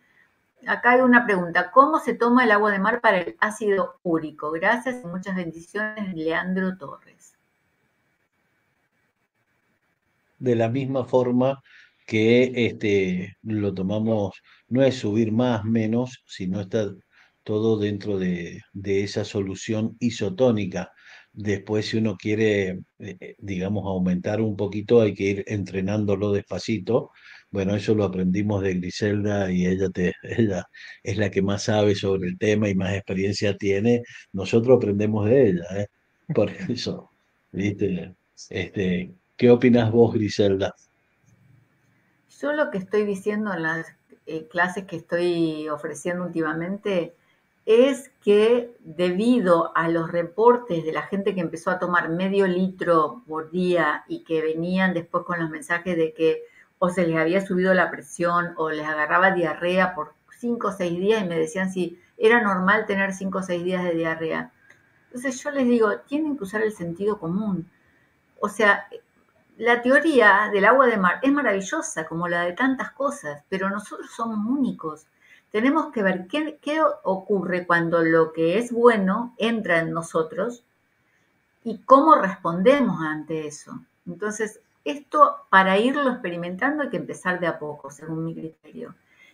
[0.67, 1.71] acá hay una pregunta.
[1.71, 4.51] ¿Cómo se toma el agua de mar para el ácido úrico?
[4.51, 7.37] Gracias y muchas bendiciones, Leandro Torres.
[10.39, 11.63] De la misma forma
[12.05, 14.35] que este, lo tomamos,
[14.67, 16.93] no es subir más, menos, sino está
[17.43, 20.91] todo dentro de, de esa solución isotónica.
[21.33, 22.69] Después, si uno quiere,
[22.99, 27.11] eh, eh, digamos, aumentar un poquito, hay que ir entrenándolo despacito.
[27.51, 30.65] Bueno, eso lo aprendimos de Griselda y ella, te, ella
[31.03, 34.01] es la que más sabe sobre el tema y más experiencia tiene.
[34.33, 35.87] Nosotros aprendemos de ella, ¿eh?
[36.33, 37.11] Por eso,
[37.51, 38.13] ¿viste?
[38.49, 40.73] Este, ¿Qué opinas vos, Griselda?
[42.41, 43.87] Yo lo que estoy diciendo en las
[44.25, 47.15] eh, clases que estoy ofreciendo últimamente
[47.65, 53.23] es que debido a los reportes de la gente que empezó a tomar medio litro
[53.27, 56.43] por día y que venían después con los mensajes de que
[56.77, 60.99] o se les había subido la presión o les agarraba diarrea por cinco o seis
[60.99, 64.51] días y me decían si era normal tener cinco o seis días de diarrea.
[65.05, 67.69] Entonces yo les digo, tienen que usar el sentido común.
[68.39, 68.87] O sea,
[69.57, 74.09] la teoría del agua de mar es maravillosa como la de tantas cosas, pero nosotros
[74.11, 75.07] somos únicos.
[75.51, 80.63] Tenemos que ver qué, ocurre cuando lo que es bueno entra en nosotros
[81.63, 83.79] y cómo respondemos ante eso.
[84.05, 88.93] Entonces, esto para irlo experimentando hay que empezar de a poco, según mi criterio.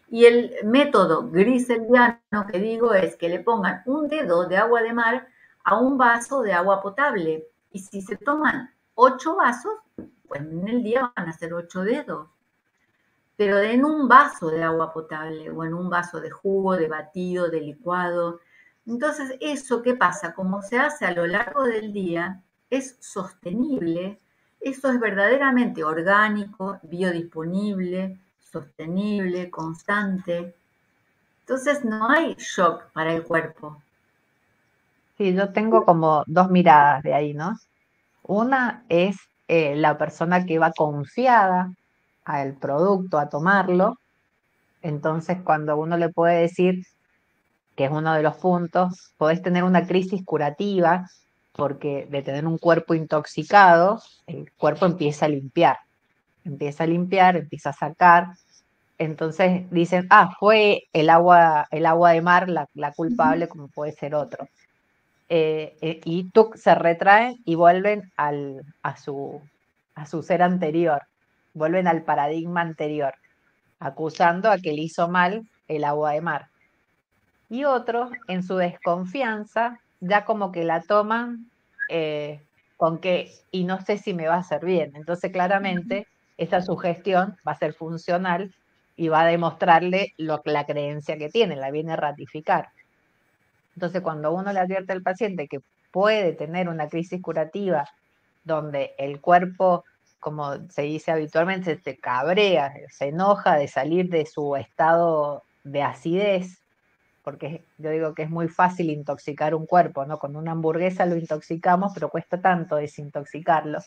[0.10, 4.94] Y el método griseldiano que digo es que le pongan un dedo de agua de
[4.94, 5.28] mar
[5.64, 7.48] a un vaso de agua potable.
[7.72, 9.74] Y si se toman ocho vasos,
[10.32, 12.30] pues en el día van a ser ocho dedos.
[13.36, 17.50] Pero en un vaso de agua potable o en un vaso de jugo, de batido,
[17.50, 18.40] de licuado.
[18.88, 24.20] Entonces, eso qué pasa, como se hace a lo largo del día, es sostenible.
[24.62, 30.56] Eso es verdaderamente orgánico, biodisponible, sostenible, constante.
[31.42, 33.82] Entonces no hay shock para el cuerpo.
[35.18, 37.60] Sí, yo tengo como dos miradas de ahí, ¿no?
[38.24, 39.18] Una es
[39.52, 41.74] eh, la persona que va confiada
[42.24, 43.98] al producto, a tomarlo.
[44.82, 46.86] Entonces, cuando uno le puede decir,
[47.76, 51.10] que es uno de los puntos, podés tener una crisis curativa,
[51.52, 55.80] porque de tener un cuerpo intoxicado, el cuerpo empieza a limpiar,
[56.46, 58.28] empieza a limpiar, empieza a sacar.
[58.98, 63.92] Entonces dicen, ah, fue el agua, el agua de mar la, la culpable, como puede
[63.92, 64.48] ser otro.
[65.34, 69.42] Eh, eh, y se retraen y vuelven al, a, su,
[69.96, 71.04] a su ser anterior,
[71.54, 73.14] vuelven al paradigma anterior,
[73.80, 76.48] acusando a que le hizo mal el agua de mar.
[77.50, 81.50] Y otros, en su desconfianza, ya como que la toman
[81.90, 82.42] eh,
[82.78, 84.92] con que, y no sé si me va a hacer bien.
[84.96, 88.54] Entonces, claramente, esa sugestión va a ser funcional
[88.98, 92.68] y va a demostrarle lo, la creencia que tiene, la viene a ratificar.
[93.76, 95.60] Entonces, cuando uno le advierte al paciente que
[95.92, 97.88] puede tener una crisis curativa
[98.44, 99.84] donde el cuerpo,
[100.20, 106.62] como se dice habitualmente, se cabrea, se enoja de salir de su estado de acidez,
[107.24, 110.18] porque yo digo que es muy fácil intoxicar un cuerpo, ¿no?
[110.18, 113.80] Con una hamburguesa lo intoxicamos, pero cuesta tanto desintoxicarlo.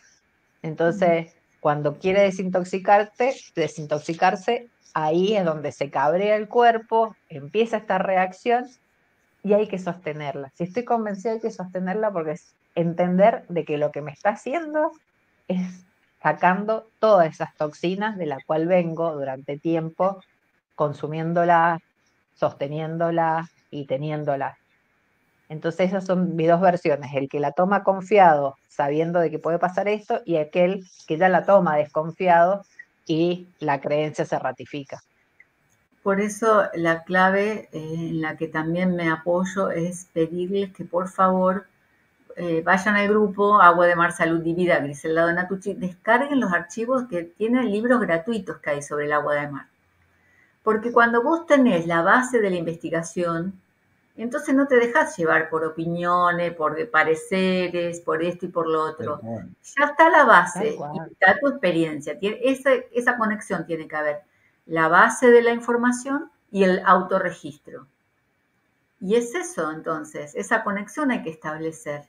[0.62, 8.66] Entonces, cuando quiere desintoxicarte, desintoxicarse, ahí es donde se cabrea el cuerpo, empieza esta reacción
[9.44, 10.50] y hay que sostenerla.
[10.54, 14.30] Si estoy convencida hay que sostenerla porque es entender de que lo que me está
[14.30, 14.90] haciendo
[15.46, 15.84] es
[16.22, 20.22] sacando todas esas toxinas de la cual vengo durante tiempo
[20.74, 21.82] consumiéndolas,
[22.34, 24.56] sosteniéndolas y teniéndolas.
[25.50, 29.58] Entonces esas son mis dos versiones, el que la toma confiado sabiendo de que puede
[29.58, 32.62] pasar esto y aquel que ya la toma desconfiado
[33.06, 35.00] y la creencia se ratifica.
[36.04, 41.08] Por eso la clave eh, en la que también me apoyo es pedirles que por
[41.08, 41.64] favor
[42.36, 47.04] eh, vayan al grupo Agua de Mar Salud y Vida Griselda Donatucci, descarguen los archivos
[47.08, 49.66] que tienen libros gratuitos que hay sobre el agua de mar.
[50.62, 53.58] Porque cuando vos tenés la base de la investigación,
[54.14, 59.22] entonces no te dejas llevar por opiniones, por pareceres, por esto y por lo otro.
[59.22, 62.18] Ya está la base y está tu experiencia.
[62.20, 64.33] esa, esa conexión tiene que haber
[64.66, 67.86] la base de la información y el autorregistro.
[69.00, 72.04] Y es eso entonces, esa conexión hay que establecer,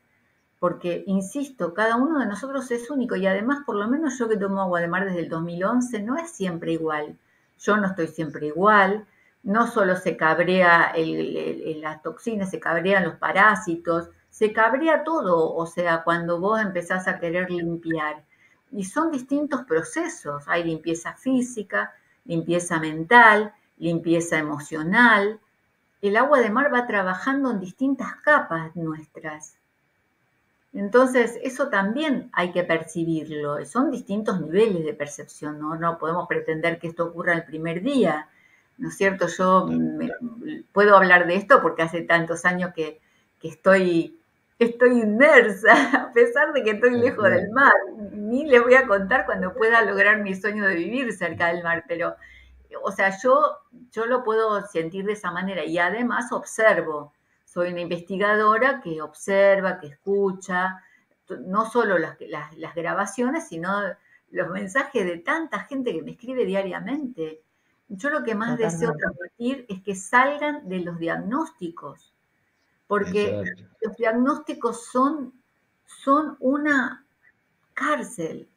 [0.59, 4.37] porque, insisto, cada uno de nosotros es único y además, por lo menos yo que
[4.37, 7.17] tomo agua de mar desde el 2011, no es siempre igual.
[7.59, 9.05] Yo no estoy siempre igual,
[9.43, 16.03] no solo se cabrea las toxinas, se cabrean los parásitos, se cabrea todo, o sea,
[16.03, 18.23] cuando vos empezás a querer limpiar.
[18.71, 21.93] Y son distintos procesos, hay limpieza física,
[22.25, 25.39] limpieza mental, limpieza emocional.
[26.01, 29.57] El agua de mar va trabajando en distintas capas nuestras.
[30.75, 33.65] Entonces, eso también hay que percibirlo.
[33.65, 35.77] Son distintos niveles de percepción, ¿no?
[35.77, 38.27] No podemos pretender que esto ocurra el primer día,
[38.77, 39.27] ¿no es cierto?
[39.27, 39.69] Yo
[40.73, 42.99] puedo hablar de esto porque hace tantos años que,
[43.41, 44.19] estoy,
[44.59, 45.73] estoy inmersa,
[46.09, 47.73] a pesar de que estoy lejos del mar.
[48.11, 51.85] Ni les voy a contar cuando pueda lograr mi sueño de vivir cerca del mar,
[51.87, 52.15] pero,
[52.83, 53.57] o sea, yo,
[53.91, 57.13] yo lo puedo sentir de esa manera y además observo
[57.55, 60.83] soy una investigadora que observa, que escucha,
[61.45, 62.17] no solo las,
[62.75, 63.71] grabaciones, sino
[64.31, 67.41] los mensajes de tanta gente que me escribe diariamente.
[67.87, 72.13] Yo lo que más deseo transmitir es que salgan de los diagnósticos,
[72.87, 73.43] porque
[73.81, 75.33] los diagnósticos son,
[76.03, 77.05] son una
[77.73, 78.49] cárcel.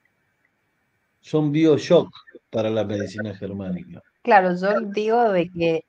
[1.20, 2.10] Son bioshock
[2.50, 4.02] para la medicina germánica.
[4.22, 5.84] Claro, yo digo de que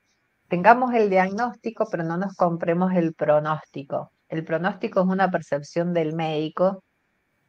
[0.48, 4.12] tengamos el diagnóstico, pero no nos compremos el pronóstico.
[4.28, 6.84] El pronóstico es una percepción del médico,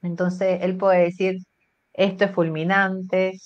[0.02, 1.38] entonces él puede decir,
[1.92, 3.38] esto es fulminante,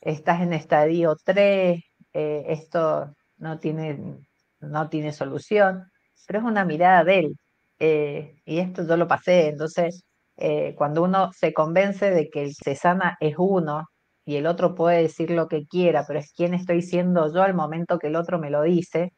[0.00, 4.18] estás en estadio 3, eh, esto no tiene,
[4.60, 5.90] no tiene solución,
[6.26, 7.36] pero es una mirada de él.
[7.78, 10.04] Eh, y esto yo lo pasé, entonces
[10.36, 13.88] eh, cuando uno se convence de que el se sana es uno
[14.24, 17.54] y el otro puede decir lo que quiera, pero es quién estoy siendo yo al
[17.54, 19.12] momento que el otro me lo dice.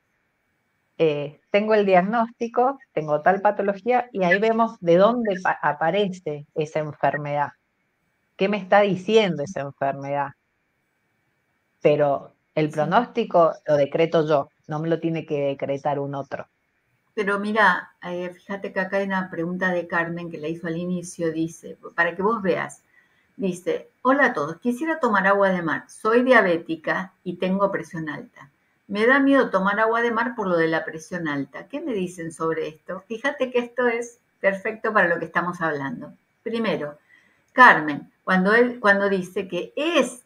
[0.98, 7.48] Eh, tengo el diagnóstico, tengo tal patología y ahí vemos de dónde aparece esa enfermedad.
[8.36, 10.28] ¿Qué me está diciendo esa enfermedad?
[11.82, 16.47] Pero el pronóstico lo decreto yo, no me lo tiene que decretar un otro.
[17.15, 20.77] Pero mira, eh, fíjate que acá hay una pregunta de Carmen que la hizo al
[20.77, 22.82] inicio, dice, para que vos veas,
[23.36, 25.85] Dice, hola a todos, quisiera tomar agua de mar.
[25.89, 28.51] Soy diabética y tengo presión alta.
[28.86, 31.66] Me da miedo tomar agua de mar por lo de la presión alta.
[31.66, 33.03] ¿Qué me dicen sobre esto?
[33.09, 36.12] Fíjate que esto es perfecto para lo que estamos hablando.
[36.45, 36.97] Primero,
[37.53, 40.23] Carmen, cuando él cuando dice que es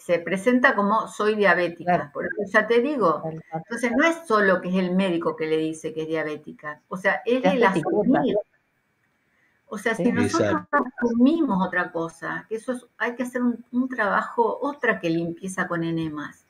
[0.00, 3.22] se presenta como soy diabética, por eso ya te digo.
[3.52, 6.96] Entonces no es solo que es el médico que le dice que es diabética, o
[6.96, 8.36] sea, es el asumir
[9.72, 14.98] o sea, si nosotros asumimos otra cosa, que eso hay que hacer un, trabajo, otra
[14.98, 16.44] que limpieza con enemas.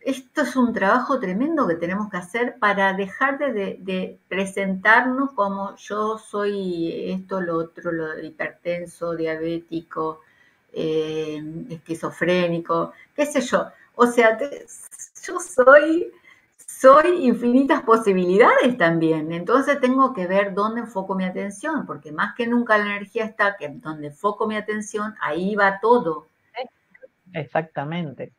[0.00, 6.16] Esto es un trabajo tremendo que tenemos que hacer para dejar de, presentarnos como yo
[6.16, 10.20] soy esto, lo otro, lo hipertenso, diabético,
[10.72, 13.66] eh, esquizofrénico, qué sé yo.
[13.94, 16.10] O sea, yo soy
[16.80, 19.32] soy infinitas posibilidades también.
[19.32, 23.56] Entonces tengo que ver dónde enfoco mi atención, porque más que nunca la energía está
[23.58, 26.28] que donde enfoco mi atención, ahí va todo.
[27.34, 28.32] Exactamente,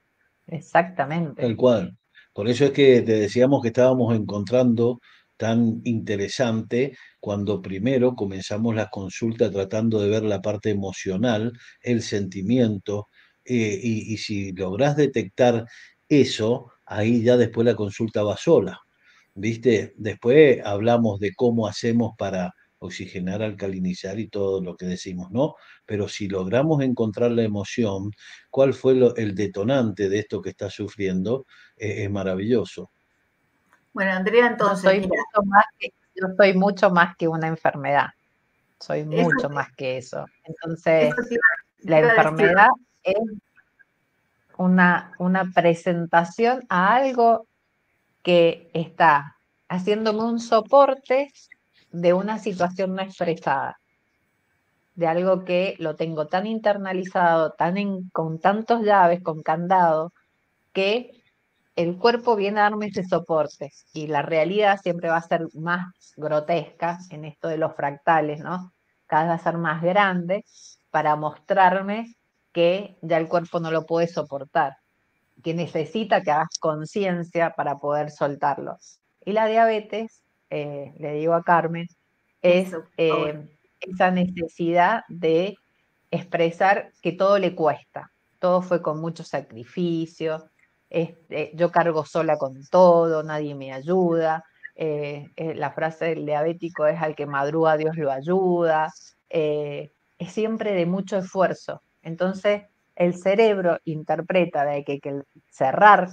[0.48, 1.46] exactamente.
[1.46, 1.96] El cual.
[2.34, 5.00] Por eso es que te decíamos que estábamos encontrando
[5.42, 11.52] tan interesante cuando primero comenzamos la consulta tratando de ver la parte emocional,
[11.82, 13.08] el sentimiento,
[13.44, 15.66] eh, y, si logras detectar
[16.08, 18.80] eso, ahí ya después la consulta va sola.
[19.34, 19.94] ¿Viste?
[19.98, 25.56] Después hablamos de cómo hacemos para oxigenar, alcalinizar y todo lo que decimos, ¿no?
[25.88, 28.12] Pero si logramos encontrar la emoción,
[28.52, 31.46] cuál fue el detonante de esto que está sufriendo,
[31.78, 32.92] eh, es maravilloso.
[33.94, 34.84] Bueno, Andrea, entonces...
[34.84, 38.08] Yo soy, mucho más que, yo soy mucho más que una enfermedad,
[38.80, 40.26] soy mucho más que eso.
[40.44, 41.14] Entonces,
[41.80, 42.68] la enfermedad
[43.04, 43.16] es
[44.58, 47.48] una, una presentación a algo
[48.24, 49.38] que está
[49.68, 51.32] haciéndome un soporte
[51.92, 53.80] de una situación no expresada,
[54.96, 60.14] de algo que lo tengo tan internalizado, tan con tantos llaves, con candado,
[60.74, 61.21] que
[61.76, 65.86] el cuerpo viene a darme ese soporte y la realidad siempre va a ser más
[66.18, 68.74] grotesca en esto de los fractales, ¿no?
[69.08, 70.46] Cada vez va a ser más grande
[70.90, 72.16] para mostrarme
[72.52, 74.78] que ya el cuerpo no lo puede soportar,
[75.44, 78.78] que necesita que hagas conciencia para poder soltarlo.
[79.24, 81.88] Y la diabetes, eh, le digo a Carmen,
[82.42, 83.48] es eh,
[83.80, 85.56] esa necesidad de
[86.10, 90.51] expresar que todo le cuesta, todo fue con mucho sacrificio,
[90.92, 94.44] este, yo cargo sola con todo, nadie me ayuda,
[94.76, 98.90] eh, la frase del diabético es al que madruga Dios lo ayuda,
[99.30, 102.64] es siempre de mucho esfuerzo, entonces,
[102.96, 106.10] el cerebro interpreta de que que cerrar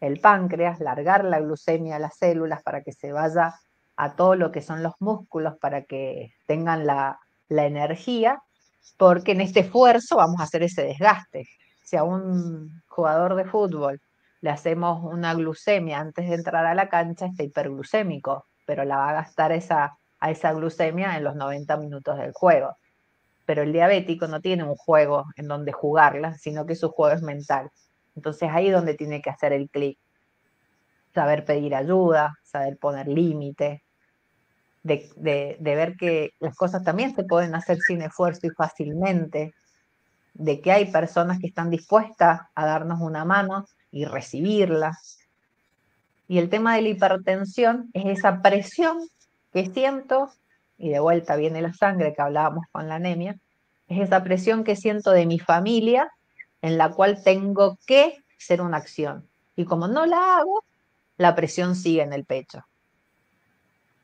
[0.00, 3.54] el páncreas, largar la glucemia a las células para que se vaya
[3.96, 7.18] a todo lo que son los músculos para que tengan la,
[7.48, 8.42] energía,
[8.96, 11.44] porque en este esfuerzo vamos a hacer ese desgaste.
[11.84, 14.00] Si a un jugador de fútbol
[14.44, 19.08] le hacemos una glucemia antes de entrar a la cancha, está hiperglucémico, pero la va
[19.08, 22.76] a gastar esa, a esa glucemia en los 90 minutos del juego.
[23.46, 27.22] Pero el diabético no tiene un juego en donde jugarla, sino que su juego es
[27.22, 27.70] mental.
[28.16, 29.98] Entonces ahí es donde tiene que hacer el clic.
[31.14, 33.82] Saber pedir ayuda, saber poner límite,
[34.82, 39.54] de, de, ver que las cosas también se pueden hacer sin esfuerzo y fácilmente,
[40.34, 43.64] de que hay personas que están dispuestas a darnos una mano
[43.94, 44.98] y recibirla.
[46.26, 48.98] Y el tema de la hipertensión es esa presión
[49.52, 50.30] que siento,
[50.76, 53.38] y de vuelta viene la sangre que hablábamos con la anemia,
[53.86, 56.10] es esa presión que siento de mi familia
[56.60, 59.28] en la cual tengo que hacer una acción.
[59.54, 60.64] Y como no la hago,
[61.16, 62.64] la presión sigue en el pecho.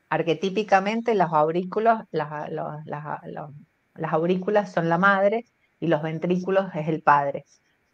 [0.09, 5.45] Arquetípicamente los aurículos, las, las aurículas son la madre
[5.81, 7.45] y los ventrículos es el padre.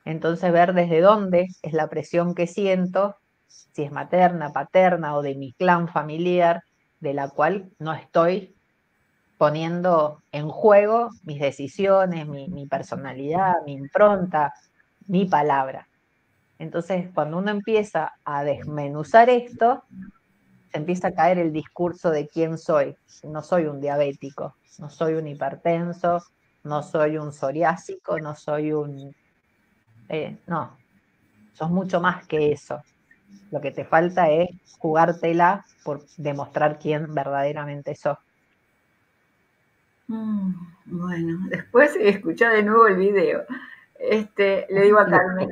[0.08, 5.36] Entonces ver desde dónde es la presión que siento, si es materna, paterna o de
[5.36, 6.64] mi clan familiar,
[7.02, 8.56] de la cual no estoy
[9.38, 14.54] poniendo en juego mis decisiones, mi, personalidad, mi impronta,
[15.08, 15.90] mi palabra.
[16.58, 19.84] Entonces, cuando uno empieza a desmenuzar esto,
[20.72, 22.96] se empieza a caer el discurso de quién soy.
[23.24, 26.24] No soy un diabético, no soy un hipertenso,
[26.64, 29.14] no soy un psoriásico, no soy un...
[30.10, 30.78] Eh, no,
[31.54, 32.82] sos mucho más que eso.
[33.52, 38.18] Lo que te falta es jugártela por demostrar quién verdaderamente sos.
[40.08, 40.54] Mm,
[40.86, 43.44] bueno, después escuchar de nuevo el video.
[44.00, 45.50] Este, le digo a Carmen,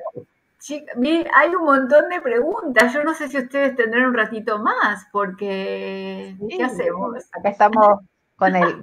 [1.34, 2.94] hay un montón de preguntas.
[2.94, 7.16] Yo no sé si ustedes tendrán un ratito más, porque ¿qué hacemos?
[7.32, 8.00] Acá estamos
[8.36, 8.82] con el.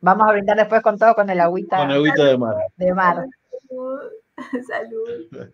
[0.00, 1.78] Vamos a brindar después con todo con el agüita.
[1.78, 2.56] Con agüita de mar.
[2.76, 3.26] De mar.
[4.66, 5.52] Salud.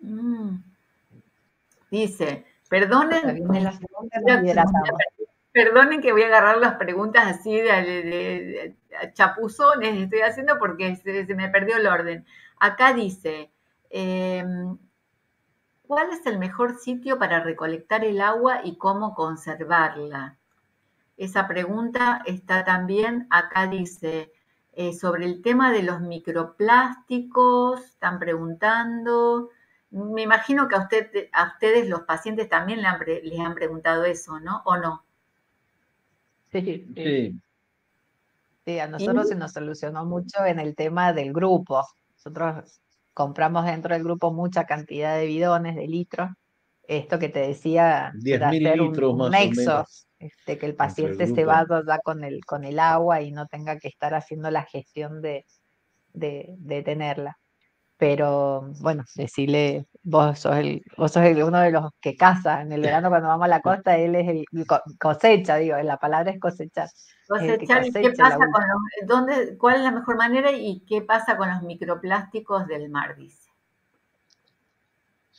[0.00, 0.62] Mm.
[1.90, 3.46] Dice, perdonen.
[5.52, 8.76] Perdonen que voy a agarrar las preguntas así de,
[9.14, 12.26] chapuzones, estoy haciendo porque se, me perdió el orden.
[12.60, 13.50] Acá dice,
[13.90, 14.78] em,
[15.82, 20.36] ¿cuál es el mejor sitio para recolectar el agua y cómo conservarla?
[21.16, 24.30] Esa pregunta está también, acá dice,
[24.80, 29.50] eh, sobre el tema de los microplásticos, están preguntando.
[29.90, 32.82] Me imagino que a, usted, a ustedes los pacientes también
[33.24, 34.62] les han preguntado eso, ¿no?
[34.64, 35.04] ¿O no?
[36.52, 36.86] Sí,
[38.64, 38.78] sí.
[38.78, 41.84] a nosotros se nos solucionó mucho en el tema del grupo.
[42.14, 42.80] Nosotros
[43.14, 46.30] compramos dentro del grupo mucha cantidad de bidones, de litros.
[46.88, 49.86] Esto que te decía, de hacer un, nexo,
[50.18, 53.78] este, que el paciente se va ya con el, con el agua y no tenga
[53.78, 55.44] que estar haciendo la gestión de,
[56.12, 57.38] de, de tenerla
[57.98, 62.80] pero bueno, decirle, vos sos, el, vos sos uno de los que caza en el
[62.80, 64.44] verano cuando vamos a la costa, él es el
[64.98, 66.88] cosecha, digo, la palabra es cosechar.
[67.26, 71.50] Cosechar, ¿qué pasa con los, dónde, cuál es la mejor manera y qué pasa con
[71.50, 73.47] los microplásticos del mar, dice?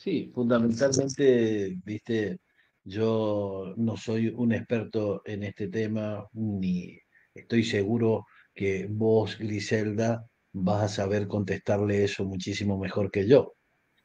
[0.00, 2.38] Sí, fundamentalmente, viste,
[2.84, 6.98] yo no soy un experto en este tema, ni
[7.34, 8.24] estoy seguro
[8.54, 10.24] que vos, Griselda,
[10.54, 13.52] vas a saber contestarle eso muchísimo mejor que yo,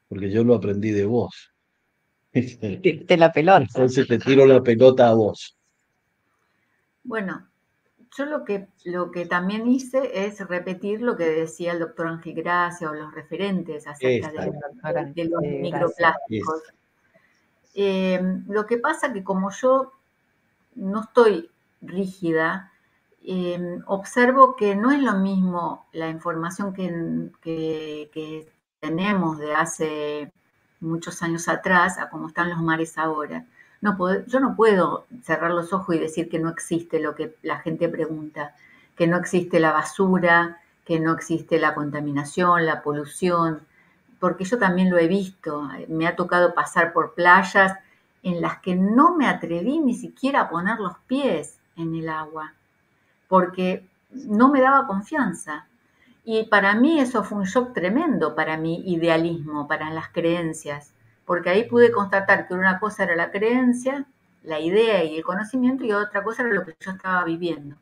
[0.09, 1.53] porque yo lo aprendí de vos.
[2.33, 3.63] Te la pelota.
[3.63, 5.57] Entonces te tiro la pelota a vos.
[7.05, 7.47] Bueno,
[8.17, 12.33] yo lo que, lo que también hice es repetir lo que decía el doctor Ángel
[12.33, 16.63] Gracia o los referentes acerca de, los microplásticos.
[17.73, 19.91] Eh, lo que pasa que como yo
[20.75, 21.49] no estoy
[21.81, 22.71] rígida,
[23.27, 30.31] Em, observo que no es lo mismo la información que, tenemos de hace
[30.79, 33.47] muchos años atrás a cómo están los mares ahora.
[33.85, 37.59] No yo no puedo cerrar los ojos y decir que no existe lo que la
[37.59, 38.55] gente pregunta,
[38.95, 43.61] que no existe la basura, que no existe la contaminación, la polución,
[44.19, 45.69] porque yo también lo he visto.
[45.87, 47.77] Me ha tocado pasar por playas
[48.23, 52.53] en las que no me atreví ni siquiera a poner los pies en el agua
[53.27, 55.67] porque no me daba confianza.
[56.23, 60.91] Y para mí eso fue un shock tremendo para mi idealismo, para las creencias,
[61.25, 64.05] porque ahí pude constatar que una cosa era la creencia,
[64.43, 67.75] la idea y el conocimiento y otra cosa era lo que yo estaba viviendo.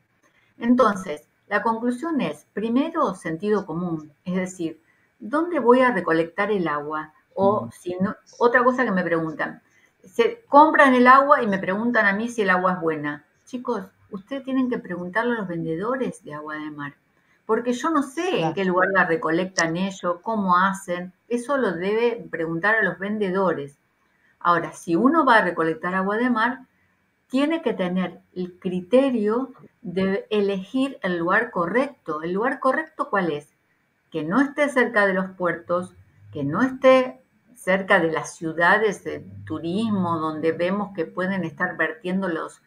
[0.58, 4.80] Entonces, la conclusión es, primero, sentido común, es decir,
[5.18, 7.12] ¿dónde voy a recolectar el agua?
[7.34, 9.60] O si no, otra cosa que me preguntan,
[10.02, 13.24] se compran el agua y me preguntan a mí si el agua es buena.
[13.44, 16.94] Chicos, ustedes tienen que preguntarle a los vendedores de agua de mar,
[17.46, 22.26] porque yo no sé en qué lugar la recolectan ellos, cómo hacen, eso lo debe
[22.30, 23.78] preguntar a los vendedores.
[24.40, 26.66] Ahora, si uno va a recolectar agua de mar,
[27.28, 29.52] tiene que tener el criterio
[29.82, 32.22] de elegir el lugar correcto.
[32.22, 33.48] ¿El lugar correcto cuál es?
[34.10, 35.94] Que no esté cerca de los puertos,
[36.32, 37.20] que no esté
[37.54, 42.62] cerca de las ciudades de turismo donde vemos que pueden estar vertiendo los,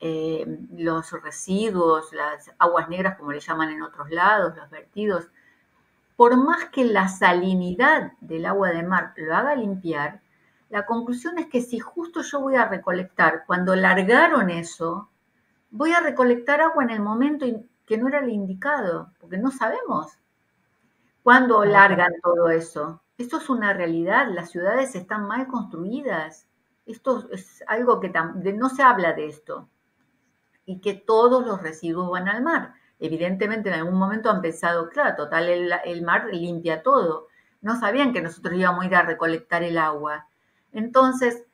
[0.00, 0.44] eh,
[0.76, 5.28] los residuos, las aguas negras como le llaman en otros lados, los vertidos.
[6.16, 10.20] Por más que la salinidad del agua de mar lo haga limpiar,
[10.68, 15.08] la conclusión es que si justo yo voy a recolectar, cuando largaron eso,
[15.70, 17.46] voy a recolectar agua en el momento
[17.86, 20.18] que no era el indicado, porque no sabemos
[21.22, 23.00] cuándo largan todo eso.
[23.18, 26.46] Esto es una realidad, las ciudades están mal construidas.
[26.84, 28.12] Esto es algo que
[28.54, 29.68] no se habla de esto.
[30.66, 32.74] Y que todos los residuos van al mar.
[32.98, 37.28] Evidentemente en algún momento han pensado, claro, total, el, mar limpia todo.
[37.62, 40.26] No sabían que nosotros íbamos a ir a recolectar el agua.
[40.72, 41.44] Entonces,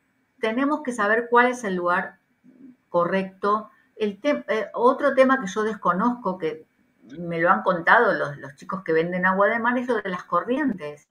[0.41, 2.19] tenemos que saber cuál es el lugar
[2.89, 3.71] correcto.
[3.97, 6.67] El eh, otro tema que yo desconozco, que
[7.19, 10.11] me lo han contado los, los, chicos que venden agua de mar, es lo de
[10.11, 11.09] las corrientes.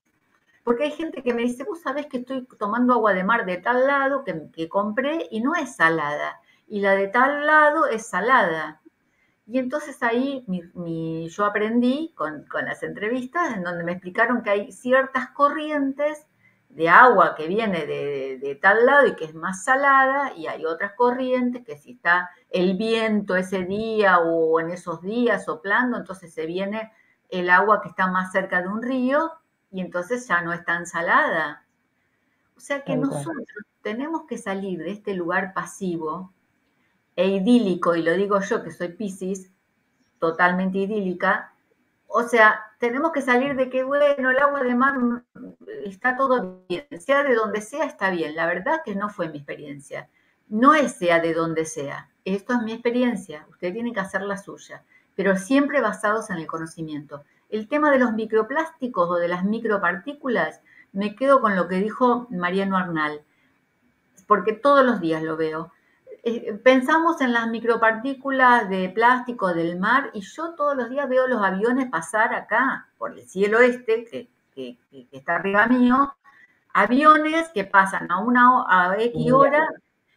[0.64, 3.58] Porque hay gente que me dice, vos sabés que estoy tomando agua de mar de
[3.58, 6.40] tal lado que, compré y no es salada.
[6.72, 8.82] Y la de tal lado es salada.
[9.46, 10.46] Y entonces ahí
[11.28, 16.26] yo aprendí con, las entrevistas en donde me explicaron que hay ciertas corrientes
[16.70, 20.64] de agua que viene de, de, tal lado y que es más salada, y hay
[20.64, 26.34] otras corrientes que si está el viento ese día o en esos días soplando, entonces
[26.34, 26.94] se viene
[27.28, 29.34] el agua que está más cerca de un río
[29.72, 31.66] y entonces ya no es tan salada.
[32.56, 36.32] O sea que nosotros tenemos que salir de este lugar pasivo
[37.16, 39.50] e idílico, y lo digo yo que soy Pisces,
[40.20, 41.54] totalmente idílica,
[42.14, 45.24] o sea, tenemos que salir de que, bueno, el agua de mar
[45.86, 48.36] está todo bien, sea de donde sea, está bien.
[48.36, 50.10] La verdad que no fue mi experiencia.
[50.50, 52.10] No es sea de donde sea.
[52.26, 53.46] Esto es mi experiencia.
[53.50, 54.84] Usted tiene que hacer la suya,
[55.16, 57.24] pero siempre basados en el conocimiento.
[57.50, 60.60] El tema de los microplásticos o de las micropartículas,
[60.92, 63.22] me quedo con lo que dijo Mariano Arnal,
[64.28, 65.72] porque todos los días lo veo.
[66.24, 71.28] Eh, pensamos en las micropartículas de plástico del mar y yo todos los días veo
[71.28, 74.06] los aviones pasar acá, por el cielo este,
[74.54, 74.78] que,
[75.12, 76.16] está arriba mío,
[76.74, 79.68] aviones que pasan a una a X hora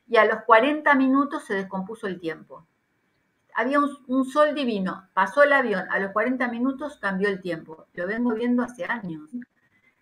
[0.09, 2.67] y a los 40 minutos se descompuso el tiempo
[3.55, 7.87] había un, sol divino, pasó el avión, a los 40 minutos cambió el tiempo.
[7.95, 9.31] Lo vengo viendo hace años.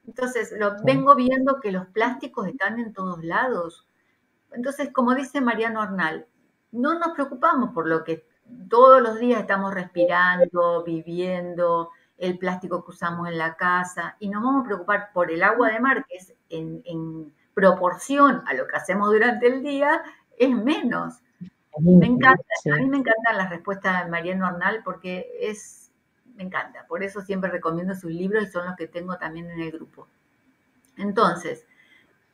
[0.06, 3.86] Entonces, lo vengo viendo que los plásticos están en todos lados.
[4.54, 6.26] Entonces, como dice Mariano Arnal,
[6.70, 8.26] no nos preocupamos por lo que
[8.68, 14.42] todos los días estamos respirando, viviendo, el plástico que usamos en la casa, y nos
[14.42, 18.66] vamos a preocupar por el agua de mar, que es en, en proporción a lo
[18.66, 20.02] que hacemos durante el día,
[20.38, 21.22] es menos.
[21.78, 25.90] Me encanta, a mí me encantan las respuestas de Mariano Arnal porque es,
[26.36, 29.60] me encanta, por eso siempre recomiendo sus libros y son los que tengo también en
[29.60, 30.06] el grupo.
[30.96, 31.66] Entonces,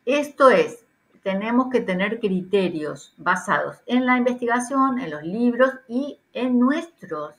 [0.05, 0.85] esto es,
[1.29, 7.35] tenemos que tener criterios basados en la investigación, en los libros y en, nuestros,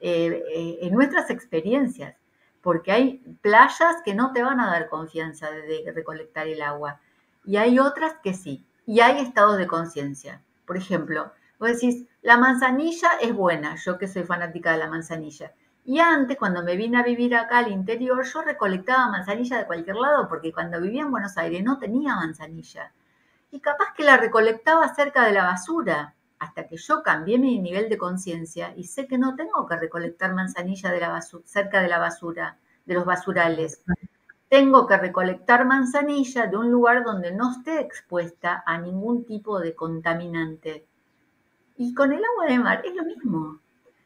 [0.00, 2.16] eh, eh, en nuestras experiencias,
[2.62, 6.98] porque hay playas que no te van a dar confianza de recolectar el agua
[7.44, 10.40] y hay otras que sí, y hay estados de conciencia.
[10.66, 15.52] Por ejemplo, vos decís, la manzanilla es buena, yo que soy fanática de la manzanilla.
[15.84, 19.96] Y antes, cuando me vine a vivir acá al interior, yo recolectaba manzanilla de cualquier
[19.96, 22.94] lado, porque cuando vivía en Buenos Aires no tenía manzanilla.
[23.50, 27.88] Y capaz que la recolectaba cerca de la basura, hasta que yo cambié mi nivel
[27.88, 31.98] de conciencia y sé que no tengo que recolectar manzanilla de la cerca de la
[31.98, 33.82] basura, de los basurales.
[34.48, 39.74] Tengo que recolectar manzanilla de un lugar donde no esté expuesta a ningún tipo de
[39.74, 40.86] contaminante.
[41.76, 43.60] Y con el agua de mar es lo mismo.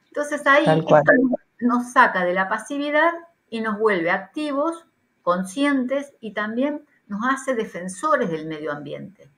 [0.07, 0.65] Entonces ahí
[1.61, 3.13] nos saca de la pasividad
[3.49, 4.87] y nos vuelve activos,
[5.23, 9.29] conscientes y también nos hace defensores del medio ambiente.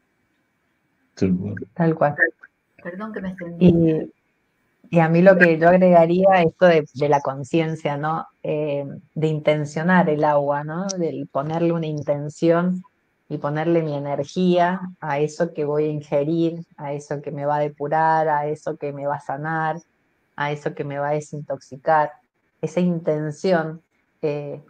[1.75, 2.15] Tal cual.
[2.83, 4.13] Perdón que me extendí.
[4.91, 8.27] Y, a mí lo que yo agregaría esto de, de la conciencia, ¿no?
[8.43, 10.87] Eh, de intencionar el agua, ¿no?
[10.87, 12.83] De ponerle una intención
[13.31, 17.57] y ponerle mi energía a eso que voy a ingerir, a eso que me va
[17.57, 19.77] a depurar, a eso que me va a sanar,
[20.37, 22.13] a eso que me va a desintoxicar.
[22.61, 23.81] Esa intención
[24.21, 24.63] eh,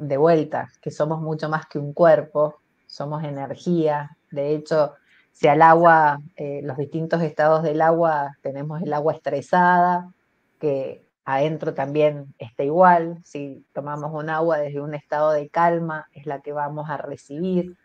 [0.00, 2.56] de vuelta, que somos mucho más que un cuerpo,
[2.86, 4.16] somos energía.
[4.30, 4.94] De hecho,
[5.32, 10.12] si al agua, eh, los distintos estados del agua, tenemos el agua estresada,
[10.58, 13.20] que adentro también está igual.
[13.24, 17.76] Si tomamos un agua desde un estado de calma, es la que vamos a recibir.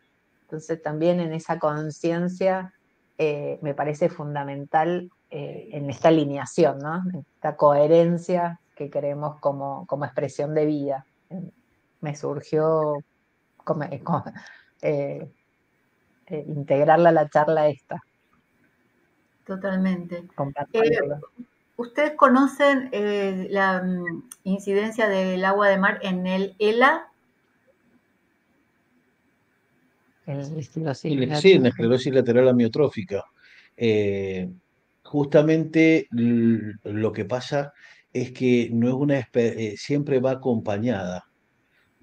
[0.42, 2.74] Entonces también en esa conciencia
[3.20, 7.04] eh, me parece fundamental eh, en esta alineación, ¿no?
[7.36, 11.06] esta coherencia que queremos como, como expresión de vida.
[12.04, 12.98] Me surgió
[14.82, 15.30] eh,
[16.30, 18.04] integrarla a la charla esta.
[19.46, 20.28] Totalmente.
[21.78, 22.90] ¿Ustedes conocen
[23.50, 27.10] la mm, incidencia del agua de mar en el ELA?
[30.94, 33.24] sí, en la esclerosis lateral amiotrófica.
[33.76, 34.50] Eh,
[35.04, 37.74] justamente lo que pasa
[38.12, 41.26] es que no es una eh, siempre va acompañada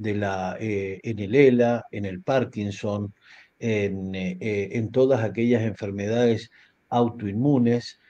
[0.01, 3.15] de la eh, en el ELA, en el Parkinson,
[3.59, 6.51] en, en todas aquellas enfermedades
[6.89, 8.01] autoinmunes,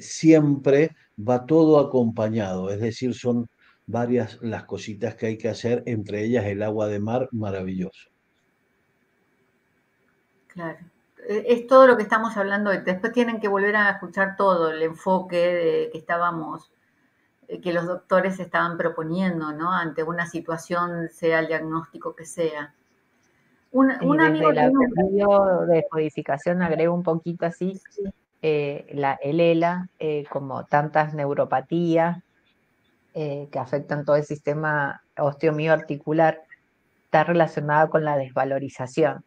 [0.00, 3.48] siempre va todo acompañado, es decir, son
[3.86, 8.10] varias las cositas que hay que hacer, entre ellas el agua de mar maravilloso.
[10.48, 10.78] Claro.
[11.28, 12.70] Es todo lo que estamos hablando.
[12.70, 16.75] Después tienen que volver a escuchar todo el enfoque de que estábamos, eh,
[17.62, 19.72] que los doctores estaban proponiendo, ¿no?
[19.72, 22.74] Ante una situación, sea el diagnóstico que sea.
[23.72, 23.90] Un,
[24.20, 24.70] amigo la
[25.66, 27.80] de codificación agrego un poquito así,
[28.40, 32.22] eh, la, el ELA, eh, como tantas neuropatías
[33.14, 36.42] que afectan todo el sistema osteomioarticular,
[37.04, 39.24] está relacionada con la desvalorización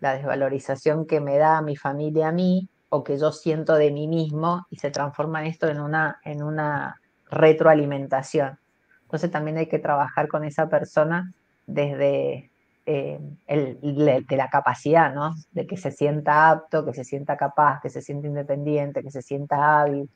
[0.00, 4.08] la desvalorización que me da mi familia a mí o que yo siento de mí
[4.08, 6.99] mismo y se transforma esto en una, en una
[7.30, 8.58] retroalimentación.
[9.02, 11.32] Entonces también hay que trabajar con esa persona
[11.66, 12.50] desde
[12.86, 15.34] eh, el, de la capacidad, ¿no?
[15.52, 19.22] De que se sienta apto, que se sienta capaz, que se sienta independiente, que se
[19.22, 20.08] sienta hábil,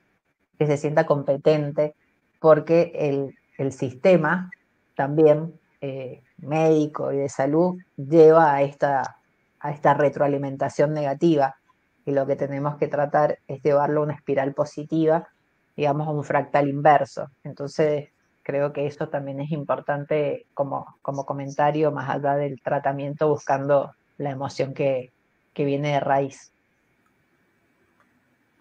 [0.59, 1.95] que se sienta competente,
[2.41, 3.35] porque el,
[3.73, 4.51] sistema
[4.97, 9.19] también eh, médico y de salud lleva a esta
[9.65, 11.57] a esta retroalimentación negativa.
[12.05, 15.29] Y lo que tenemos que tratar es llevarlo a una espiral positiva,
[15.77, 17.31] digamos, a un fractal inverso.
[17.43, 18.09] Entonces,
[18.43, 24.31] creo que eso también es importante como, como comentario, más allá del tratamiento, buscando la
[24.31, 25.13] emoción que,
[25.53, 26.53] que viene de raíz.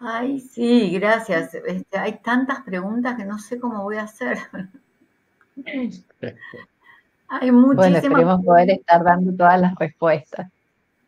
[0.00, 1.54] Ay, sí, gracias.
[1.54, 4.38] Este, hay tantas preguntas que no sé cómo voy a hacer.
[7.28, 7.76] hay muchísimas.
[7.76, 10.50] Bueno, esperemos poder estar dando todas las respuestas.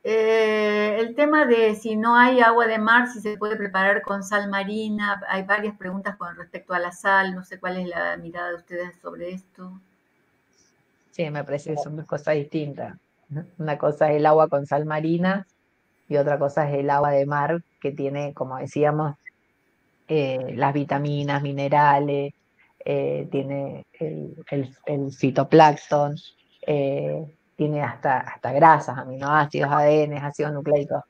[0.09, 4.23] Eh, el tema de si no hay agua de mar, si se puede preparar con
[4.23, 8.17] sal marina, hay varias preguntas con respecto a la sal, no sé cuál es la
[8.17, 9.81] mirada de ustedes sobre esto.
[11.11, 12.97] Sí, me parece que son dos cosas distintas.
[13.59, 15.45] Una cosa es el agua con sal marina
[16.09, 19.17] y otra cosa es el agua de mar que tiene, como decíamos,
[20.07, 22.33] eh, las vitaminas, minerales,
[22.85, 24.37] eh, tiene el,
[24.87, 26.15] el fitoplancton,
[27.57, 31.03] tiene hasta, hasta grasas, aminoácidos, ADN, ácidos nucleicos,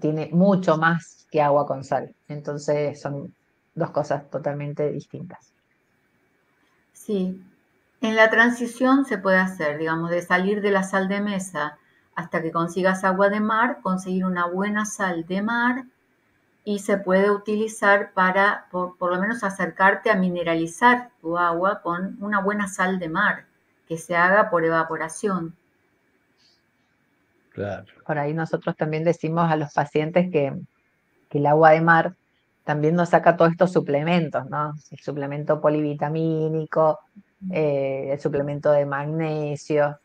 [0.00, 2.14] tiene mucho más que agua con sal.
[2.28, 3.34] Entonces son
[3.74, 5.52] dos cosas totalmente distintas.
[6.92, 7.42] Sí,
[8.00, 11.78] en la transición se puede hacer, digamos, de salir de la sal de mesa
[12.14, 15.84] hasta que consigas agua de mar, conseguir una buena sal de mar
[16.64, 22.16] y se puede utilizar para por, por, lo menos acercarte a mineralizar tu agua con
[22.20, 23.46] una buena sal de mar
[23.88, 25.56] que se haga por evaporación.
[28.06, 30.52] Por ahí nosotros también decimos a los pacientes que,
[31.30, 32.14] el agua de mar
[32.62, 34.74] también nos saca todos estos suplementos, ¿no?
[34.90, 37.00] El suplemento polivitamínico,
[37.50, 39.98] eh, el suplemento de magnesio,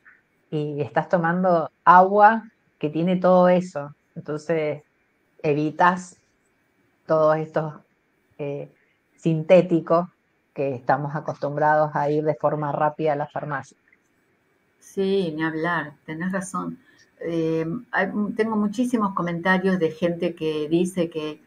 [0.49, 2.49] y estás tomando agua
[2.79, 3.93] que tiene todo eso.
[4.15, 4.83] Entonces
[5.43, 6.17] evitas
[7.05, 7.73] todos estos
[8.37, 8.71] eh,
[9.15, 10.07] sintéticos
[10.53, 13.77] que estamos acostumbrados a ir de forma rápida a la farmacia.
[14.79, 16.79] Sí, ni hablar, tenés razón.
[17.19, 17.65] Eh,
[18.35, 21.41] tengo muchísimos comentarios de gente que dice que,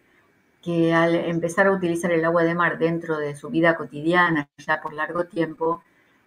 [0.63, 4.81] que al empezar a utilizar el agua de mar dentro de su vida cotidiana, ya
[4.81, 5.83] por largo tiempo,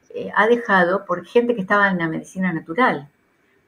[0.10, 3.10] eh, ha dejado por gente que estaba en la medicina natural,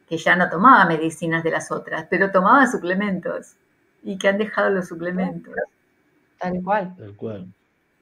[0.08, 3.56] que ya no tomaba medicinas de las otras, pero tomaba suplementos
[4.04, 5.54] y que han dejado los suplementos.
[6.40, 6.96] Tal cual.
[6.98, 7.48] Tal cual.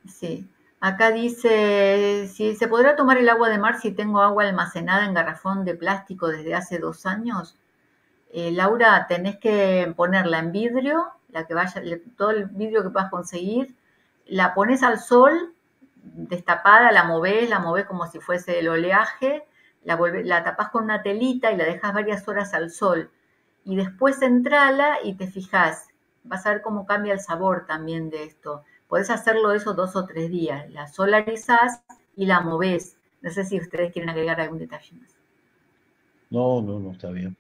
[0.07, 0.45] Sí.
[0.81, 5.13] Acá dice, si se podrá tomar el agua de mar si tengo agua almacenada en
[5.13, 7.55] garrafón de plástico desde hace dos años.
[8.35, 11.83] Eh, Laura, tenés que ponerla en vidrio, la que vaya,
[12.17, 13.75] todo el vidrio que puedas conseguir,
[14.25, 15.53] la pones al sol,
[16.03, 19.45] destapada, la movés, la movés como si fuese el oleaje,
[19.83, 23.11] la, la tapás con una telita y la dejas varias horas al sol.
[23.65, 25.89] Y después entrala y te fijas,
[26.23, 28.63] vas a ver cómo cambia el sabor también de esto.
[28.87, 30.71] Podés hacerlo eso dos o tres días.
[30.71, 31.83] La solarizás
[32.15, 32.97] y la movés.
[33.21, 35.15] No sé si ustedes quieren agregar algún detalle más.
[36.31, 37.37] No, no, no, está bien.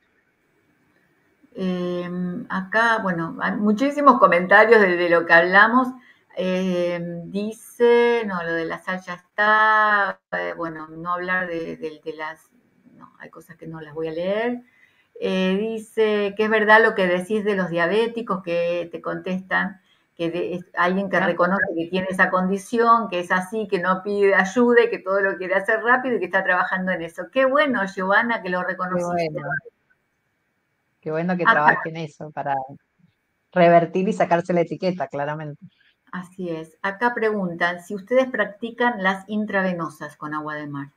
[1.55, 5.87] Em, acá, bueno, hay muchísimos comentarios de, lo que hablamos.
[6.35, 10.19] Em, dice, no, lo de la sal ya está.
[10.31, 12.51] Eh, bueno, no hablar de, de, las.
[12.95, 14.63] No, hay cosas que no las voy a leer.
[15.19, 19.81] Eh, dice que es verdad lo que decís de los diabéticos que te contestan
[20.15, 24.35] que es alguien que reconoce que tiene esa condición, que es así, que no pide
[24.35, 27.29] ayuda y que todo lo quiere hacer rápido y que está trabajando en eso.
[27.31, 29.41] Qué bueno, Giovanna, que lo reconociste.
[31.03, 32.55] Qué bueno, que trabaje en eso para
[33.51, 35.65] revertir y sacarse la etiqueta, claramente.
[36.13, 36.77] Así es.
[36.81, 40.87] Acá preguntan si ustedes practican las intravenosas con agua de mar.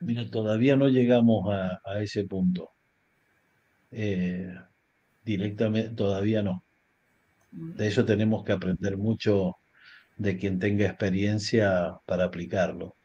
[0.00, 2.72] Mira, todavía no llegamos a, ese punto.
[3.90, 4.54] Eh,
[5.24, 6.62] directamente, todavía no.
[7.52, 9.56] De eso tenemos que aprender mucho
[10.18, 12.96] de quien tenga experiencia para aplicarlo.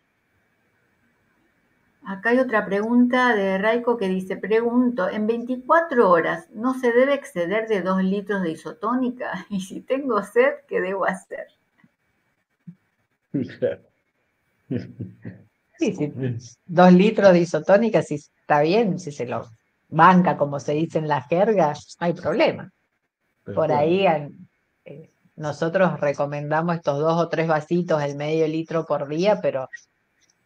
[2.07, 7.15] Acá hay otra pregunta de Raico que dice, pregunto, en 24 horas no se debe
[7.15, 11.48] exceder de 2 litros de isotónica y si tengo sed, ¿qué debo hacer?
[15.77, 16.14] Sí, sí,
[16.65, 19.45] dos litros de isotónica, si está bien, si se lo
[19.90, 22.72] banca, como se dice en la jerga, no hay problema.
[23.53, 24.06] Por ahí
[24.86, 29.69] eh, nosotros recomendamos estos dos o tres vasitos, el medio litro por día, pero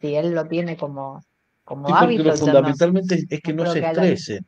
[0.00, 1.22] si él lo tiene como,
[1.70, 1.88] como.
[1.88, 4.44] Lo fundamentalmente es que no, se estresen,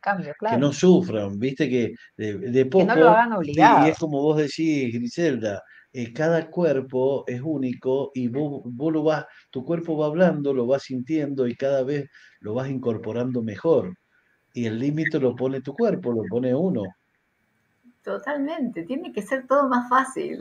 [0.50, 2.84] que no sufran, viste que de, poco.
[2.84, 3.86] Que no lo hagan obligado.
[3.86, 5.62] Y es como vos decís, Griselda,
[5.92, 10.66] eh, cada cuerpo es único y vos, vos, lo vas, tu cuerpo va hablando, lo
[10.66, 13.94] vas sintiendo y cada vez lo vas incorporando mejor
[14.52, 16.82] y el límite lo pone tu cuerpo, lo pone uno.
[18.02, 20.38] Totalmente, tiene que ser todo más fácil,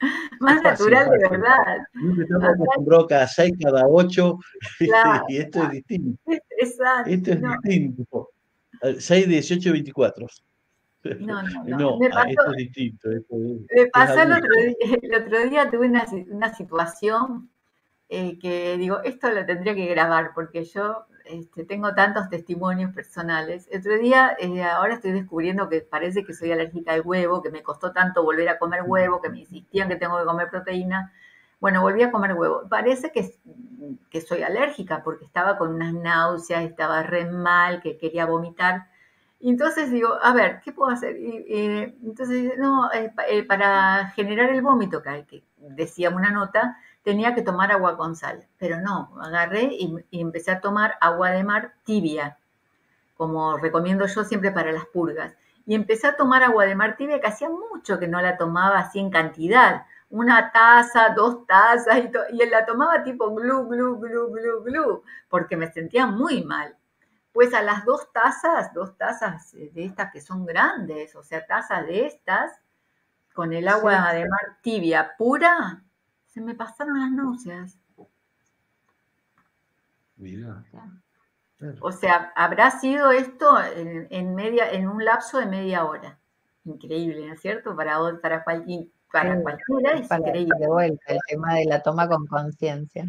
[0.40, 1.78] más natural de verdad.
[2.20, 4.38] Estamos acostumbrados cada seis, cada ocho,
[5.28, 6.20] y esto es distinto.
[6.58, 7.10] Exacto.
[7.10, 8.30] Esto es distinto.
[8.98, 10.26] 6, 18, 24.
[11.20, 11.98] No, no, no.
[11.98, 13.08] me pasó, esto es distinto.
[13.08, 17.48] me pasó el, otro día, el otro día, tuve una, una situación
[18.08, 23.68] eh, que digo, esto lo tendría que grabar porque yo este, tengo tantos testimonios personales.
[23.70, 27.50] El otro día, eh, ahora estoy descubriendo que parece que soy alérgica al huevo, que
[27.50, 31.12] me costó tanto volver a comer huevo, que me insistían que tengo que comer proteína.
[31.60, 32.62] Bueno, volví a comer huevo.
[32.68, 33.34] Parece que,
[34.10, 38.88] que soy alérgica porque estaba con unas náuseas, estaba re mal, que quería vomitar.
[39.40, 41.16] Y entonces digo, a ver, ¿qué puedo hacer?
[41.18, 47.70] Y, entonces, no, eh, para generar el vómito, que decía una nota, tenía que tomar
[47.70, 52.36] agua con sal, pero no, agarré y, empecé a tomar agua de mar tibia,
[53.16, 55.32] como recomiendo yo siempre para las purgas.
[55.66, 58.80] Y empecé a tomar agua de mar tibia que hacía mucho que no la tomaba
[58.80, 64.00] así en cantidad, una taza, dos tazas, y, y él la tomaba tipo glu, glu,
[64.00, 66.76] glu, glu, glu, porque me sentía muy mal.
[67.32, 71.86] Pues a las dos tazas, dos tazas de estas que son grandes, o sea, tazas
[71.86, 72.50] de estas,
[73.32, 75.84] con el agua de mar tibia pura,
[76.36, 77.78] se me pasaron las náuseas.
[80.16, 80.62] Mira.
[81.80, 86.18] O sea, habrá sido esto en, media, en un lapso de media hora.
[86.66, 87.74] Increíble, ¿no es cierto?
[87.74, 90.58] Para, para, cualquier, para cualquiera es increíble.
[90.60, 93.06] De vuelta, el tema de la toma con conciencia.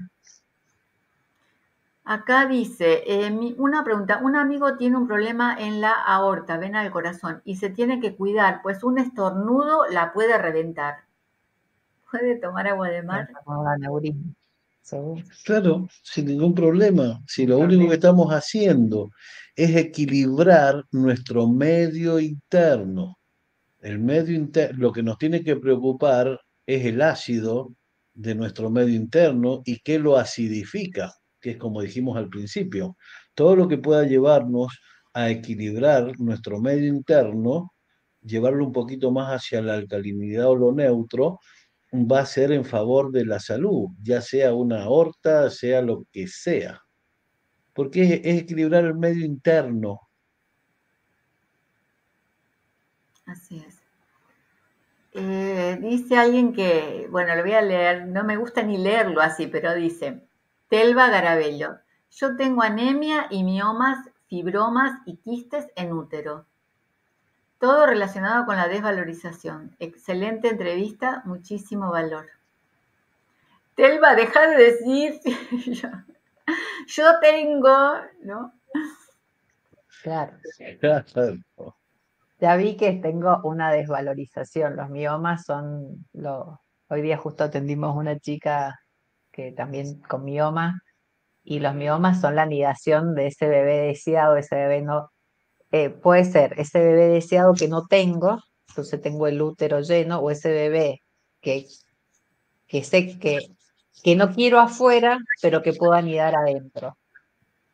[2.06, 6.94] Acá dice, eh, una pregunta, un amigo tiene un problema en la aorta, vena del
[6.94, 11.07] corazón, y se tiene que cuidar, pues un estornudo la puede reventar
[12.12, 13.28] puede tomar agua de mar.
[15.44, 17.22] Claro, sin ningún problema.
[17.28, 19.10] Si lo único que estamos haciendo
[19.56, 23.18] es equilibrar nuestro medio interno.
[23.80, 27.74] El medio interno, lo que nos tiene que preocupar es el ácido
[28.14, 32.96] de nuestro medio interno y qué lo acidifica, que es como dijimos al principio.
[33.36, 34.80] Todo lo que pueda llevarnos
[35.14, 37.74] a equilibrar nuestro medio interno,
[38.22, 41.40] llevarlo un poquito más hacia la alcalinidad o lo neutro,
[41.94, 46.28] va a ser en favor de la salud, ya sea una aorta, sea lo que
[46.28, 46.82] sea.
[47.74, 50.02] Porque es, equilibrar el medio interno.
[53.26, 53.82] Así es.
[55.14, 59.48] Eh, dice alguien que, bueno, lo voy a leer, no me gusta ni leerlo así,
[59.48, 60.28] pero dice,
[60.70, 61.80] Telva Garabello,
[62.12, 63.98] yo tengo anemia y miomas,
[64.28, 66.46] fibromas y quistes en útero.
[67.60, 69.76] Todo relacionado con la desvalorización.
[69.80, 72.28] Excelente entrevista, muchísimo valor.
[73.76, 75.20] Telva, deja de decir,
[76.88, 77.94] yo, tengo,
[78.24, 78.54] ¿no?
[80.04, 80.38] Claro.
[82.40, 84.76] ya vi que tengo una desvalorización.
[84.76, 88.80] Los miomas son, lo, hoy día justo atendimos una chica
[89.32, 90.82] que también con mioma,
[91.44, 95.12] y los miomas son la anidación de ese bebé deseado, ese bebé no,
[95.72, 98.40] eh, puede ser ese bebé deseado que no tengo,
[98.70, 101.02] entonces tengo el útero lleno, o ese bebé
[101.42, 101.66] que,
[102.68, 103.40] que sé que,
[104.04, 106.98] que no quiero afuera, pero que puedo anidar adentro.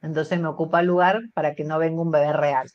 [0.01, 2.69] Entonces me ocupa lugar para que no venga un bebé real.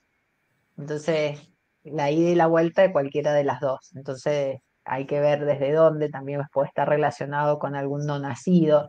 [0.79, 1.41] Entonces,
[1.85, 3.91] la ida y la vuelta de cualquiera de las dos.
[3.95, 8.89] Entonces, hay que ver desde dónde también puede estar relacionado con algún no nacido,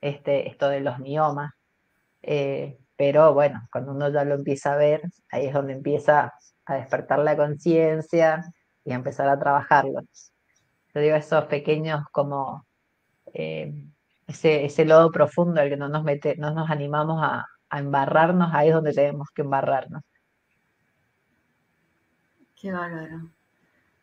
[0.00, 1.52] este, esto de los miomas.
[2.22, 6.32] Eh, pero bueno, cuando uno ya lo empieza a ver, ahí es donde empieza
[6.64, 8.42] a despertar la conciencia
[8.84, 10.00] y a empezar a trabajarlo.
[10.94, 12.66] Yo digo, esos pequeños como
[13.34, 13.72] eh,
[14.26, 18.50] ese, ese lodo profundo al que no nos, mete, no nos animamos a, a embarrarnos,
[18.54, 20.02] ahí es donde tenemos que embarrarnos.
[22.54, 23.30] Qué bárbaro.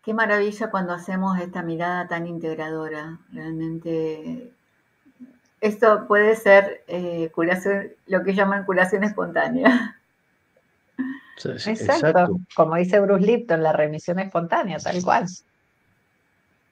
[0.03, 3.19] Qué maravilla cuando hacemos esta mirada tan integradora.
[3.31, 4.53] Realmente
[5.63, 9.97] esto puede ser eh, curación, lo que llaman curación espontánea.
[11.43, 12.39] Exacto.
[12.53, 15.25] como dice Bruce Lipton, la remisión espontánea, tal cual.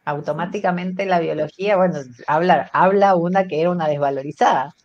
[0.04, 4.76] Automáticamente la biología, bueno, habla, habla una que era una desvalorizada.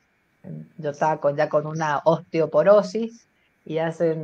[0.78, 3.26] Yo estaba con, ya con una osteoporosis
[3.64, 4.16] y hace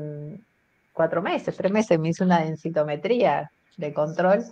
[0.93, 4.45] cuatro meses, tres meses me hice una densitometría de control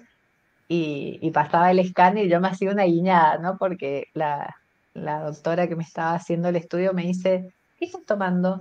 [0.66, 3.58] y, pasaba el escáner y yo me hacía una guiñada, ¿no?
[3.58, 4.56] Porque la,
[4.94, 8.60] doctora que me estaba haciendo el estudio me dice, ¿qué estás tomando?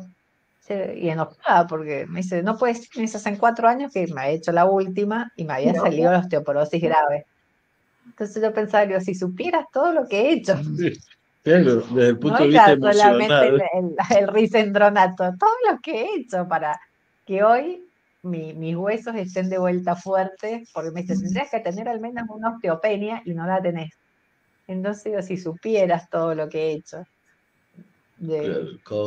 [0.69, 4.22] Y enojada porque me dice, no puedes decir, me dice, hace cuatro años que me
[4.22, 7.26] había hecho la última y me había salido la osteoporosis grave.
[8.06, 10.56] Entonces yo pensaba, digo, si supieras todo lo que he hecho.
[11.41, 16.45] Claro, desde el punto de vista solamente el, el, risendronato, todo lo que he hecho
[16.49, 16.77] para
[17.26, 17.81] que hoy
[18.23, 22.49] mis huesos estén de vuelta fuertes, porque me dicen, tendrías que tener al menos una
[22.49, 23.91] osteopenia y no la tenés.
[24.69, 27.03] Entonces, si supieras todo lo que he hecho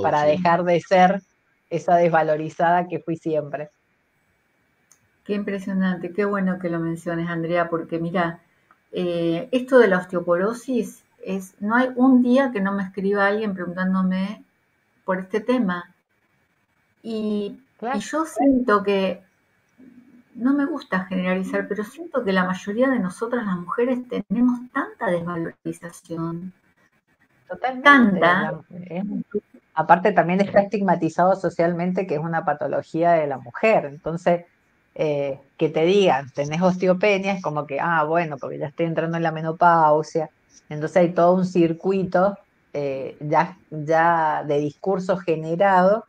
[0.03, 1.23] para dejar de ser
[1.71, 3.71] esa desvalorizada que fui siempre.
[5.25, 8.41] Qué impresionante, qué bueno que lo menciones, Andrea, porque mira,
[8.91, 13.55] eh, esto de la osteoporosis es, no hay un día que no me escriba alguien
[13.55, 14.45] preguntándome
[15.05, 15.95] por este tema.
[17.05, 17.57] Y
[17.95, 19.23] y yo siento que,
[20.35, 25.11] no me gusta generalizar, pero siento que la mayoría de nosotras las mujeres tenemos tanta
[25.11, 26.53] desvalorización.
[27.49, 28.21] Totalmente.
[28.21, 28.63] Tanta.
[29.75, 33.85] aparte también está estigmatizado socialmente que es una patología de la mujer.
[33.85, 34.47] Entonces,
[34.95, 39.17] eh, que te digan, tenés osteopenia, es como que, ah, bueno, porque ya estoy entrando
[39.17, 40.31] en la menopausia.
[40.69, 42.39] Entonces hay todo un circuito
[42.73, 46.07] eh, ya, ya de discurso generado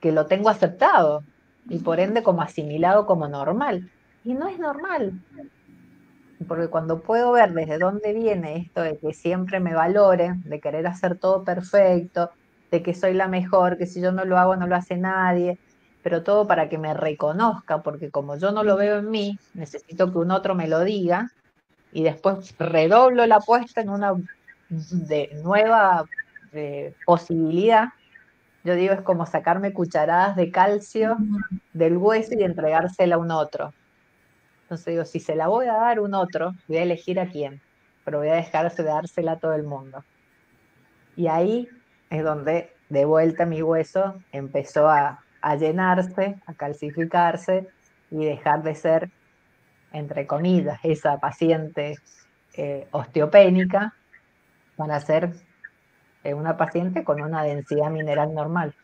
[0.00, 1.22] que lo tengo aceptado
[1.68, 3.90] y por ende como asimilado como normal.
[4.24, 5.20] Y no es normal.
[6.48, 10.86] Porque cuando puedo ver desde dónde viene esto de que siempre me valoren, de querer
[10.86, 12.30] hacer todo perfecto,
[12.70, 15.60] de que soy la mejor, que si yo no lo hago no lo hace nadie,
[16.02, 20.10] pero todo para que me reconozca, porque como yo no lo veo en mí, necesito
[20.10, 21.28] que un otro me lo diga
[21.90, 24.14] y después redoblo la apuesta en una
[24.68, 26.06] de nueva
[26.52, 27.88] eh, posibilidad
[28.64, 31.16] yo digo, es como sacarme cucharadas de calcio
[31.72, 33.72] del hueso y entregársela a un otro.
[34.62, 37.26] Entonces digo, si se la voy a dar a un otro, voy a elegir a
[37.26, 37.60] quién,
[38.04, 40.04] pero voy a dejarse de dársela a todo el mundo.
[41.16, 41.68] Y ahí
[42.08, 45.18] es donde de vuelta mi hueso empezó a,
[45.58, 47.68] llenarse, a calcificarse
[48.10, 49.10] y dejar de ser,
[49.92, 51.96] entre comillas, esa paciente
[52.54, 53.94] eh, osteopénica
[54.76, 55.32] para ser
[56.24, 58.74] una paciente con una densidad mineral normal.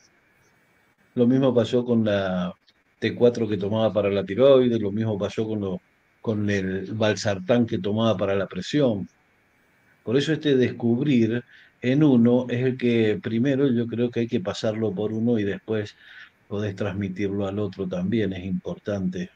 [1.15, 2.53] Lo mismo pasó con la
[3.01, 5.79] T4 que tomaba para la tiroides, lo mismo pasó con,
[6.21, 9.09] con el balsartán que tomaba para la presión.
[10.03, 11.45] Por eso este descubrir
[11.81, 15.45] en uno es el que primero yo creo que hay que pasarlo por uno y
[15.45, 15.97] después
[16.49, 19.31] podés transmitirlo al otro también, es importante.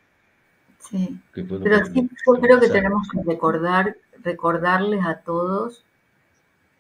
[0.79, 5.85] Sí, pero sí, yo creo que tenemos que recordar, recordarles a todos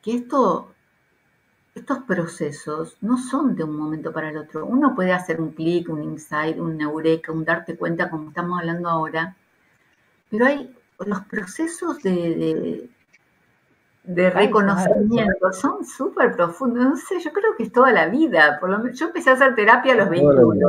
[0.03, 0.72] que esto
[1.75, 4.67] estos procesos no son de un momento para el otro.
[4.67, 8.89] Uno puede hacer un clic, un insight, un eureka, un darte cuenta como estamos hablando
[8.89, 9.37] ahora,
[10.31, 12.89] pero hay los procesos de,
[14.05, 16.85] de, reconocimiento son súper profundos.
[16.85, 18.59] No sé, yo creo que es toda la vida.
[18.61, 20.69] Por lo yo empecé a hacer terapia a los 21.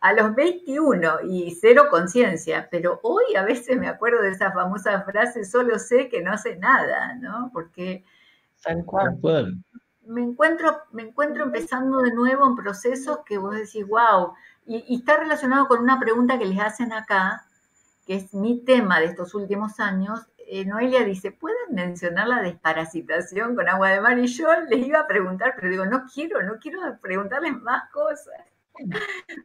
[0.00, 5.02] A los 21 y cero conciencia, pero hoy a veces me acuerdo de esa famosa
[5.02, 7.50] frase, solo sé que no sé nada, ¿no?
[7.52, 8.04] Porque
[8.62, 9.18] Tal cual
[10.08, 14.32] me encuentro, me encuentro empezando de nuevo en procesos que vos decís, wow,
[14.66, 17.46] Y, está relacionado con una pregunta que les hacen acá,
[18.06, 20.26] que es mi tema de estos últimos años.
[20.38, 24.18] Eh, Noelia dice, ¿pueden mencionar la desparasitación con agua de mar?
[24.18, 28.46] Y yo les iba a preguntar, pero digo, no quiero, no quiero preguntarles más cosas.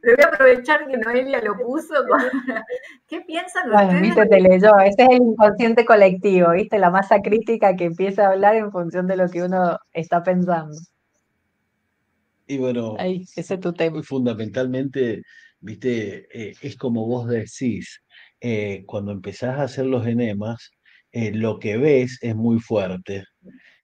[0.01, 1.93] Pero voy a aprovechar que Noelia lo puso.
[3.07, 4.01] ¿Qué piensan ustedes?
[4.01, 4.79] Viste, te leyó.
[4.79, 6.79] Ese es el inconsciente colectivo, ¿viste?
[6.79, 10.75] La masa crítica que empieza a hablar en función de lo que uno está pensando.
[12.47, 14.03] Y bueno, ese es tu tema.
[14.03, 15.23] fundamentalmente,
[15.59, 18.03] viste, eh, es como vos decís,
[18.41, 20.71] eh, cuando empezás a hacer los enemas,
[21.11, 23.23] eh, lo que ves es muy fuerte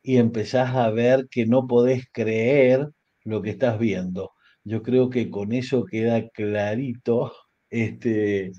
[0.02, 2.90] y empezás a ver que no podés creer
[3.24, 4.32] lo que estás viendo.
[4.70, 7.34] Yo creo que con eso queda clarito
[7.72, 8.52] este,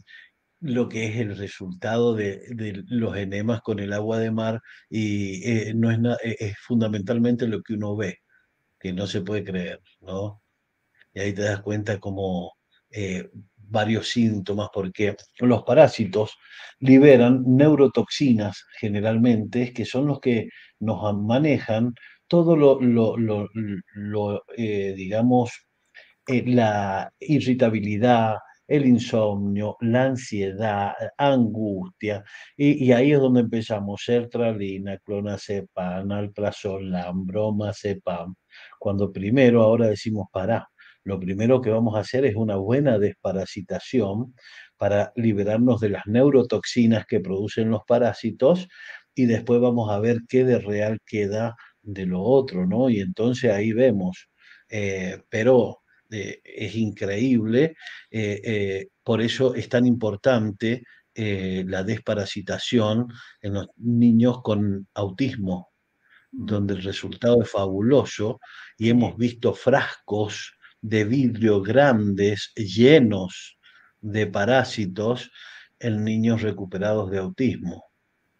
[0.61, 2.43] lo que es el resultado de,
[2.89, 4.61] los enemas con el agua de mar
[4.91, 5.41] y
[5.74, 5.99] no es,
[6.41, 8.19] es fundamentalmente lo que uno ve
[8.81, 10.43] que no se puede creer, ¿no?
[11.15, 12.55] Y ahí te das cuenta como
[12.91, 16.32] eh, varios síntomas, porque los parásitos
[16.81, 20.49] liberan neurotoxinas generalmente, que son los que
[20.81, 21.95] nos manejan
[22.27, 22.81] todo lo,
[24.57, 25.69] eh, digamos,
[26.31, 28.36] eh, la irritabilidad,
[28.69, 32.23] el insomnio, la ansiedad, angustia,
[32.57, 38.35] y, ahí es donde empezamos, sertralina, clonazepam, alprazolam, bromacepam,
[38.78, 40.69] cuando primero ahora decimos para,
[41.02, 44.35] lo primero que vamos a hacer es una buena desparasitación
[44.77, 48.69] para liberarnos de las neurotoxinas que producen los parásitos
[49.16, 52.89] y después vamos a ver qué de real queda de lo otro, ¿no?
[52.89, 54.28] Y entonces ahí vemos,
[54.69, 55.80] eh, pero
[56.11, 57.77] eh, es increíble,
[58.11, 60.82] eh, por eso es tan importante
[61.12, 63.09] la desparasitación
[63.43, 65.69] en los niños con autismo,
[66.31, 68.41] donde el resultado es fabuloso
[68.78, 73.59] y hemos visto frascos de vidrio grandes llenos
[74.01, 75.31] de parásitos
[75.78, 77.85] en niños recuperados de autismo.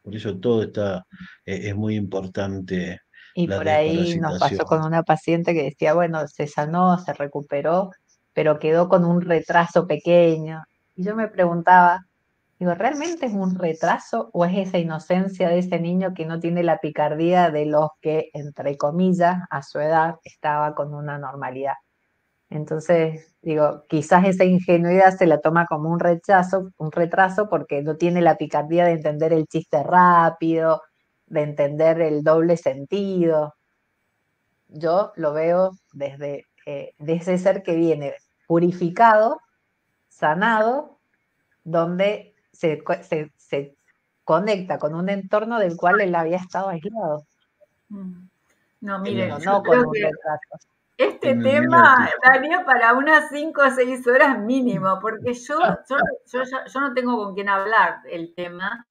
[0.03, 1.07] Por eso todo está,
[1.45, 3.01] eh, es muy importante.
[3.45, 7.91] Y por ahí nos pasó con una paciente que decía, bueno, se sanó, se recuperó,
[8.33, 10.63] pero quedó con un retraso pequeño.
[10.97, 12.07] Y yo me preguntaba,
[12.61, 16.63] Digo, ¿realmente es un retraso o es esa inocencia de ese niño que no tiene
[16.63, 21.73] la picardía de los que, entre comillas, a su edad estaba con una normalidad?
[22.51, 27.97] Entonces, digo, quizás esa ingenuidad se la toma como un rechazo, un retraso, porque no
[27.97, 30.83] tiene la picardía de entender el chiste rápido,
[31.31, 33.55] de entender el doble sentido.
[34.69, 38.15] Yo lo veo desde, eh, ese ser que viene
[38.47, 39.41] purificado,
[40.09, 40.99] sanado,
[41.65, 42.83] donde se,
[44.25, 47.25] conecta con un entorno del cual él había estado aislado.
[47.89, 48.29] Mm.
[48.83, 49.95] No, miren, no, con un
[50.97, 55.59] Este tema daría para unas 5 o 6 horas mínimo, porque yo,
[56.33, 58.87] yo, no tengo con quién hablar el tema,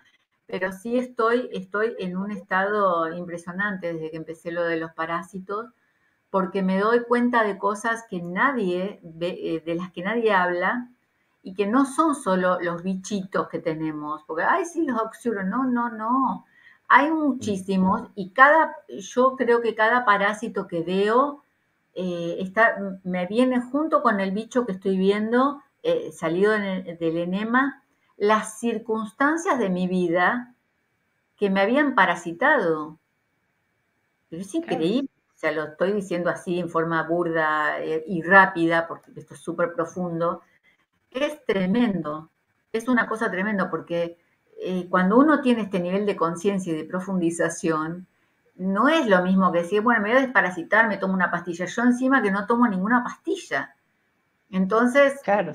[0.49, 5.67] pero sí estoy, estoy en un estado impresionante desde que empecé lo de los parásitos,
[6.31, 10.89] porque me doy cuenta de cosas que nadie, eh, de las que nadie habla,
[11.43, 15.65] y que no son solo los bichitos que tenemos, porque, ay, sí, los oxuros, no,
[15.65, 16.45] no, no.
[16.87, 21.43] Hay muchísimos y cada, yo creo que cada parásito que veo
[21.93, 27.78] eh, está, me viene junto con el bicho que estoy viendo eh, salido del enema,
[28.19, 30.53] las circunstancias de mi vida
[31.37, 32.99] que me habían parasitado.
[34.29, 38.87] Pero es increíble, o sea, lo estoy diciendo así en forma burda eh, y rápida,
[38.87, 40.41] porque esto es súper profundo,
[41.09, 42.29] es tremendo,
[42.73, 44.19] es una cosa tremenda porque
[44.61, 48.05] eh, cuando uno tiene este nivel de conciencia y de profundización,
[48.55, 51.65] no es lo mismo que decir, bueno, me voy a desparasitar, me tomo una pastilla.
[51.65, 53.73] Yo encima que no tomo ninguna pastilla.
[54.51, 55.53] Entonces, claro,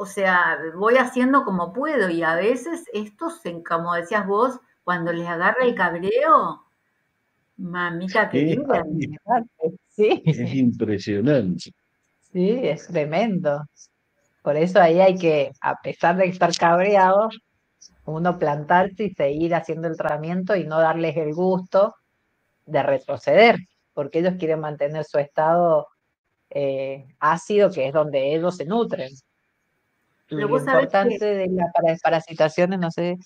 [0.00, 5.28] o sea, voy haciendo como puedo y a veces estos, como decías vos, cuando les
[5.28, 6.64] agarra el cabreo,
[7.58, 8.82] mamita querida.
[9.90, 10.22] Sí.
[10.24, 11.74] Es impresionante.
[12.32, 13.62] Sí, es tremendo.
[14.42, 17.38] Por eso ahí hay que, a pesar de estar cabreados,
[18.06, 21.94] uno plantarse y seguir haciendo el tratamiento y no darles el gusto
[22.64, 23.56] de retroceder,
[23.92, 25.88] porque ellos quieren mantener su estado
[26.48, 29.10] eh, ácido, que es donde ellos se nutren.
[30.30, 31.66] Lo importante de la
[32.02, 33.16] parasitación no sé,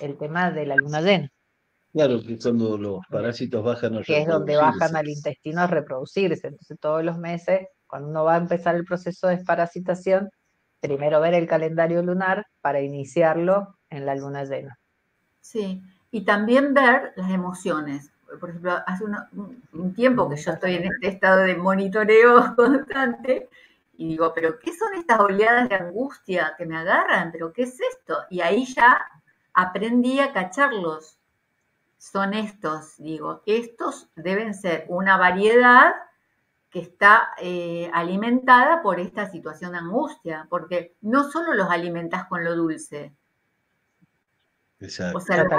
[0.00, 1.28] el tema de la luna llena.
[1.92, 6.46] Claro, que cuando los parásitos bajan a Que es donde bajan al intestino a reproducirse.
[6.46, 10.30] Entonces, todos los meses, cuando uno va a empezar el proceso de desparasitación,
[10.80, 14.78] primero ver el calendario lunar para iniciarlo en la luna llena.
[15.40, 15.82] Sí,
[16.12, 18.12] y también ver las emociones.
[18.38, 19.04] Por ejemplo, hace
[19.72, 23.48] un tiempo que yo estoy en este estado de monitoreo constante
[24.00, 27.30] Y digo, pero ¿qué son estas oleadas de angustia que me agarran?
[27.30, 28.16] ¿Pero qué es esto?
[28.30, 28.98] Y ahí ya
[29.52, 31.18] aprendí a cacharlos.
[31.98, 35.92] Son estos, digo, estos deben ser una variedad
[36.70, 42.42] que está eh, alimentada por esta situación de angustia, porque no solo los alimentas con
[42.42, 43.12] lo dulce.
[44.80, 45.18] Exacto.
[45.18, 45.50] O sea, los,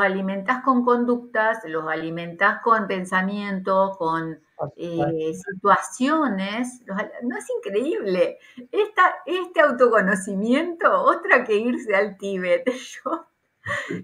[0.00, 4.40] alimentas con conductas, los alimentas con pensamiento, con
[4.76, 6.82] eh, situaciones.
[7.22, 8.38] no es increíble.
[8.70, 12.64] Esta, este autoconocimiento, otra que irse al Tíbet.
[13.04, 13.26] Yo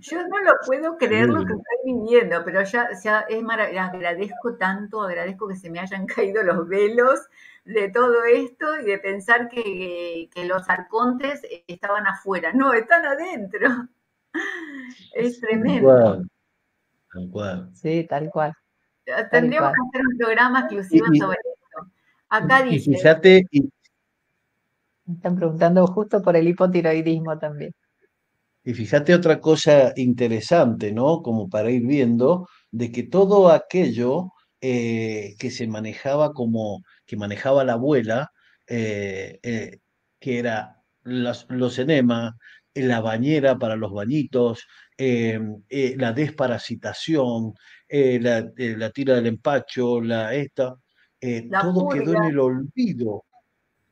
[0.01, 3.89] yo no lo puedo creer lo que estoy viviendo, pero ya, ya es maravilloso.
[3.95, 7.21] Agradezco tanto, agradezco que se me hayan caído los velos
[7.65, 12.53] de todo esto y de pensar que, los arcontes estaban afuera.
[12.53, 13.89] No, están adentro.
[15.15, 16.23] Es tremendo.
[17.13, 17.71] Tal cual.
[17.75, 18.53] Sí, tal cual.
[19.31, 21.91] Tendríamos que hacer un programa exclusivo sobre esto.
[22.29, 22.91] Acá dice.
[22.93, 23.45] fíjate.
[25.07, 27.73] Me están preguntando justo por el hipotiroidismo también.
[28.65, 31.23] Y fíjate otra cosa interesante, ¿no?
[31.23, 37.63] Como para ir viendo, de que todo aquello eh, que se manejaba como, que manejaba
[37.63, 38.33] la abuela,
[38.67, 39.79] eh, eh,
[40.19, 42.35] que era los enemas,
[42.77, 44.67] la bañera para los bañitos,
[44.99, 47.55] la desparasitación,
[47.89, 50.77] la, tira del empacho, la esta,
[51.63, 53.25] todo quedó en el olvido,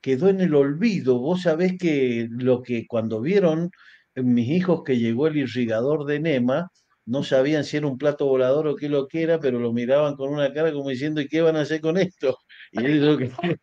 [0.01, 1.19] quedó en el olvido.
[1.19, 3.71] Vos sabés que lo que cuando vieron
[4.15, 6.71] mis hijos que llegó el irrigador de Nema,
[7.05, 10.15] no sabían si era un plato volador o qué lo que era, pero lo miraban
[10.15, 12.37] con una cara como diciendo, ¿y qué van a hacer con esto?
[12.71, 12.79] Y,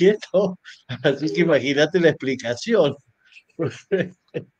[0.00, 0.58] esto,
[1.02, 2.94] así que imagínate la explicación.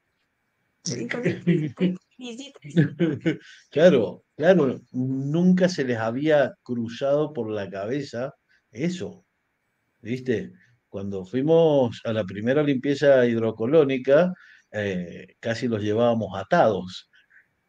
[3.71, 8.35] claro, claro, nunca se les había cruzado por la cabeza
[8.71, 9.27] eso,
[10.01, 10.53] ¿viste?
[10.89, 14.33] Cuando fuimos a la primera limpieza hidrocolónica,
[14.73, 17.11] eh, casi los llevábamos atados.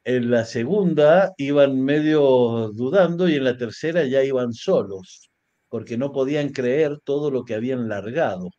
[0.03, 5.31] En la segunda iban medio dudando y en la tercera ya iban solos,
[5.69, 8.49] porque no podían creer todo lo que habían largado.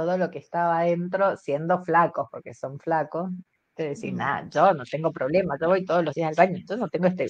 [0.00, 3.30] Todo lo que estaba adentro, siendo flacos, porque son flacos,
[3.74, 4.16] te decís, mm.
[4.16, 7.06] nada, yo no tengo problema, yo voy todos los días al baño, yo no tengo
[7.06, 7.26] este,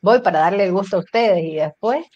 [0.00, 2.06] voy para darle el gusto a ustedes y después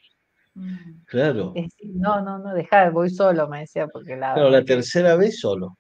[0.55, 1.05] mm.
[1.05, 1.53] Claro.
[1.85, 4.35] no, no, no, deja, voy solo, me decía, porque la.
[4.35, 5.77] Pero la tercera vez solo.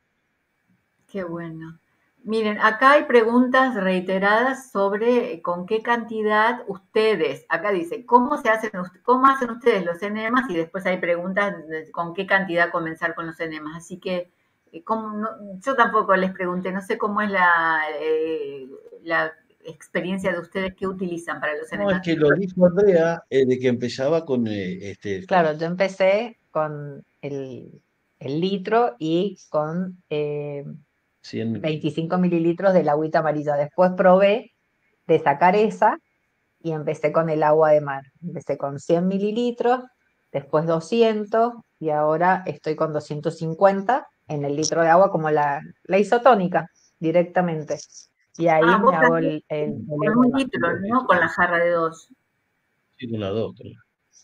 [1.06, 1.78] Qué bueno.
[2.28, 8.50] Miren, acá hay preguntas reiteradas sobre eh, con qué cantidad ustedes, acá dice, ¿cómo se
[8.50, 8.70] hacen,
[9.02, 10.44] cómo hacen ustedes los enemas?
[10.50, 13.78] Y después hay preguntas de con qué cantidad comenzar con los enemas.
[13.78, 14.30] Así que,
[14.72, 14.84] eh,
[15.64, 18.68] yo tampoco les pregunté, no sé cómo es la, eh,
[19.04, 19.32] la
[19.64, 21.94] experiencia de ustedes que utilizan para los enemas.
[21.94, 25.24] No, es que lo dijo Andrea de que empezaba con este.
[25.24, 27.80] Claro, yo empecé con el,
[28.20, 30.02] litro y con
[31.32, 33.56] 25 mililitros del agüita amarilla.
[33.56, 34.52] Después probé
[35.06, 35.98] de sacar esa
[36.60, 38.04] y empecé con el agua de mar.
[38.22, 39.80] Empecé con 100 mililitros,
[40.32, 45.98] después 200 y ahora estoy con 250 en el litro de agua como la, la
[45.98, 47.78] isotónica directamente.
[48.36, 51.06] Y ahí ah, me hago el, Con un litro, ¿no?
[51.06, 52.08] Con la jarra de dos.
[52.96, 53.54] Sí, con la dos.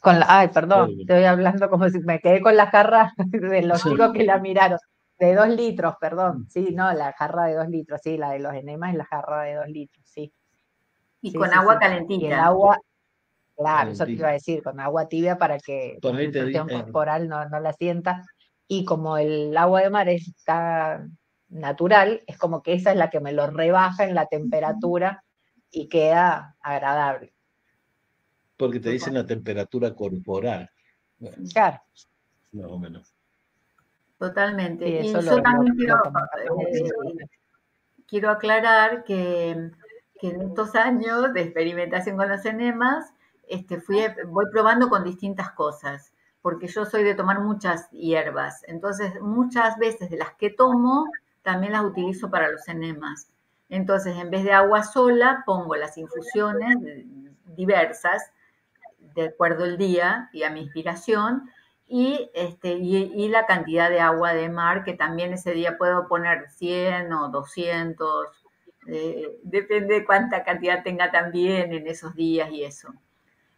[0.01, 3.83] Con la, ay, perdón, estoy hablando como si me quedé con la jarra de los
[3.83, 4.79] chicos que la miraron.
[5.19, 6.47] De dos litros, perdón.
[6.51, 9.43] Sí, no, la jarra de dos litros, sí, la de los enemas es la jarra
[9.43, 10.33] de dos litros, sí.
[11.21, 12.25] Y con agua calentita.
[12.25, 12.79] Y el agua,
[13.57, 17.49] claro, eso te iba a decir, con agua tibia para que la infección corporal no,
[17.49, 18.23] no la sienta.
[18.67, 21.07] Y como el agua de mar está
[21.49, 25.25] natural, es como que esa es la que me lo rebaja en la temperatura
[25.71, 27.35] y queda agradable.
[28.57, 30.71] Porque te dicen la temperatura corporal.
[31.53, 31.81] claro.
[32.53, 33.14] Más o menos.
[34.19, 34.89] Totalmente.
[34.89, 37.27] y yo también eh,
[38.07, 43.13] quiero, aclarar que, en estos años de experimentación con los enemas,
[43.49, 48.63] este, fui, voy probando con distintas cosas, porque yo soy de tomar muchas hierbas.
[48.67, 51.07] Entonces, muchas veces de las que tomo,
[51.43, 53.29] también las utilizo para los enemas.
[53.69, 56.77] Entonces, en vez de agua sola, pongo las infusiones
[57.55, 58.31] diversas,
[59.15, 61.51] de acuerdo al día y a mi inspiración,
[61.97, 66.51] y, este, y, la cantidad de agua de mar, que también ese día puedo poner
[66.51, 68.27] 100 o 200,
[68.89, 72.93] eh, depende de cuánta cantidad tenga también en esos días y eso.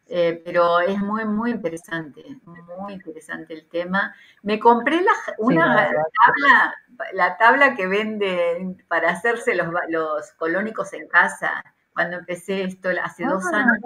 [0.06, 4.14] Eh, pero es muy, muy interesante, muy interesante el tema.
[4.42, 6.74] Me compré la, una tabla,
[7.14, 11.64] la tabla que vende para hacerse los, los colónicos en casa,
[11.94, 13.56] cuando empecé esto hace dos ah.
[13.56, 13.78] años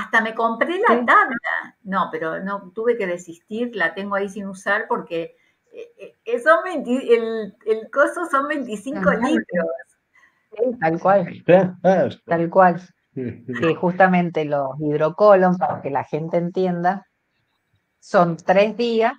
[0.00, 1.76] hasta me compré la tabla.
[1.82, 5.36] No, pero no tuve que desistir, la tengo ahí sin usar porque
[5.72, 10.78] eh, eh, el, el coso son 25 litros.
[10.80, 11.44] tal cual.
[12.26, 12.80] Tal cual.
[13.14, 17.06] Que justamente los hidrocolon, para que la gente entienda,
[17.98, 19.12] son tres días.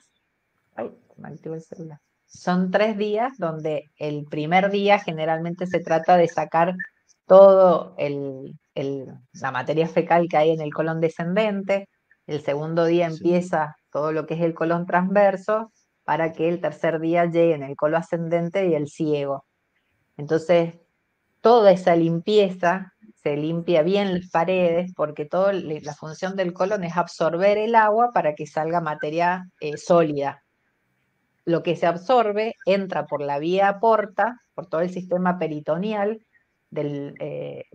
[0.75, 1.99] Ay, me el celular.
[2.25, 6.73] Son tres días donde el primer día generalmente se trata de sacar
[7.31, 11.87] todo el, la materia fecal que hay en el colon descendente.
[12.27, 15.71] El segundo día empieza todo lo que es el colon transverso
[16.03, 19.45] para que el tercer día llegue en el colon ascendente y el ciego.
[20.17, 20.75] Entonces,
[21.39, 22.91] toda esa limpieza
[23.23, 28.11] se limpia bien las paredes porque todo, la función del colon es absorber el agua
[28.13, 30.43] para que salga materia eh, sólida.
[31.45, 36.19] Lo que se absorbe entra por la vía porta, por todo el sistema peritoneal,
[36.73, 37.65] eh,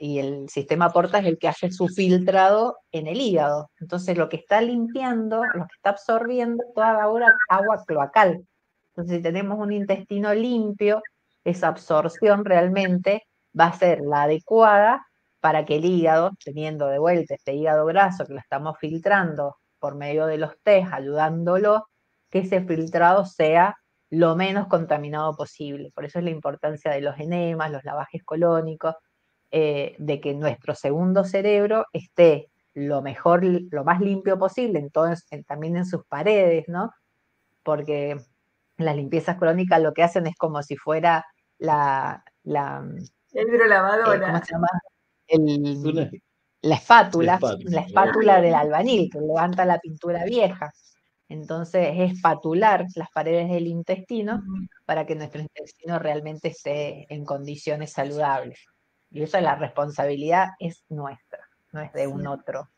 [0.00, 3.70] y el sistema porta es el que hace su filtrado en el hígado.
[3.80, 7.04] Entonces lo que está limpiando, lo que está absorbiendo toda la
[7.48, 8.46] agua cloacal.
[8.88, 11.02] Entonces si tenemos un intestino limpio,
[11.44, 13.22] esa absorción realmente
[13.58, 15.06] va a ser la adecuada
[15.40, 19.94] para que el hígado, teniendo de vuelta este hígado graso que lo estamos filtrando por
[19.94, 21.86] medio de los test, ayudándolo,
[22.30, 23.76] que ese filtrado sea
[24.14, 25.90] lo menos contaminado posible.
[25.94, 28.94] Por eso es la importancia de los enemas, los lavajes colónicos,
[29.50, 35.76] eh, de que nuestro segundo cerebro esté lo mejor, lo más limpio posible, entonces también
[35.76, 36.90] en sus paredes, ¿no?
[37.62, 38.16] Porque
[38.78, 41.24] las limpiezas crónicas lo que hacen es como si fuera
[41.58, 42.24] la...
[42.42, 42.84] la
[43.32, 44.14] el hidrolavadora.
[44.14, 46.10] Eh, ¿Cómo se llama?
[46.62, 50.72] la espátula, la espátula del albañil que levanta la pintura vieja.
[51.34, 54.42] Entonces es espatular las paredes del intestino
[54.86, 58.60] para que nuestro intestino realmente esté en condiciones saludables.
[59.10, 61.40] Y eso la responsabilidad es nuestra,
[61.72, 62.68] no es de un otro.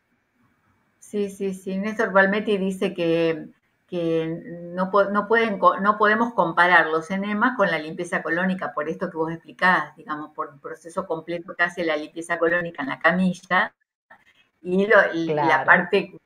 [0.97, 1.77] Sí, sí, sí.
[1.77, 3.47] Néstor Palmetti dice que,
[4.73, 9.17] no, no, pueden, no podemos comparar los enemas con la limpieza colónica, por esto que
[9.17, 13.73] vos explicás, digamos, por el proceso completo que hace la limpieza colónica en la camilla
[14.61, 16.19] y, la parte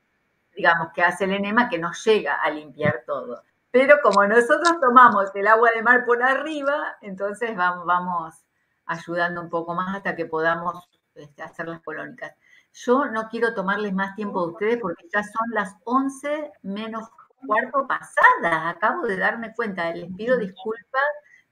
[0.54, 3.42] digamos, que hace el enema que nos llega a limpiar todo.
[3.70, 8.34] Pero como nosotros tomamos el agua de mar por arriba, entonces vamos,
[8.84, 12.34] ayudando un poco más hasta que podamos este, hacer las colónicas.
[12.74, 17.08] Yo no quiero tomarles más tiempo de ustedes porque ya son las 11 menos
[17.46, 18.76] cuarto pasadas.
[18.76, 21.02] Acabo de darme cuenta, les pido disculpas,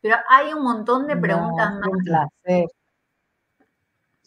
[0.00, 2.28] pero hay un montón de preguntas más.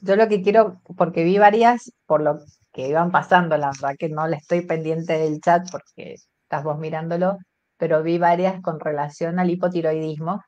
[0.01, 2.39] Yo lo que quiero, porque vi varias, por lo
[2.73, 6.79] que iban pasando, la verdad que no le estoy pendiente del chat porque estás vos
[6.79, 7.37] mirándolo,
[7.77, 10.41] pero vi varias con relación al hipotiroidismo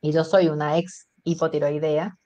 [0.00, 2.16] y yo soy una ex hipotiroidea,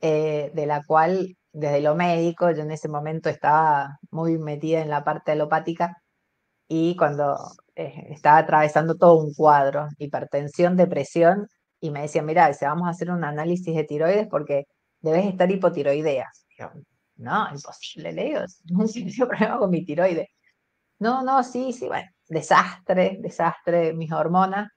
[0.00, 4.90] eh, de la cual desde lo médico yo en ese momento estaba muy metida en
[4.90, 5.96] la parte alopática
[6.68, 7.36] y cuando
[7.76, 11.48] eh, estaba atravesando todo un cuadro, hipertensión, depresión,
[11.80, 14.64] y me decían, mira, vamos a hacer un análisis de tiroides porque
[15.00, 16.30] debes estar hipotiroidea.
[17.20, 18.40] No, imposible, le digo,
[18.70, 20.28] nunca he problema con mi tiroides.
[21.00, 24.70] No, no, sí, sí, bueno, desastre, desastre, mis hormonas.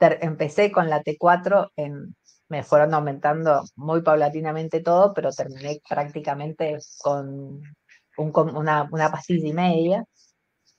[0.00, 2.16] empecé con la T4, en,
[2.48, 7.62] me fueron aumentando muy paulatinamente todo, pero terminé prácticamente con,
[8.16, 10.04] una, una pastilla y media.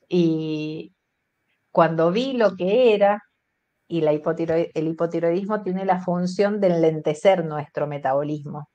[0.07, 0.93] Y
[1.71, 3.21] cuando vi lo que era,
[3.87, 8.69] y el hipotiroidismo tiene la función de enlentecer nuestro metabolismo.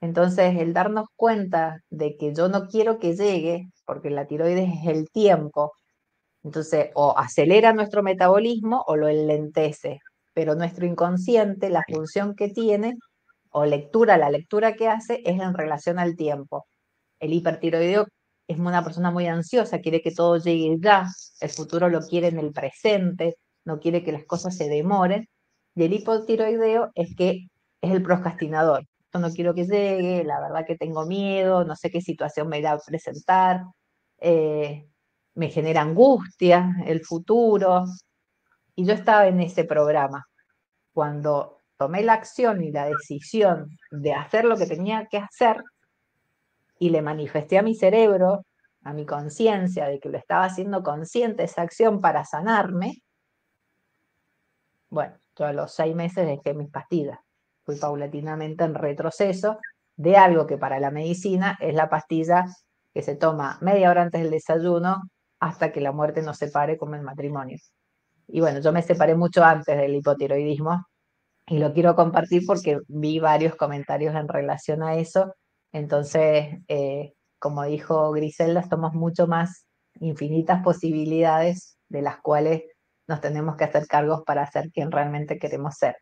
[0.00, 4.88] Entonces, el darnos cuenta de que yo no quiero que llegue, porque la tiroides es
[4.88, 5.72] el tiempo,
[6.44, 10.00] entonces o acelera nuestro metabolismo o lo enlentece,
[10.34, 12.94] pero nuestro inconsciente, la función que tiene,
[13.50, 16.66] o lectura, la lectura que hace es en relación al tiempo.
[17.20, 18.06] El hipertiroideo
[18.48, 21.06] es una persona muy ansiosa, quiere que todo llegue ya,
[21.40, 25.26] el futuro lo quiere en el presente, no quiere que las cosas se demoren,
[25.74, 27.48] y el hipotiroideo es que
[27.80, 32.00] es el procrastinador, no quiero que llegue, la verdad que tengo miedo, no sé qué
[32.00, 33.62] situación me irá a presentar,
[34.18, 34.88] eh,
[35.34, 37.84] me genera angustia el futuro.
[38.74, 40.26] Y yo estaba en ese programa.
[40.92, 45.62] Cuando tomé la acción y la decisión de hacer lo que tenía que hacer
[46.78, 48.44] y le manifesté a mi cerebro,
[48.82, 53.02] a mi conciencia de que lo estaba haciendo consciente esa acción para sanarme,
[54.88, 57.18] bueno, yo a los seis meses dejé mis pastillas
[57.66, 59.58] fui paulatinamente en retroceso
[59.96, 62.46] de algo que para la medicina es la pastilla
[62.94, 65.02] que se toma media hora antes del desayuno
[65.40, 67.58] hasta que la muerte nos separe como el matrimonio.
[68.28, 70.86] Y bueno, yo me separé mucho antes del hipotiroidismo
[71.46, 75.34] y lo quiero compartir porque vi varios comentarios en relación a eso.
[75.72, 79.66] Entonces, eh, como dijo Griselda, somos mucho más
[80.00, 82.62] infinitas posibilidades de las cuales
[83.08, 85.96] nos tenemos que hacer cargos para ser quien realmente queremos ser.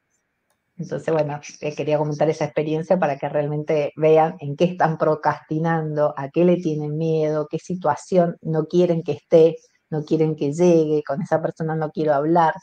[0.76, 6.14] Entonces, bueno, eh, quería comentar esa experiencia para que realmente vean en qué están procrastinando,
[6.16, 9.56] a qué le tienen miedo, qué situación no quieren que esté,
[9.90, 12.54] no quieren que llegue, con esa persona no quiero hablar.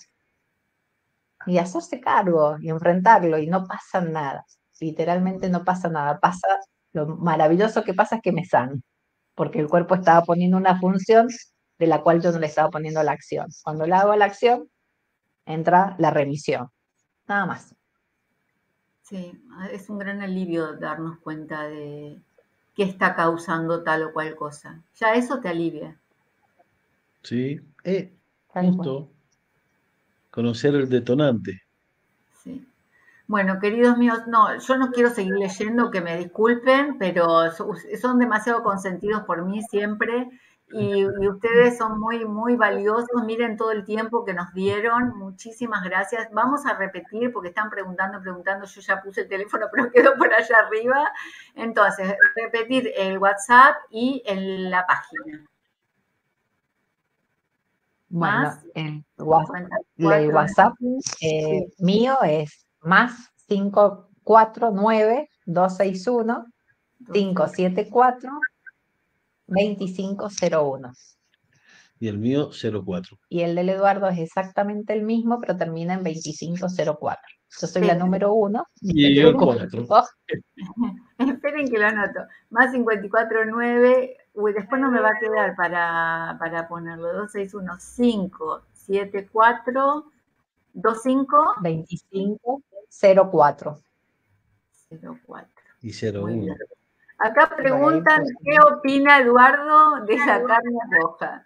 [1.46, 4.46] Y hacerse cargo y enfrentarlo y no pasa nada.
[4.80, 6.20] Literalmente no pasa nada.
[6.20, 6.48] Pasa,
[6.94, 8.82] lo maravilloso que pasa es que me sano,
[9.36, 11.28] porque el cuerpo estaba poniendo una función
[11.80, 13.48] de la cual yo no le estaba poniendo la acción.
[13.64, 14.70] Cuando le hago la acción,
[15.46, 16.70] entra la remisión.
[17.28, 17.76] Nada más.
[19.12, 19.38] Sí,
[19.74, 22.18] es un gran alivio darnos cuenta de
[22.74, 24.80] qué está causando tal o cual cosa.
[24.96, 25.98] Ya eso te alivia.
[27.22, 28.14] Sí, eh,
[28.48, 29.10] justo
[30.30, 31.62] conocer el detonante.
[32.42, 32.66] Sí.
[33.28, 38.64] Bueno, queridos míos, no, yo no quiero seguir leyendo, que me disculpen, pero son demasiado
[38.64, 40.30] consentidos por mí siempre
[40.73, 43.23] y, ustedes son muy, muy valiosos.
[43.26, 45.18] Miren todo el tiempo que nos dieron.
[45.18, 46.30] Muchísimas gracias.
[46.31, 48.65] Vamos a repetir porque están preguntando, preguntando.
[48.65, 51.11] Yo ya puse el teléfono, pero quedó por allá arriba.
[51.56, 55.48] Entonces, repetir el WhatsApp y en la página.
[58.10, 60.73] Bueno, el WhatsApp,
[61.22, 66.45] eh, mío es más 549 261
[67.14, 68.31] 574
[69.52, 70.91] 2501.
[71.99, 73.19] Y el mío 04.
[73.30, 77.22] Y el del Eduardo es exactamente el mismo, pero termina en 2504.
[77.60, 78.65] Yo soy la número uno.
[78.82, 79.86] Y yo el 4.
[81.19, 82.22] Esperen que lo anoto.
[82.49, 84.18] Más 549.
[84.34, 87.14] Uy, después no me va a quedar para, para ponerlo.
[87.14, 90.11] 261 574
[90.73, 92.64] 25 25
[93.32, 93.80] 04.
[94.90, 95.48] 04.
[95.82, 96.56] Y 01.
[97.24, 101.45] Acá preguntan qué opina Eduardo de la carne roja.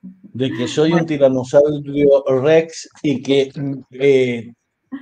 [0.00, 3.52] De que soy un tiranosaurio rex y que
[3.92, 4.52] eh,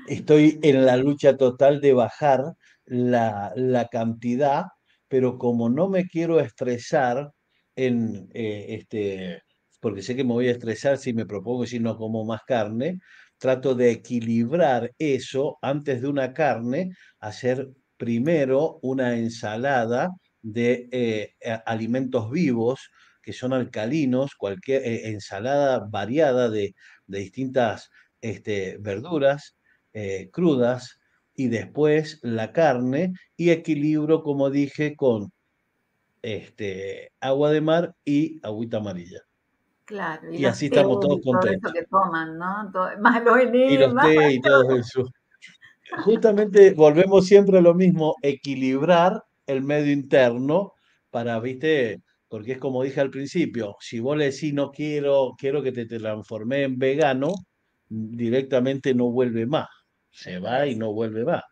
[0.06, 4.66] estoy en la lucha total de bajar la, cantidad,
[5.08, 7.32] pero como no me quiero estresar
[7.74, 9.42] en eh, este,
[9.80, 13.00] porque sé que me voy a estresar si me propongo si no como más carne,
[13.38, 17.68] trato de equilibrar eso antes de una carne, hacer
[18.02, 20.10] primero una ensalada
[20.42, 22.90] de eh, alimentos vivos
[23.22, 26.74] que son alcalinos, cualquier eh, ensalada variada de,
[27.06, 27.90] distintas
[28.20, 29.56] este, verduras
[29.92, 30.98] eh, crudas
[31.36, 35.30] y después la carne y equilibro, como dije, con
[36.22, 39.20] este, agua de mar y agüita amarilla.
[39.84, 41.72] Claro, y, así estamos todos contentos.
[41.72, 42.68] que toman, ¿no?
[42.98, 45.08] más los y los té y todo eso
[46.04, 50.72] justamente volvemos siempre a lo mismo, equilibrar el medio interno
[51.10, 55.62] para, viste, porque es como dije al principio, si vos le decís no quiero, quiero
[55.62, 57.32] que te transforme en vegano,
[57.88, 59.68] directamente no vuelve más,
[60.10, 61.42] se va y no vuelve más.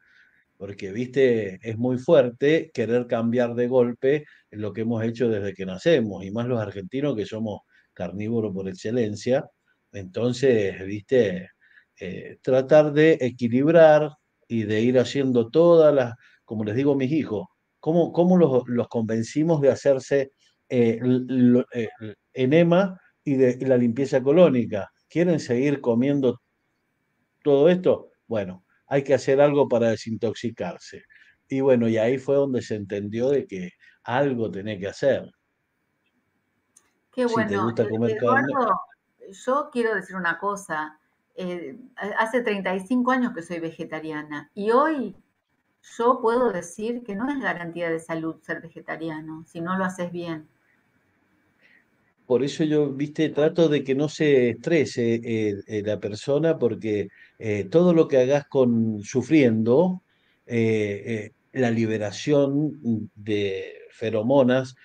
[0.56, 5.66] Porque, viste, es muy fuerte querer cambiar de golpe lo que hemos hecho desde que
[5.66, 7.60] nacemos, y más los argentinos que somos
[7.94, 9.44] carnívoros por excelencia.
[9.92, 11.50] Entonces, viste,
[12.00, 14.10] eh, tratar de equilibrar,
[14.50, 16.14] y de ir haciendo todas las,
[16.44, 17.46] como les digo a mis hijos,
[17.78, 20.32] ¿cómo, cómo los, los, convencimos de hacerse
[20.68, 21.00] eh,
[21.72, 21.88] eh,
[22.32, 24.90] enema y de la limpieza colónica?
[25.08, 26.40] ¿Quieren seguir comiendo
[27.44, 28.10] todo esto?
[28.26, 31.04] Bueno, hay que hacer algo para desintoxicarse.
[31.48, 33.70] Y bueno, y ahí fue donde se entendió de que
[34.02, 35.30] algo tenía que hacer.
[37.12, 37.48] Qué bueno.
[37.48, 38.80] Si te gusta comer Eduardo,
[39.28, 40.99] yo quiero decir una cosa.
[41.36, 41.76] Eh,
[42.18, 45.15] hace 35 años que soy vegetariana y hoy
[45.97, 50.12] yo puedo decir que no es garantía de salud ser vegetariano si no lo haces
[50.12, 50.49] bien.
[52.26, 57.09] Por eso yo, viste, trato de que no se estrese eh, eh, la persona porque
[57.70, 60.02] todo lo que hagas con sufriendo,
[60.47, 64.76] la liberación de feromonas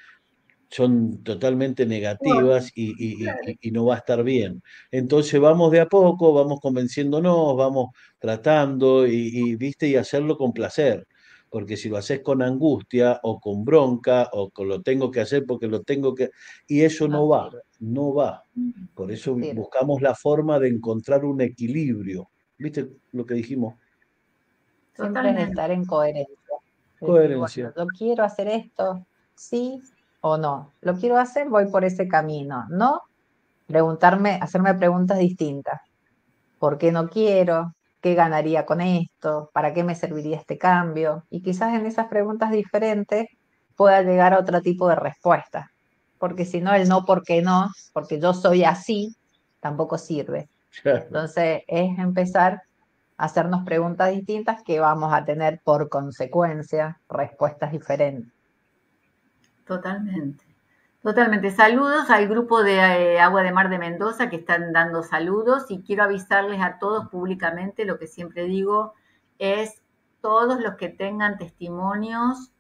[0.75, 3.23] son totalmente negativas y,
[3.71, 4.61] no va a estar bien.
[4.91, 11.07] Entonces vamos de a poco, vamos convenciéndonos, vamos tratando y, viste y hacerlo con placer.
[11.49, 15.45] Porque si lo haces con angustia o con bronca o con lo tengo que hacer
[15.45, 16.31] porque lo tengo que...
[16.67, 18.43] Y eso no va, no va.
[18.93, 22.27] Por eso buscamos la forma de encontrar un equilibrio.
[22.57, 23.75] ¿Viste lo que dijimos?
[24.93, 26.35] Siempre estar en coherencia.
[26.99, 27.73] Coherencia.
[27.77, 29.05] yo quiero hacer esto,
[29.35, 29.81] sí,
[30.27, 30.73] o no.
[30.81, 32.65] Lo quiero hacer, voy por ese camino.
[32.69, 33.03] No
[33.67, 35.79] preguntarme, hacerme preguntas distintas.
[36.57, 37.75] ¿Por qué no quiero?
[38.01, 39.51] ¿Qué ganaría con esto?
[39.53, 41.25] ¿Para qué me serviría este cambio?
[41.29, 43.27] Y quizás en esas preguntas diferentes
[43.75, 45.69] pueda llegar a otro tipo de respuesta.
[46.17, 49.15] Porque si no, el no, porque no, porque yo soy así,
[49.59, 50.49] tampoco sirve.
[50.83, 52.63] Entonces, es empezar
[53.17, 58.34] a hacernos preguntas distintas que vamos a tener por consecuencia respuestas diferentes.
[59.65, 60.45] Totalmente.
[61.01, 61.51] Totalmente.
[61.51, 65.83] Saludos al grupo de eh, Agua de Mar de Mendoza que están dando saludos y
[65.83, 68.93] quiero avisarles a todos públicamente lo que siempre digo
[69.37, 69.83] es
[70.21, 72.51] todos los que tengan testimonios,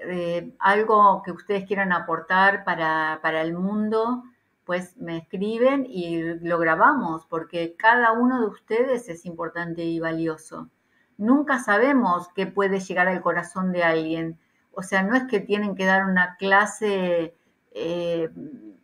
[0.00, 4.24] eh, algo que ustedes quieran aportar para, para el mundo,
[4.64, 10.68] pues me escriben y lo grabamos, porque cada uno de ustedes es importante y valioso.
[11.16, 14.38] Nunca sabemos qué puede llegar al corazón de alguien.
[14.78, 17.34] O sea, no es que tienen que dar una clase
[17.72, 18.30] eh,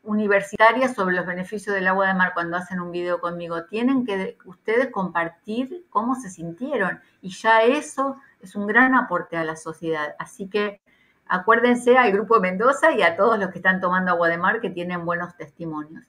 [0.02, 3.66] universitaria sobre los beneficios del agua de mar cuando hacen un video conmigo.
[3.66, 9.44] Tienen que ustedes compartir cómo se sintieron y ya eso es un gran aporte a
[9.44, 10.16] la sociedad.
[10.18, 10.80] Así que
[11.28, 14.70] acuérdense al Grupo Mendoza y a todos los que están tomando agua de mar que
[14.70, 16.04] tienen buenos testimonios.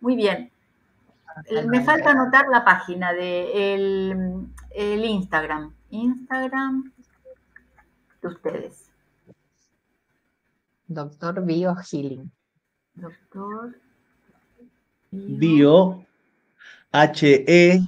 [0.00, 0.50] Muy bien.
[1.66, 5.74] Me falta anotar la página de el Instagram.
[5.90, 6.94] Instagram
[8.22, 8.87] de ustedes.
[10.88, 12.30] Doctor Bio Healing.
[12.94, 13.74] Doctor
[15.10, 16.04] Bio,
[16.92, 17.80] H-E.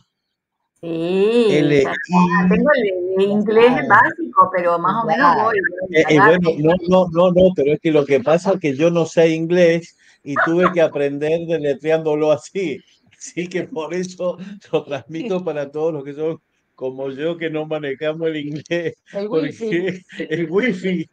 [0.83, 2.71] Sí, L -I tengo
[3.17, 5.57] el inglés básico, pero más o menos voy.
[5.91, 8.75] Eh, eh, bueno, no, no, no, no, pero es que lo que pasa es que
[8.75, 12.79] yo no sé inglés y tuve que aprender deletreándolo así.
[13.17, 14.39] Así que por eso
[14.73, 16.41] lo transmito para todos los que son
[16.81, 18.95] como yo que no manejamos el inglés.
[19.13, 20.03] El wifi.
[20.19, 21.11] El wifi.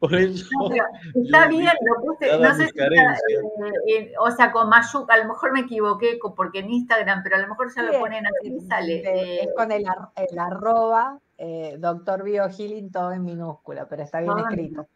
[0.00, 0.48] Por eso.
[1.14, 5.52] está bien, lo puse, no sé si eh, o sea, con mayúscula, a lo mejor
[5.52, 9.42] me equivoqué porque en Instagram, pero a lo mejor ya lo ponen así y sale.
[9.42, 9.84] es con el,
[10.16, 14.88] el arroba, eh, doctor Biohealing, todo en minúscula, pero está bien escrito.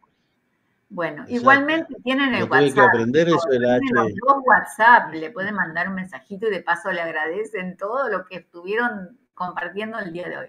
[0.90, 2.74] Bueno, igualmente tienen el WhatsApp.
[2.74, 7.76] Que aprender eso dos WhatsApp, le pueden mandar un mensajito y de paso le agradecen
[7.76, 10.48] todo lo que estuvieron compartiendo el día de hoy.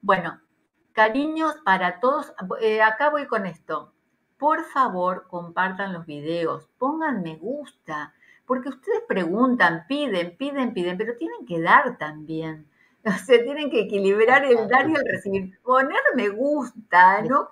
[0.00, 0.40] Bueno,
[0.92, 2.32] cariños para todos.
[2.60, 3.92] Eh, acá voy con esto.
[4.38, 8.14] Por favor, compartan los videos, pongan me gusta,
[8.46, 12.66] porque ustedes preguntan, piden, piden, piden, pero tienen que dar también.
[13.14, 15.60] O sea, tienen que equilibrar el dar y el recibir.
[15.62, 17.48] Poner me gusta, no,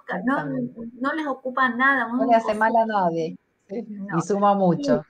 [1.01, 2.09] no, les ocupa nada.
[2.09, 3.37] No le hace mal a nadie.
[3.69, 5.05] Y suma mucho.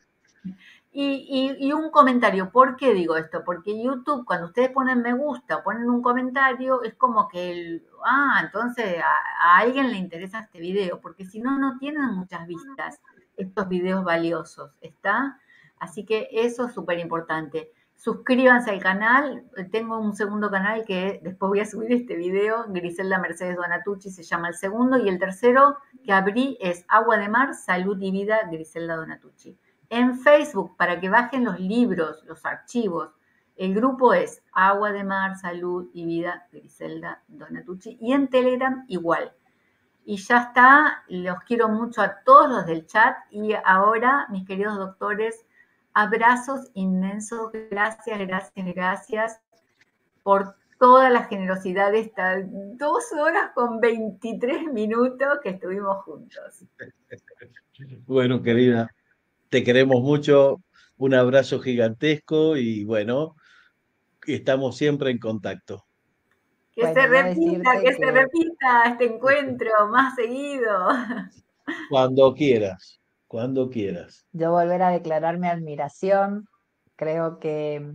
[0.93, 3.43] Y, un comentario, ¿por qué digo esto?
[3.43, 8.41] Porque YouTube, cuando ustedes ponen me gusta, ponen un comentario, es como que, el, ah,
[8.45, 13.01] entonces a, a alguien le interesa este video, porque si no, no tienen muchas vistas
[13.37, 15.41] estos videos valiosos, ¿está?
[15.79, 17.73] Así que eso es súper importante.
[18.05, 23.19] Suscríbanse al canal, tengo un segundo canal que después voy a subir este video, Griselda
[23.19, 27.55] Mercedes Donatucci se llama el segundo, y el tercero que abrí es Agua de Mar,
[27.55, 29.57] Salud y Vida, Griselda Donatucci.
[29.89, 33.09] En Facebook, para que bajen los libros, los archivos,
[33.57, 39.33] el grupo es Agua de Mar, Salud y Vida, Griselda Donatucci, y en Telegram igual.
[40.05, 43.17] Y ya está, los quiero mucho a todos los del chat.
[43.31, 45.47] Y ahora, mis queridos doctores,
[45.95, 49.41] Abrazos inmensos, gracias, gracias, gracias
[50.25, 52.45] por toda la generosidad de estas
[52.77, 56.65] dos horas con 23 minutos que estuvimos juntos.
[58.07, 58.89] Bueno, querida,
[59.49, 60.63] te queremos mucho,
[60.97, 63.35] un abrazo gigantesco y bueno,
[64.29, 65.85] estamos siempre en contacto.
[66.73, 70.89] Que se repita, que, se repita este encuentro más seguido.
[71.91, 74.27] Cuando quieras cuando quieras.
[74.33, 76.47] Yo volver a declarar mi admiración.
[76.97, 77.93] Creo que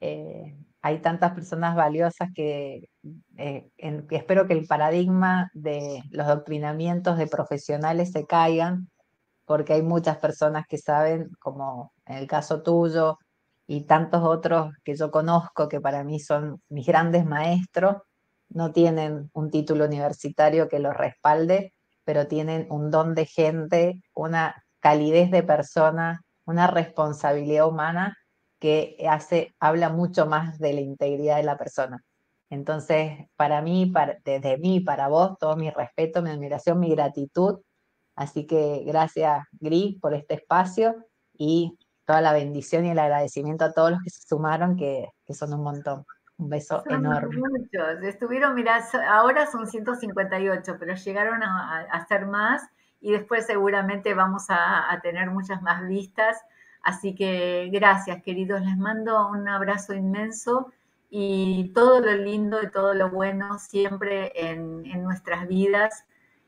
[0.00, 2.88] eh, hay tantas personas valiosas que,
[3.36, 8.88] eh, que, espero que el paradigma de los doctrinamientos de profesionales se caigan,
[9.44, 13.18] porque hay muchas personas que saben, como en el caso tuyo
[13.66, 17.96] y tantos otros que yo conozco, que para mí son mis grandes maestros,
[18.48, 24.64] no tienen un título universitario que los respalde, pero tienen un don de gente, una
[24.80, 28.16] calidez de persona, una responsabilidad humana
[28.58, 32.04] que hace, habla mucho más de la integridad de la persona.
[32.50, 33.92] Entonces, para mí,
[34.24, 37.60] desde mí, para vos, todo mi respeto, mi admiración, mi gratitud.
[38.16, 40.96] Así que gracias, Gris, por este espacio
[41.32, 45.32] y toda la bendición y el agradecimiento a todos los que se sumaron, que, que
[45.32, 46.04] son un montón.
[46.40, 47.36] Un beso son enorme.
[47.36, 52.62] Muchos, estuvieron, mirá, ahora son 158, pero llegaron a, a, ser más
[52.98, 56.38] y después seguramente vamos a, a tener muchas más vistas.
[56.82, 58.62] Así que gracias, queridos.
[58.62, 60.72] Les mando un abrazo inmenso
[61.10, 66.06] y todo lo lindo y todo lo bueno siempre en, en, nuestras vidas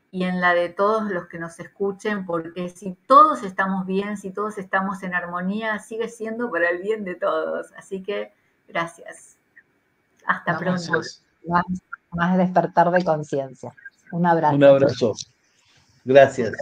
[0.09, 4.31] y en la de todos los que nos escuchen, porque si todos estamos bien, si
[4.31, 7.71] todos estamos en armonía, sigue siendo para el bien de todos.
[7.73, 8.33] Así que
[8.67, 9.37] gracias.
[10.25, 11.01] Hasta pronto.
[12.11, 13.73] Más despertar de conciencia.
[14.11, 14.55] Un abrazo.
[14.55, 15.13] Un abrazo.
[16.05, 16.53] Gracias.